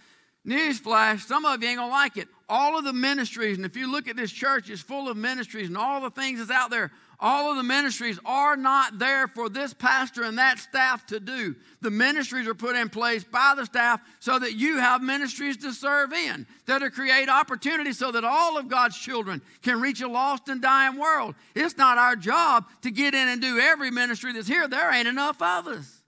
Newsflash, 0.48 1.20
some 1.22 1.46
of 1.46 1.62
you 1.62 1.70
ain't 1.70 1.78
gonna 1.78 1.92
like 1.92 2.18
it. 2.18 2.28
All 2.50 2.78
of 2.78 2.84
the 2.84 2.94
ministries, 2.94 3.58
and 3.58 3.66
if 3.66 3.76
you 3.76 3.92
look 3.92 4.08
at 4.08 4.16
this 4.16 4.32
church, 4.32 4.70
it's 4.70 4.82
full 4.82 5.10
of 5.10 5.18
ministries 5.18 5.68
and 5.68 5.78
all 5.78 6.02
the 6.02 6.10
things 6.10 6.40
that's 6.40 6.52
out 6.52 6.70
there. 6.70 6.92
All 7.20 7.50
of 7.50 7.56
the 7.56 7.64
ministries 7.64 8.20
are 8.26 8.58
not 8.58 9.00
there 9.00 9.30
for 9.30 9.48
this 9.48 9.74
pastor 9.74 10.24
and 10.24 10.38
that 10.38 10.60
staff 10.60 11.06
to 11.06 11.22
do. 11.22 11.56
The 11.80 11.90
ministries 11.90 12.50
are 12.50 12.54
put 12.54 12.76
in 12.76 12.90
place 12.90 13.24
by 13.24 13.54
the 13.56 13.66
staff 13.66 14.02
so 14.20 14.38
that 14.40 14.56
you 14.56 14.80
have 14.80 15.02
ministries 15.02 15.56
to 15.58 15.72
serve 15.72 16.12
in, 16.12 16.46
that 16.66 16.80
to 16.80 16.90
create 16.90 17.30
opportunities 17.30 17.98
so 17.98 18.12
that 18.12 18.26
all 18.26 18.58
of 18.58 18.68
God's 18.68 18.98
children 18.98 19.42
can 19.62 19.80
reach 19.80 20.02
a 20.02 20.08
lost 20.10 20.50
and 20.50 20.62
dying 20.62 20.98
world. 20.98 21.36
It's 21.56 21.78
not 21.78 21.98
our 21.98 22.18
job 22.18 22.66
to 22.82 22.92
get 22.92 23.14
in 23.14 23.30
and 23.30 23.42
do 23.42 23.58
every 23.58 23.90
ministry 23.90 24.34
that's 24.34 24.48
here. 24.48 24.68
There 24.68 24.94
ain't 24.94 25.08
enough 25.08 25.42
of 25.42 25.68
us. 25.68 26.03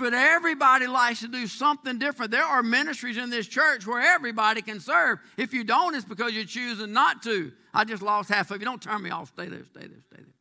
But 0.00 0.14
everybody 0.14 0.86
likes 0.86 1.20
to 1.20 1.28
do 1.28 1.46
something 1.46 1.98
different. 1.98 2.30
There 2.30 2.42
are 2.42 2.62
ministries 2.62 3.18
in 3.18 3.28
this 3.28 3.46
church 3.46 3.86
where 3.86 4.00
everybody 4.00 4.62
can 4.62 4.80
serve. 4.80 5.18
If 5.36 5.52
you 5.52 5.62
don't, 5.62 5.94
it's 5.94 6.06
because 6.06 6.32
you're 6.32 6.44
choosing 6.44 6.94
not 6.94 7.22
to. 7.24 7.52
I 7.74 7.84
just 7.84 8.02
lost 8.02 8.30
half 8.30 8.50
of 8.50 8.58
you. 8.58 8.64
Don't 8.64 8.80
turn 8.80 9.02
me 9.02 9.10
off. 9.10 9.28
Stay 9.28 9.46
there, 9.46 9.64
stay 9.66 9.80
there, 9.80 10.00
stay 10.10 10.16
there. 10.16 10.34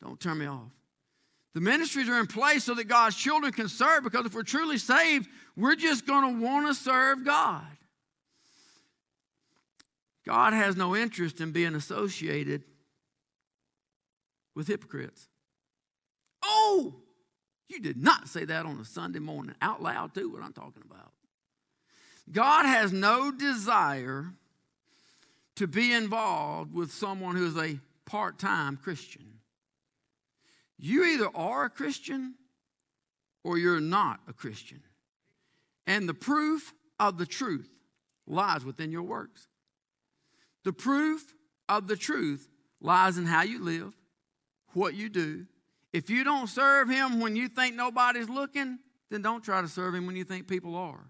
Don't 0.00 0.20
turn 0.20 0.38
me 0.38 0.46
off. 0.46 0.70
The 1.54 1.60
ministries 1.60 2.08
are 2.08 2.20
in 2.20 2.28
place 2.28 2.62
so 2.62 2.74
that 2.74 2.84
God's 2.84 3.16
children 3.16 3.52
can 3.52 3.68
serve 3.68 4.04
because 4.04 4.24
if 4.24 4.34
we're 4.34 4.44
truly 4.44 4.78
saved, 4.78 5.28
we're 5.56 5.74
just 5.74 6.06
going 6.06 6.38
to 6.38 6.44
want 6.44 6.68
to 6.68 6.74
serve 6.74 7.24
God. 7.24 7.66
God 10.24 10.52
has 10.52 10.76
no 10.76 10.94
interest 10.94 11.40
in 11.40 11.50
being 11.50 11.74
associated 11.74 12.62
with 14.54 14.68
hypocrites. 14.68 15.26
Oh, 16.44 16.94
you 17.68 17.80
did 17.80 17.96
not 17.96 18.28
say 18.28 18.44
that 18.44 18.66
on 18.66 18.78
a 18.78 18.84
Sunday 18.84 19.18
morning 19.18 19.54
out 19.60 19.82
loud, 19.82 20.14
too, 20.14 20.30
what 20.30 20.42
I'm 20.42 20.52
talking 20.52 20.82
about. 20.88 21.12
God 22.30 22.64
has 22.66 22.92
no 22.92 23.30
desire 23.30 24.26
to 25.56 25.66
be 25.66 25.92
involved 25.92 26.74
with 26.74 26.92
someone 26.92 27.36
who 27.36 27.46
is 27.46 27.56
a 27.56 27.78
part 28.04 28.38
time 28.38 28.76
Christian. 28.76 29.24
You 30.78 31.04
either 31.04 31.28
are 31.34 31.64
a 31.64 31.70
Christian 31.70 32.34
or 33.42 33.58
you're 33.58 33.80
not 33.80 34.20
a 34.28 34.32
Christian. 34.32 34.82
And 35.86 36.08
the 36.08 36.14
proof 36.14 36.74
of 36.98 37.16
the 37.18 37.26
truth 37.26 37.70
lies 38.26 38.64
within 38.64 38.90
your 38.90 39.02
works. 39.02 39.46
The 40.64 40.72
proof 40.72 41.34
of 41.68 41.86
the 41.86 41.96
truth 41.96 42.48
lies 42.80 43.18
in 43.18 43.24
how 43.24 43.42
you 43.42 43.62
live, 43.62 43.94
what 44.72 44.94
you 44.94 45.08
do, 45.08 45.46
if 45.96 46.10
you 46.10 46.24
don't 46.24 46.46
serve 46.46 46.90
him 46.90 47.20
when 47.20 47.36
you 47.36 47.48
think 47.48 47.74
nobody's 47.74 48.28
looking, 48.28 48.78
then 49.10 49.22
don't 49.22 49.42
try 49.42 49.62
to 49.62 49.68
serve 49.68 49.94
him 49.94 50.06
when 50.06 50.14
you 50.14 50.24
think 50.24 50.46
people 50.46 50.74
are. 50.76 51.06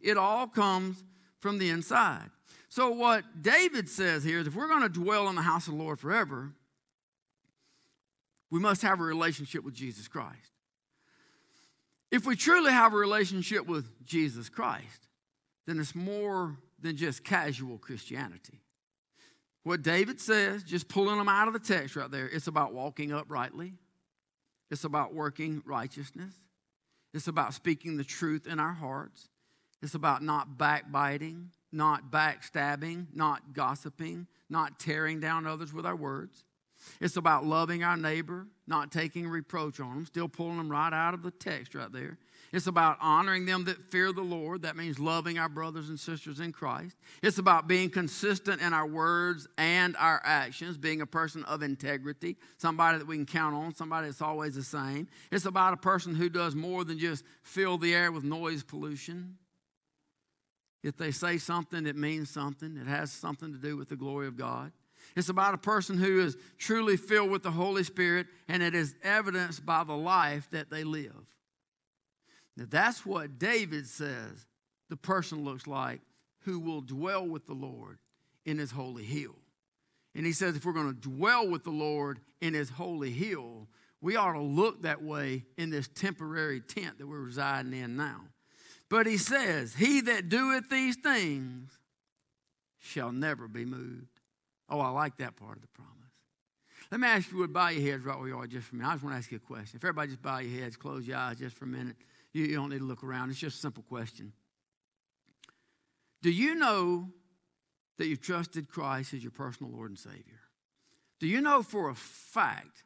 It 0.00 0.16
all 0.16 0.48
comes 0.48 1.04
from 1.38 1.58
the 1.58 1.70
inside. 1.70 2.28
So, 2.68 2.90
what 2.90 3.42
David 3.42 3.88
says 3.88 4.24
here 4.24 4.40
is 4.40 4.48
if 4.48 4.56
we're 4.56 4.66
going 4.66 4.82
to 4.82 4.88
dwell 4.88 5.28
in 5.28 5.36
the 5.36 5.42
house 5.42 5.68
of 5.68 5.74
the 5.74 5.82
Lord 5.82 6.00
forever, 6.00 6.52
we 8.50 8.58
must 8.58 8.82
have 8.82 8.98
a 8.98 9.04
relationship 9.04 9.62
with 9.62 9.74
Jesus 9.74 10.08
Christ. 10.08 10.50
If 12.10 12.26
we 12.26 12.34
truly 12.34 12.72
have 12.72 12.94
a 12.94 12.96
relationship 12.96 13.66
with 13.66 14.04
Jesus 14.04 14.48
Christ, 14.48 15.06
then 15.66 15.78
it's 15.78 15.94
more 15.94 16.56
than 16.80 16.96
just 16.96 17.22
casual 17.22 17.78
Christianity. 17.78 18.62
What 19.62 19.82
David 19.82 20.20
says, 20.20 20.64
just 20.64 20.88
pulling 20.88 21.18
them 21.18 21.28
out 21.28 21.46
of 21.46 21.54
the 21.54 21.60
text 21.60 21.94
right 21.94 22.10
there, 22.10 22.28
it's 22.28 22.48
about 22.48 22.72
walking 22.72 23.12
uprightly, 23.12 23.74
it's 24.70 24.84
about 24.84 25.14
working 25.14 25.62
righteousness. 25.64 26.34
It's 27.14 27.28
about 27.28 27.54
speaking 27.54 27.96
the 27.96 28.04
truth 28.04 28.46
in 28.46 28.60
our 28.60 28.72
hearts. 28.72 29.28
It's 29.82 29.94
about 29.94 30.22
not 30.22 30.58
backbiting, 30.58 31.50
not 31.72 32.10
backstabbing, 32.10 33.06
not 33.14 33.54
gossiping, 33.54 34.26
not 34.50 34.78
tearing 34.78 35.20
down 35.20 35.46
others 35.46 35.72
with 35.72 35.86
our 35.86 35.96
words. 35.96 36.44
It's 37.00 37.16
about 37.16 37.44
loving 37.44 37.82
our 37.82 37.96
neighbor, 37.96 38.46
not 38.66 38.92
taking 38.92 39.28
reproach 39.28 39.80
on 39.80 39.94
them, 39.94 40.06
still 40.06 40.28
pulling 40.28 40.58
them 40.58 40.70
right 40.70 40.92
out 40.92 41.14
of 41.14 41.22
the 41.22 41.30
text 41.30 41.74
right 41.74 41.90
there. 41.92 42.18
It's 42.52 42.66
about 42.66 42.96
honoring 43.00 43.44
them 43.44 43.64
that 43.64 43.82
fear 43.90 44.12
the 44.12 44.22
Lord. 44.22 44.62
That 44.62 44.76
means 44.76 44.98
loving 44.98 45.38
our 45.38 45.50
brothers 45.50 45.90
and 45.90 46.00
sisters 46.00 46.40
in 46.40 46.52
Christ. 46.52 46.96
It's 47.22 47.38
about 47.38 47.68
being 47.68 47.90
consistent 47.90 48.62
in 48.62 48.72
our 48.72 48.86
words 48.86 49.46
and 49.58 49.94
our 49.98 50.20
actions, 50.24 50.78
being 50.78 51.02
a 51.02 51.06
person 51.06 51.44
of 51.44 51.62
integrity, 51.62 52.36
somebody 52.56 52.98
that 52.98 53.06
we 53.06 53.16
can 53.16 53.26
count 53.26 53.54
on, 53.54 53.74
somebody 53.74 54.06
that's 54.06 54.22
always 54.22 54.54
the 54.54 54.62
same. 54.62 55.08
It's 55.30 55.44
about 55.44 55.74
a 55.74 55.76
person 55.76 56.14
who 56.14 56.30
does 56.30 56.54
more 56.54 56.84
than 56.84 56.98
just 56.98 57.22
fill 57.42 57.76
the 57.76 57.94
air 57.94 58.10
with 58.10 58.24
noise 58.24 58.62
pollution. 58.62 59.36
If 60.82 60.96
they 60.96 61.10
say 61.10 61.36
something, 61.36 61.86
it 61.86 61.96
means 61.96 62.30
something, 62.30 62.78
it 62.78 62.86
has 62.86 63.12
something 63.12 63.52
to 63.52 63.58
do 63.58 63.76
with 63.76 63.90
the 63.90 63.96
glory 63.96 64.26
of 64.26 64.36
God. 64.36 64.72
It's 65.16 65.28
about 65.28 65.54
a 65.54 65.58
person 65.58 65.98
who 65.98 66.20
is 66.20 66.36
truly 66.58 66.96
filled 66.96 67.30
with 67.30 67.42
the 67.42 67.50
Holy 67.50 67.82
Spirit, 67.82 68.26
and 68.46 68.62
it 68.62 68.74
is 68.74 68.94
evidenced 69.02 69.66
by 69.66 69.84
the 69.84 69.96
life 69.96 70.48
that 70.50 70.70
they 70.70 70.84
live. 70.84 71.26
Now, 72.58 72.64
that's 72.68 73.06
what 73.06 73.38
David 73.38 73.86
says 73.86 74.46
the 74.90 74.96
person 74.96 75.44
looks 75.44 75.68
like 75.68 76.00
who 76.40 76.58
will 76.58 76.80
dwell 76.80 77.24
with 77.24 77.46
the 77.46 77.54
Lord 77.54 77.98
in 78.44 78.58
his 78.58 78.72
holy 78.72 79.04
hill. 79.04 79.36
And 80.14 80.26
he 80.26 80.32
says, 80.32 80.56
if 80.56 80.64
we're 80.64 80.72
going 80.72 80.92
to 80.92 81.00
dwell 81.00 81.48
with 81.48 81.62
the 81.62 81.70
Lord 81.70 82.18
in 82.40 82.54
his 82.54 82.70
holy 82.70 83.12
hill, 83.12 83.68
we 84.00 84.16
ought 84.16 84.32
to 84.32 84.40
look 84.40 84.82
that 84.82 85.02
way 85.02 85.44
in 85.56 85.70
this 85.70 85.86
temporary 85.86 86.60
tent 86.60 86.98
that 86.98 87.06
we're 87.06 87.20
residing 87.20 87.72
in 87.72 87.96
now. 87.96 88.22
But 88.88 89.06
he 89.06 89.18
says, 89.18 89.74
He 89.74 90.00
that 90.02 90.28
doeth 90.28 90.68
these 90.68 90.96
things 90.96 91.78
shall 92.80 93.12
never 93.12 93.46
be 93.46 93.64
moved. 93.64 94.20
Oh, 94.68 94.80
I 94.80 94.88
like 94.88 95.18
that 95.18 95.36
part 95.36 95.56
of 95.56 95.62
the 95.62 95.68
promise. 95.68 95.92
Let 96.90 97.00
me 97.00 97.06
ask 97.06 97.30
you, 97.30 97.38
would 97.38 97.52
bow 97.52 97.68
your 97.68 97.88
heads 97.88 98.04
right 98.04 98.18
where 98.18 98.28
you 98.28 98.38
are 98.38 98.46
just 98.46 98.66
for 98.66 98.76
a 98.76 98.78
minute. 98.78 98.90
I 98.90 98.94
just 98.94 99.04
want 99.04 99.14
to 99.14 99.18
ask 99.18 99.30
you 99.30 99.36
a 99.36 99.40
question. 99.40 99.76
If 99.76 99.84
everybody 99.84 100.08
just 100.08 100.22
bow 100.22 100.38
your 100.38 100.62
heads, 100.62 100.76
close 100.76 101.06
your 101.06 101.18
eyes 101.18 101.38
just 101.38 101.54
for 101.54 101.66
a 101.66 101.68
minute. 101.68 101.96
You, 102.32 102.44
you 102.44 102.56
don't 102.56 102.70
need 102.70 102.78
to 102.78 102.84
look 102.84 103.04
around. 103.04 103.30
It's 103.30 103.38
just 103.38 103.58
a 103.58 103.60
simple 103.60 103.82
question. 103.82 104.32
Do 106.22 106.30
you 106.30 106.54
know 106.54 107.08
that 107.98 108.06
you've 108.06 108.20
trusted 108.20 108.68
Christ 108.68 109.14
as 109.14 109.22
your 109.22 109.32
personal 109.32 109.72
Lord 109.72 109.90
and 109.90 109.98
Savior? 109.98 110.40
Do 111.20 111.26
you 111.26 111.40
know 111.40 111.62
for 111.62 111.90
a 111.90 111.94
fact 111.94 112.84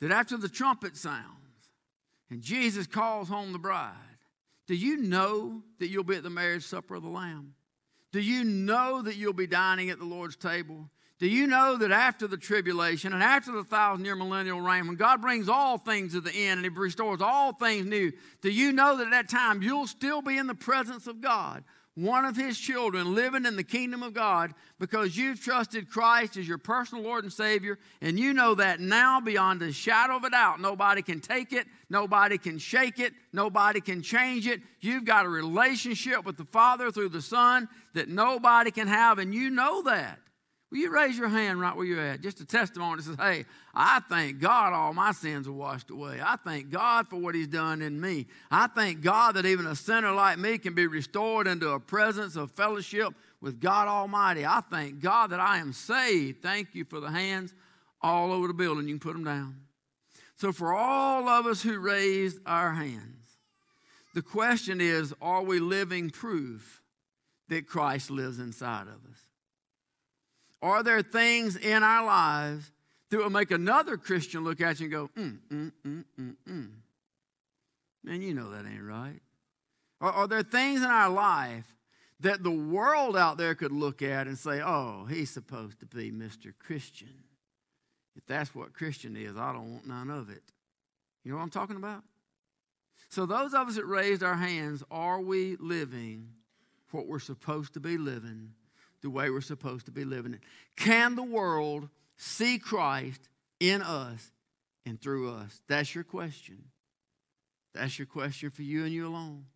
that 0.00 0.12
after 0.12 0.36
the 0.36 0.48
trumpet 0.48 0.96
sounds 0.96 1.26
and 2.30 2.40
Jesus 2.40 2.86
calls 2.86 3.28
home 3.28 3.52
the 3.52 3.58
bride, 3.58 3.94
do 4.66 4.74
you 4.74 4.98
know 4.98 5.62
that 5.78 5.88
you'll 5.88 6.04
be 6.04 6.16
at 6.16 6.22
the 6.22 6.30
marriage 6.30 6.64
supper 6.64 6.94
of 6.94 7.02
the 7.02 7.08
Lamb? 7.08 7.54
Do 8.12 8.20
you 8.20 8.44
know 8.44 9.02
that 9.02 9.16
you'll 9.16 9.32
be 9.32 9.46
dining 9.46 9.90
at 9.90 9.98
the 9.98 10.04
Lord's 10.04 10.36
table? 10.36 10.90
Do 11.20 11.28
you 11.28 11.46
know 11.46 11.76
that 11.76 11.92
after 11.92 12.26
the 12.26 12.38
tribulation 12.38 13.12
and 13.12 13.22
after 13.22 13.52
the 13.52 13.62
thousand 13.62 14.06
year 14.06 14.16
millennial 14.16 14.60
reign, 14.60 14.86
when 14.86 14.96
God 14.96 15.20
brings 15.20 15.48
all 15.48 15.76
things 15.76 16.14
to 16.14 16.20
the 16.20 16.32
end 16.32 16.64
and 16.64 16.64
He 16.64 16.70
restores 16.70 17.20
all 17.20 17.52
things 17.52 17.86
new, 17.86 18.10
do 18.40 18.50
you 18.50 18.72
know 18.72 18.96
that 18.96 19.08
at 19.08 19.10
that 19.10 19.28
time 19.28 19.62
you'll 19.62 19.86
still 19.86 20.22
be 20.22 20.38
in 20.38 20.46
the 20.46 20.54
presence 20.54 21.06
of 21.06 21.20
God? 21.20 21.62
one 21.94 22.24
of 22.24 22.36
his 22.36 22.58
children 22.58 23.14
living 23.14 23.44
in 23.44 23.56
the 23.56 23.64
kingdom 23.64 24.02
of 24.02 24.14
God 24.14 24.54
because 24.78 25.16
you've 25.16 25.40
trusted 25.40 25.90
Christ 25.90 26.36
as 26.36 26.48
your 26.48 26.56
personal 26.56 27.04
Lord 27.04 27.24
and 27.24 27.32
Savior, 27.32 27.78
and 28.00 28.18
you 28.18 28.32
know 28.32 28.54
that 28.54 28.80
now 28.80 29.20
beyond 29.20 29.60
a 29.62 29.72
shadow 29.72 30.16
of 30.16 30.24
a 30.24 30.30
doubt, 30.30 30.60
nobody 30.60 31.02
can 31.02 31.20
take 31.20 31.52
it, 31.52 31.66
nobody 31.90 32.38
can 32.38 32.58
shake 32.58 32.98
it, 32.98 33.12
nobody 33.32 33.80
can 33.80 34.02
change 34.02 34.46
it. 34.46 34.60
You've 34.80 35.04
got 35.04 35.26
a 35.26 35.28
relationship 35.28 36.24
with 36.24 36.36
the 36.36 36.46
Father 36.46 36.90
through 36.90 37.10
the 37.10 37.22
Son 37.22 37.68
that 37.94 38.08
nobody 38.08 38.70
can 38.70 38.88
have, 38.88 39.18
and 39.18 39.34
you 39.34 39.50
know 39.50 39.82
that. 39.82 40.18
Will 40.70 40.78
you 40.78 40.90
raise 40.92 41.18
your 41.18 41.28
hand 41.28 41.60
right 41.60 41.74
where 41.74 41.84
you're 41.84 42.00
at? 42.00 42.20
Just 42.20 42.40
a 42.40 42.44
testimony 42.44 42.96
that 42.96 43.02
says, 43.02 43.16
Hey, 43.18 43.44
I 43.74 44.00
thank 44.08 44.38
God 44.38 44.72
all 44.72 44.94
my 44.94 45.10
sins 45.10 45.48
are 45.48 45.52
washed 45.52 45.90
away. 45.90 46.20
I 46.24 46.36
thank 46.36 46.70
God 46.70 47.08
for 47.08 47.16
what 47.16 47.34
He's 47.34 47.48
done 47.48 47.82
in 47.82 48.00
me. 48.00 48.28
I 48.52 48.68
thank 48.68 49.00
God 49.00 49.34
that 49.34 49.46
even 49.46 49.66
a 49.66 49.74
sinner 49.74 50.12
like 50.12 50.38
me 50.38 50.58
can 50.58 50.74
be 50.74 50.86
restored 50.86 51.48
into 51.48 51.70
a 51.70 51.80
presence 51.80 52.36
of 52.36 52.52
fellowship 52.52 53.12
with 53.40 53.60
God 53.60 53.88
Almighty. 53.88 54.46
I 54.46 54.60
thank 54.70 55.00
God 55.00 55.30
that 55.30 55.40
I 55.40 55.58
am 55.58 55.72
saved. 55.72 56.40
Thank 56.40 56.74
you 56.74 56.84
for 56.84 57.00
the 57.00 57.10
hands 57.10 57.52
all 58.00 58.32
over 58.32 58.46
the 58.46 58.54
building. 58.54 58.86
You 58.86 58.94
can 58.94 59.00
put 59.00 59.14
them 59.14 59.24
down. 59.24 59.56
So, 60.36 60.52
for 60.52 60.72
all 60.72 61.28
of 61.28 61.46
us 61.46 61.62
who 61.62 61.80
raised 61.80 62.38
our 62.46 62.72
hands, 62.72 63.38
the 64.14 64.22
question 64.22 64.80
is 64.80 65.12
are 65.20 65.42
we 65.42 65.58
living 65.58 66.10
proof 66.10 66.80
that 67.48 67.66
Christ 67.66 68.10
lives 68.10 68.38
inside 68.38 68.86
of 68.86 69.04
us? 69.09 69.09
Are 70.62 70.82
there 70.82 71.02
things 71.02 71.56
in 71.56 71.82
our 71.82 72.04
lives 72.04 72.70
that 73.10 73.18
will 73.18 73.30
make 73.30 73.50
another 73.50 73.96
Christian 73.96 74.44
look 74.44 74.60
at 74.60 74.80
you 74.80 74.84
and 74.84 74.92
go, 74.92 75.10
mm, 75.16 75.38
mm, 75.50 75.72
mm, 75.86 76.04
mm, 76.18 76.36
mm? 76.48 76.70
Man, 78.04 78.22
you 78.22 78.34
know 78.34 78.50
that 78.50 78.66
ain't 78.66 78.82
right. 78.82 79.20
Are, 80.00 80.12
are 80.12 80.28
there 80.28 80.42
things 80.42 80.80
in 80.80 80.86
our 80.86 81.10
life 81.10 81.76
that 82.20 82.42
the 82.42 82.50
world 82.50 83.16
out 83.16 83.38
there 83.38 83.54
could 83.54 83.72
look 83.72 84.02
at 84.02 84.26
and 84.26 84.38
say, 84.38 84.60
oh, 84.60 85.06
he's 85.08 85.30
supposed 85.30 85.80
to 85.80 85.86
be 85.86 86.10
Mr. 86.10 86.52
Christian? 86.58 87.24
If 88.16 88.26
that's 88.26 88.54
what 88.54 88.74
Christian 88.74 89.16
is, 89.16 89.36
I 89.36 89.52
don't 89.52 89.72
want 89.72 89.86
none 89.86 90.10
of 90.10 90.30
it. 90.30 90.42
You 91.24 91.32
know 91.32 91.38
what 91.38 91.44
I'm 91.44 91.50
talking 91.50 91.76
about? 91.76 92.02
So, 93.08 93.26
those 93.26 93.54
of 93.54 93.68
us 93.68 93.76
that 93.76 93.86
raised 93.86 94.22
our 94.22 94.36
hands, 94.36 94.84
are 94.90 95.20
we 95.20 95.56
living 95.56 96.28
what 96.92 97.06
we're 97.06 97.18
supposed 97.18 97.74
to 97.74 97.80
be 97.80 97.98
living 97.98 98.52
the 99.02 99.10
way 99.10 99.30
we're 99.30 99.40
supposed 99.40 99.86
to 99.86 99.92
be 99.92 100.04
living 100.04 100.34
it. 100.34 100.40
Can 100.76 101.16
the 101.16 101.22
world 101.22 101.88
see 102.16 102.58
Christ 102.58 103.28
in 103.58 103.82
us 103.82 104.32
and 104.84 105.00
through 105.00 105.32
us? 105.32 105.62
That's 105.68 105.94
your 105.94 106.04
question. 106.04 106.64
That's 107.74 107.98
your 107.98 108.06
question 108.06 108.50
for 108.50 108.62
you 108.62 108.84
and 108.84 108.92
you 108.92 109.06
alone. 109.06 109.46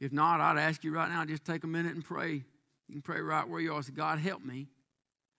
If 0.00 0.12
not, 0.12 0.40
I'd 0.40 0.58
ask 0.58 0.84
you 0.84 0.92
right 0.92 1.08
now, 1.08 1.24
just 1.24 1.44
take 1.44 1.64
a 1.64 1.66
minute 1.66 1.94
and 1.94 2.04
pray. 2.04 2.44
You 2.88 2.94
can 2.94 3.02
pray 3.02 3.20
right 3.20 3.48
where 3.48 3.60
you 3.60 3.72
are. 3.72 3.82
Say, 3.82 3.92
God, 3.92 4.18
help 4.18 4.44
me. 4.44 4.68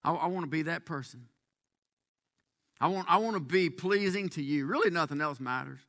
I, 0.04 0.12
I 0.12 0.28
want 0.28 0.46
to 0.46 0.50
be 0.50 0.64
that 0.64 0.86
person. 0.86 1.28
I 2.80 2.88
want, 2.88 3.08
I 3.10 3.18
want 3.18 3.36
to 3.36 3.40
be 3.40 3.70
pleasing 3.70 4.30
to 4.30 4.42
you. 4.42 4.66
Really, 4.66 4.90
nothing 4.90 5.22
else 5.22 5.40
matters. 5.40 5.80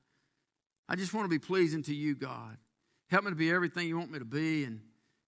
I 0.89 0.97
just 0.97 1.13
want 1.13 1.27
to 1.27 1.29
be 1.29 1.39
pleasing 1.39 1.83
to 1.85 1.95
you, 1.95 2.15
God. 2.15 2.57
Help 3.11 3.25
me 3.25 3.31
to 3.31 3.37
be 3.37 3.51
everything 3.51 3.89
you 3.89 3.99
want 3.99 4.11
me 4.11 4.19
to 4.19 4.25
be 4.25 4.65
and 4.65 4.81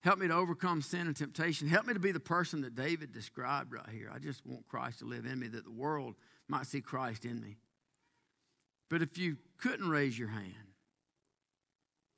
Help 0.03 0.18
me 0.18 0.28
to 0.28 0.34
overcome 0.34 0.80
sin 0.80 1.07
and 1.07 1.14
temptation. 1.14 1.68
Help 1.68 1.86
me 1.86 1.92
to 1.92 2.01
be 2.01 2.12
the 2.12 2.20
person 2.20 2.62
that 2.62 2.74
David 2.74 3.12
described 3.12 3.72
right 3.72 3.88
here. 3.90 4.11
I 4.12 4.18
just 4.18 4.46
want 4.46 4.66
Christ 4.66 5.01
to 5.01 5.05
live 5.05 5.26
in 5.26 5.38
me, 5.38 5.48
that 5.48 5.64
the 5.64 5.70
world 5.70 6.14
might 6.48 6.66
see 6.66 6.80
Christ 6.80 7.24
in 7.24 7.40
me. 7.40 7.59
But 8.88 9.03
if 9.03 9.18
you 9.18 9.36
couldn't 9.59 9.88
raise 9.88 10.18
your 10.18 10.28
hand, 10.28 10.55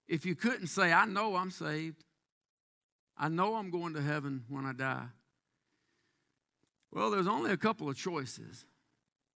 if 0.07 0.25
you 0.25 0.35
couldn't 0.35 0.69
say, 0.69 0.93
I 0.93 1.07
know 1.07 1.37
I'm 1.37 1.51
saved, 1.51 2.05
I 3.17 3.29
know 3.29 3.57
I'm 3.57 3.71
going 3.71 3.95
to 3.95 4.03
heaven 4.03 4.45
when 4.49 4.65
I 4.65 4.73
die, 4.73 5.07
well, 6.93 7.11
there's 7.11 7.27
only 7.27 7.51
a 7.51 7.57
couple 7.57 7.89
of 7.89 7.97
choices. 7.97 8.65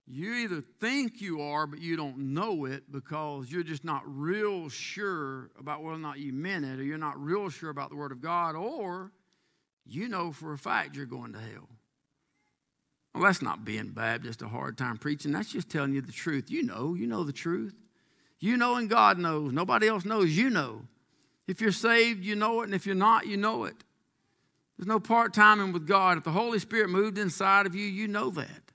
You 0.08 0.34
either 0.34 0.60
think 0.60 1.20
you 1.20 1.40
are, 1.40 1.66
but 1.66 1.80
you 1.80 1.96
don't 1.96 2.32
know 2.32 2.64
it 2.64 2.92
because 2.92 3.50
you're 3.50 3.64
just 3.64 3.84
not 3.84 4.02
real 4.06 4.68
sure 4.68 5.50
about 5.58 5.82
whether 5.82 5.96
or 5.96 6.00
not 6.00 6.20
you 6.20 6.32
meant 6.32 6.64
it, 6.64 6.78
or 6.78 6.84
you're 6.84 6.96
not 6.96 7.20
real 7.20 7.48
sure 7.48 7.70
about 7.70 7.90
the 7.90 7.96
Word 7.96 8.12
of 8.12 8.20
God, 8.20 8.54
or 8.54 9.10
you 9.84 10.08
know 10.08 10.30
for 10.30 10.52
a 10.52 10.58
fact 10.58 10.94
you're 10.94 11.06
going 11.06 11.32
to 11.32 11.40
hell. 11.40 11.68
Well, 13.14 13.24
that's 13.24 13.42
not 13.42 13.64
being 13.64 13.88
Baptist 13.88 14.42
a 14.42 14.48
hard 14.48 14.78
time 14.78 14.96
preaching. 14.96 15.32
That's 15.32 15.50
just 15.50 15.70
telling 15.70 15.92
you 15.92 16.02
the 16.02 16.12
truth. 16.12 16.50
You 16.50 16.62
know, 16.62 16.94
you 16.94 17.06
know 17.06 17.24
the 17.24 17.32
truth. 17.32 17.74
You 18.38 18.56
know, 18.56 18.76
and 18.76 18.88
God 18.88 19.18
knows. 19.18 19.52
Nobody 19.52 19.88
else 19.88 20.04
knows. 20.04 20.36
You 20.36 20.50
know. 20.50 20.82
If 21.48 21.60
you're 21.60 21.72
saved, 21.72 22.24
you 22.24 22.36
know 22.36 22.60
it, 22.60 22.64
and 22.64 22.74
if 22.74 22.86
you're 22.86 22.94
not, 22.94 23.26
you 23.26 23.36
know 23.36 23.64
it. 23.64 23.76
There's 24.76 24.86
no 24.86 25.00
part 25.00 25.32
timing 25.32 25.72
with 25.72 25.86
God. 25.86 26.18
If 26.18 26.24
the 26.24 26.32
Holy 26.32 26.58
Spirit 26.58 26.90
moved 26.90 27.18
inside 27.18 27.66
of 27.66 27.74
you, 27.74 27.86
you 27.86 28.06
know 28.06 28.30
that. 28.30 28.65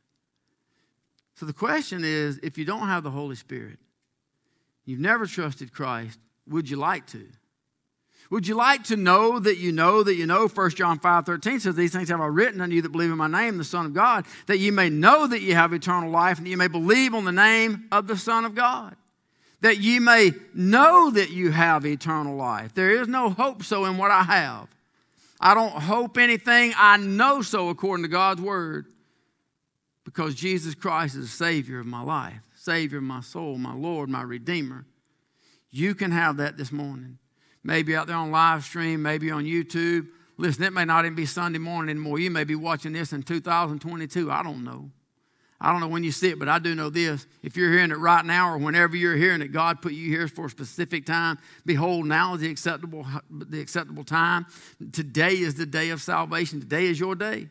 So 1.42 1.48
the 1.48 1.54
question 1.54 2.04
is 2.04 2.40
if 2.44 2.60
you 2.60 2.66
don't 2.66 2.88
have 2.88 3.02
the 3.02 3.10
Holy 3.10 3.36
Spirit, 3.36 3.80
you've 4.86 5.00
never 5.00 5.26
trusted 5.26 5.74
Christ, 5.74 6.20
would 6.48 6.70
you 6.70 6.78
like 6.78 7.08
to? 7.08 7.26
Would 8.30 8.46
you 8.46 8.54
like 8.54 8.84
to 8.84 8.96
know 8.96 9.40
that 9.40 9.58
you 9.58 9.72
know 9.72 10.04
that 10.04 10.14
you 10.14 10.28
know? 10.28 10.48
1 10.48 10.70
John 10.70 11.00
5 11.00 11.26
13 11.26 11.60
says, 11.60 11.74
These 11.74 11.94
things 11.94 12.10
have 12.10 12.22
I 12.22 12.28
written 12.28 12.62
unto 12.62 12.76
you 12.76 12.84
that 12.84 12.92
believe 12.92 13.10
in 13.10 13.18
my 13.18 13.26
name, 13.26 13.58
the 13.58 13.64
Son 13.64 13.88
of 13.88 13.94
God, 13.96 14.28
that 14.46 14.60
you 14.60 14.72
may 14.72 14.92
know 14.92 15.26
that 15.26 15.42
you 15.42 15.56
have 15.56 15.74
eternal 15.74 16.12
life, 16.12 16.38
and 16.38 16.46
that 16.46 16.52
you 16.52 16.58
may 16.58 16.68
believe 16.68 17.16
on 17.16 17.26
the 17.26 17.32
name 17.32 17.88
of 17.92 18.06
the 18.06 18.18
Son 18.18 18.46
of 18.46 18.54
God. 18.54 18.96
That 19.62 19.80
you 19.80 20.00
may 20.00 20.34
know 20.54 21.10
that 21.10 21.32
you 21.32 21.50
have 21.50 21.88
eternal 21.88 22.36
life. 22.36 22.76
There 22.76 22.92
is 22.92 23.08
no 23.08 23.32
hope 23.32 23.64
so 23.64 23.86
in 23.86 23.98
what 23.98 24.12
I 24.12 24.22
have. 24.22 24.68
I 25.40 25.56
don't 25.56 25.74
hope 25.74 26.20
anything, 26.20 26.76
I 26.78 26.98
know 26.98 27.42
so 27.42 27.70
according 27.70 28.04
to 28.04 28.10
God's 28.10 28.42
word 28.42 28.86
because 30.14 30.36
Jesus 30.36 30.76
Christ 30.76 31.16
is 31.16 31.22
the 31.22 31.46
Savior 31.46 31.80
of 31.80 31.86
my 31.86 32.02
life, 32.02 32.42
Savior 32.56 32.98
of 32.98 33.04
my 33.06 33.22
soul, 33.22 33.58
my 33.58 33.74
Lord, 33.74 34.10
my 34.10 34.22
Redeemer. 34.22 34.86
You 35.70 35.96
can 35.96 36.12
have 36.12 36.38
that 36.38 36.58
this 36.58 36.72
morning. 36.72 37.18
Maybe 37.64 37.96
out 37.96 38.08
there 38.08 38.18
on 38.18 38.30
live 38.30 38.66
stream, 38.66 39.02
maybe 39.02 39.32
on 39.32 39.46
YouTube. 39.46 40.08
Listen, 40.38 40.64
it 40.64 40.74
may 40.74 40.84
not 40.84 41.06
even 41.06 41.16
be 41.16 41.26
Sunday 41.26 41.60
morning 41.60 41.92
anymore. 41.92 42.20
You 42.20 42.30
may 42.30 42.44
be 42.44 42.56
watching 42.56 42.92
this 42.92 43.14
in 43.14 43.24
2022. 43.24 44.30
I 44.30 44.44
don't 44.44 44.66
know. 44.66 44.92
I 45.62 45.72
don't 45.72 45.80
know 45.80 45.88
when 45.88 46.04
you 46.04 46.12
see 46.12 46.30
it, 46.30 46.40
but 46.40 46.50
I 46.50 46.60
do 46.60 46.76
know 46.76 46.90
this. 46.90 47.26
If 47.42 47.56
you're 47.56 47.72
hearing 47.72 47.92
it 47.92 47.98
right 47.98 48.26
now 48.26 48.50
or 48.52 48.58
whenever 48.58 48.98
you're 48.98 49.16
hearing 49.16 49.42
it, 49.42 49.54
God 49.54 49.82
put 49.82 49.94
you 49.94 50.10
here 50.10 50.28
for 50.28 50.48
a 50.48 50.50
specific 50.50 51.06
time. 51.06 51.38
Behold, 51.66 52.06
now 52.06 52.34
is 52.34 52.42
the 52.42 52.50
acceptable, 52.50 53.06
the 53.30 53.62
acceptable 53.62 54.04
time. 54.04 54.46
Today 54.92 55.36
is 55.36 55.56
the 55.56 55.68
day 55.68 55.92
of 55.92 56.02
salvation. 56.02 56.60
Today 56.60 56.88
is 56.88 57.00
your 57.00 57.16
day. 57.16 57.48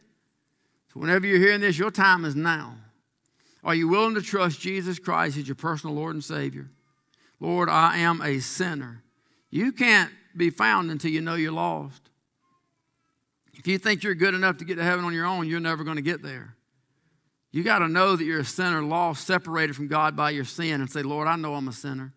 So, 0.92 1.00
whenever 1.00 1.26
you're 1.26 1.38
hearing 1.38 1.60
this, 1.60 1.78
your 1.78 1.90
time 1.90 2.24
is 2.24 2.34
now. 2.34 2.74
Are 3.62 3.74
you 3.74 3.88
willing 3.88 4.14
to 4.14 4.22
trust 4.22 4.60
Jesus 4.60 4.98
Christ 4.98 5.36
as 5.36 5.46
your 5.46 5.54
personal 5.54 5.94
Lord 5.94 6.14
and 6.14 6.24
Savior? 6.24 6.68
Lord, 7.38 7.68
I 7.68 7.98
am 7.98 8.20
a 8.22 8.40
sinner. 8.40 9.02
You 9.50 9.72
can't 9.72 10.10
be 10.36 10.50
found 10.50 10.90
until 10.90 11.10
you 11.10 11.20
know 11.20 11.34
you're 11.34 11.52
lost. 11.52 12.10
If 13.54 13.66
you 13.66 13.78
think 13.78 14.02
you're 14.02 14.14
good 14.14 14.34
enough 14.34 14.58
to 14.58 14.64
get 14.64 14.76
to 14.76 14.84
heaven 14.84 15.04
on 15.04 15.12
your 15.12 15.26
own, 15.26 15.48
you're 15.48 15.60
never 15.60 15.84
going 15.84 15.96
to 15.96 16.02
get 16.02 16.22
there. 16.22 16.56
You 17.52 17.62
got 17.62 17.80
to 17.80 17.88
know 17.88 18.16
that 18.16 18.24
you're 18.24 18.40
a 18.40 18.44
sinner, 18.44 18.82
lost, 18.82 19.26
separated 19.26 19.76
from 19.76 19.88
God 19.88 20.16
by 20.16 20.30
your 20.30 20.44
sin, 20.44 20.80
and 20.80 20.90
say, 20.90 21.02
Lord, 21.02 21.28
I 21.28 21.36
know 21.36 21.54
I'm 21.54 21.68
a 21.68 21.72
sinner. 21.72 22.14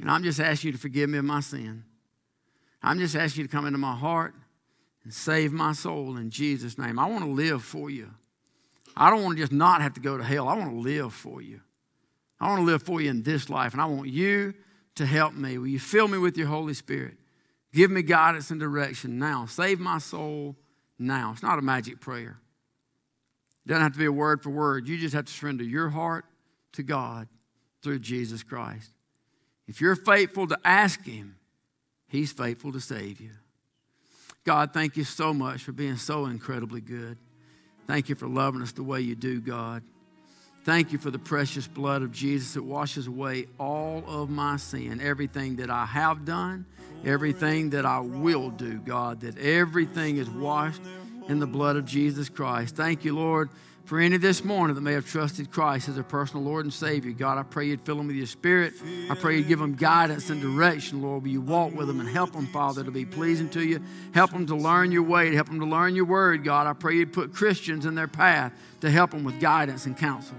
And 0.00 0.10
I'm 0.10 0.22
just 0.22 0.40
asking 0.40 0.68
you 0.68 0.72
to 0.72 0.78
forgive 0.78 1.08
me 1.08 1.18
of 1.18 1.24
my 1.24 1.40
sin. 1.40 1.84
I'm 2.82 2.98
just 2.98 3.14
asking 3.14 3.42
you 3.42 3.48
to 3.48 3.52
come 3.52 3.66
into 3.66 3.78
my 3.78 3.94
heart 3.94 4.34
and 5.06 5.14
save 5.14 5.52
my 5.52 5.72
soul 5.72 6.16
in 6.16 6.30
Jesus' 6.30 6.76
name. 6.76 6.98
I 6.98 7.06
want 7.06 7.22
to 7.22 7.30
live 7.30 7.62
for 7.62 7.88
you. 7.88 8.10
I 8.96 9.08
don't 9.08 9.22
want 9.22 9.36
to 9.36 9.40
just 9.40 9.52
not 9.52 9.80
have 9.80 9.94
to 9.94 10.00
go 10.00 10.18
to 10.18 10.24
hell. 10.24 10.48
I 10.48 10.56
want 10.56 10.72
to 10.72 10.80
live 10.80 11.14
for 11.14 11.40
you. 11.40 11.60
I 12.40 12.48
want 12.48 12.62
to 12.62 12.64
live 12.64 12.82
for 12.82 13.00
you 13.00 13.08
in 13.08 13.22
this 13.22 13.48
life, 13.48 13.72
and 13.72 13.80
I 13.80 13.84
want 13.84 14.08
you 14.08 14.52
to 14.96 15.06
help 15.06 15.32
me. 15.32 15.58
Will 15.58 15.68
you 15.68 15.78
fill 15.78 16.08
me 16.08 16.18
with 16.18 16.36
your 16.36 16.48
Holy 16.48 16.74
Spirit? 16.74 17.18
Give 17.72 17.88
me 17.88 18.02
guidance 18.02 18.50
and 18.50 18.58
direction 18.58 19.16
now. 19.16 19.46
Save 19.46 19.78
my 19.78 19.98
soul 19.98 20.56
now. 20.98 21.30
It's 21.32 21.42
not 21.42 21.60
a 21.60 21.62
magic 21.62 22.00
prayer. 22.00 22.40
It 23.64 23.68
doesn't 23.68 23.84
have 23.84 23.92
to 23.92 24.00
be 24.00 24.06
a 24.06 24.12
word 24.12 24.42
for 24.42 24.50
word. 24.50 24.88
You 24.88 24.98
just 24.98 25.14
have 25.14 25.26
to 25.26 25.32
surrender 25.32 25.62
your 25.62 25.90
heart 25.90 26.24
to 26.72 26.82
God 26.82 27.28
through 27.80 28.00
Jesus 28.00 28.42
Christ. 28.42 28.90
If 29.68 29.80
you're 29.80 29.94
faithful 29.94 30.48
to 30.48 30.58
ask 30.64 31.04
Him, 31.04 31.36
He's 32.08 32.32
faithful 32.32 32.72
to 32.72 32.80
save 32.80 33.20
you. 33.20 33.30
God, 34.46 34.72
thank 34.72 34.96
you 34.96 35.02
so 35.02 35.34
much 35.34 35.64
for 35.64 35.72
being 35.72 35.96
so 35.96 36.26
incredibly 36.26 36.80
good. 36.80 37.18
Thank 37.88 38.08
you 38.08 38.14
for 38.14 38.28
loving 38.28 38.62
us 38.62 38.70
the 38.70 38.84
way 38.84 39.00
you 39.00 39.16
do, 39.16 39.40
God. 39.40 39.82
Thank 40.62 40.92
you 40.92 40.98
for 40.98 41.10
the 41.10 41.18
precious 41.18 41.66
blood 41.66 42.02
of 42.02 42.12
Jesus 42.12 42.54
that 42.54 42.62
washes 42.62 43.08
away 43.08 43.46
all 43.58 44.04
of 44.06 44.30
my 44.30 44.56
sin, 44.56 45.00
everything 45.00 45.56
that 45.56 45.68
I 45.68 45.84
have 45.84 46.24
done, 46.24 46.64
everything 47.04 47.70
that 47.70 47.84
I 47.84 47.98
will 47.98 48.50
do, 48.50 48.78
God, 48.78 49.20
that 49.22 49.36
everything 49.36 50.16
is 50.16 50.30
washed 50.30 50.82
in 51.28 51.40
the 51.40 51.46
blood 51.46 51.74
of 51.74 51.84
Jesus 51.84 52.28
Christ. 52.28 52.76
Thank 52.76 53.04
you, 53.04 53.16
Lord, 53.16 53.50
for 53.86 54.00
any 54.00 54.16
this 54.16 54.44
morning 54.44 54.74
that 54.74 54.80
may 54.80 54.94
have 54.94 55.06
trusted 55.06 55.52
Christ 55.52 55.88
as 55.88 55.96
a 55.96 56.02
personal 56.02 56.42
Lord 56.42 56.64
and 56.64 56.74
Savior, 56.74 57.12
God, 57.12 57.38
I 57.38 57.44
pray 57.44 57.68
you'd 57.68 57.80
fill 57.80 57.96
them 57.96 58.08
with 58.08 58.16
your 58.16 58.26
Spirit. 58.26 58.74
I 59.08 59.14
pray 59.14 59.36
you'd 59.36 59.46
give 59.46 59.60
them 59.60 59.76
guidance 59.76 60.28
and 60.28 60.42
direction, 60.42 61.02
Lord. 61.02 61.22
Will 61.22 61.30
you 61.30 61.40
walk 61.40 61.72
with 61.72 61.86
them 61.86 62.00
and 62.00 62.08
help 62.08 62.32
them, 62.32 62.48
Father, 62.48 62.82
to 62.82 62.90
be 62.90 63.04
pleasing 63.04 63.48
to 63.50 63.64
you? 63.64 63.80
Help 64.12 64.32
them 64.32 64.44
to 64.46 64.56
learn 64.56 64.90
your 64.90 65.04
way, 65.04 65.36
help 65.36 65.46
them 65.46 65.60
to 65.60 65.66
learn 65.66 65.94
your 65.94 66.04
word, 66.04 66.42
God. 66.42 66.66
I 66.66 66.72
pray 66.72 66.96
you'd 66.96 67.12
put 67.12 67.32
Christians 67.32 67.86
in 67.86 67.94
their 67.94 68.08
path 68.08 68.52
to 68.80 68.90
help 68.90 69.12
them 69.12 69.22
with 69.22 69.40
guidance 69.40 69.86
and 69.86 69.96
counsel. 69.96 70.36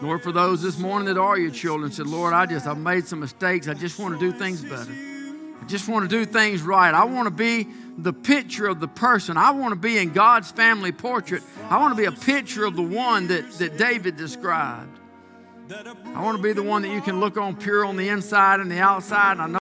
Lord, 0.00 0.22
for 0.22 0.32
those 0.32 0.62
this 0.62 0.78
morning 0.78 1.06
that 1.08 1.18
are 1.18 1.38
your 1.38 1.50
children, 1.50 1.92
said, 1.92 2.06
Lord, 2.06 2.32
I 2.32 2.46
just, 2.46 2.66
I've 2.66 2.78
made 2.78 3.06
some 3.06 3.20
mistakes. 3.20 3.68
I 3.68 3.74
just 3.74 3.98
want 3.98 4.18
to 4.18 4.32
do 4.32 4.36
things 4.36 4.62
better. 4.62 4.90
I 4.90 5.66
just 5.66 5.86
want 5.86 6.08
to 6.08 6.16
do 6.16 6.24
things 6.24 6.62
right. 6.62 6.94
I 6.94 7.04
want 7.04 7.26
to 7.26 7.30
be 7.30 7.68
the 7.96 8.12
picture 8.12 8.66
of 8.66 8.80
the 8.80 8.88
person. 8.88 9.36
I 9.36 9.50
want 9.52 9.72
to 9.72 9.80
be 9.80 9.98
in 9.98 10.12
God's 10.12 10.50
family 10.50 10.92
portrait. 10.92 11.42
I 11.68 11.78
want 11.78 11.96
to 11.96 11.96
be 11.96 12.06
a 12.06 12.12
picture 12.12 12.64
of 12.64 12.76
the 12.76 12.82
one 12.82 13.28
that, 13.28 13.50
that 13.52 13.78
David 13.78 14.16
described. 14.16 14.98
I 16.14 16.22
want 16.22 16.36
to 16.36 16.42
be 16.42 16.52
the 16.52 16.62
one 16.62 16.82
that 16.82 16.92
you 16.92 17.00
can 17.00 17.20
look 17.20 17.38
on 17.38 17.56
pure 17.56 17.84
on 17.84 17.96
the 17.96 18.08
inside 18.08 18.60
and 18.60 18.70
the 18.70 18.80
outside. 18.80 19.32
And 19.32 19.42
I 19.42 19.46
know 19.46 19.52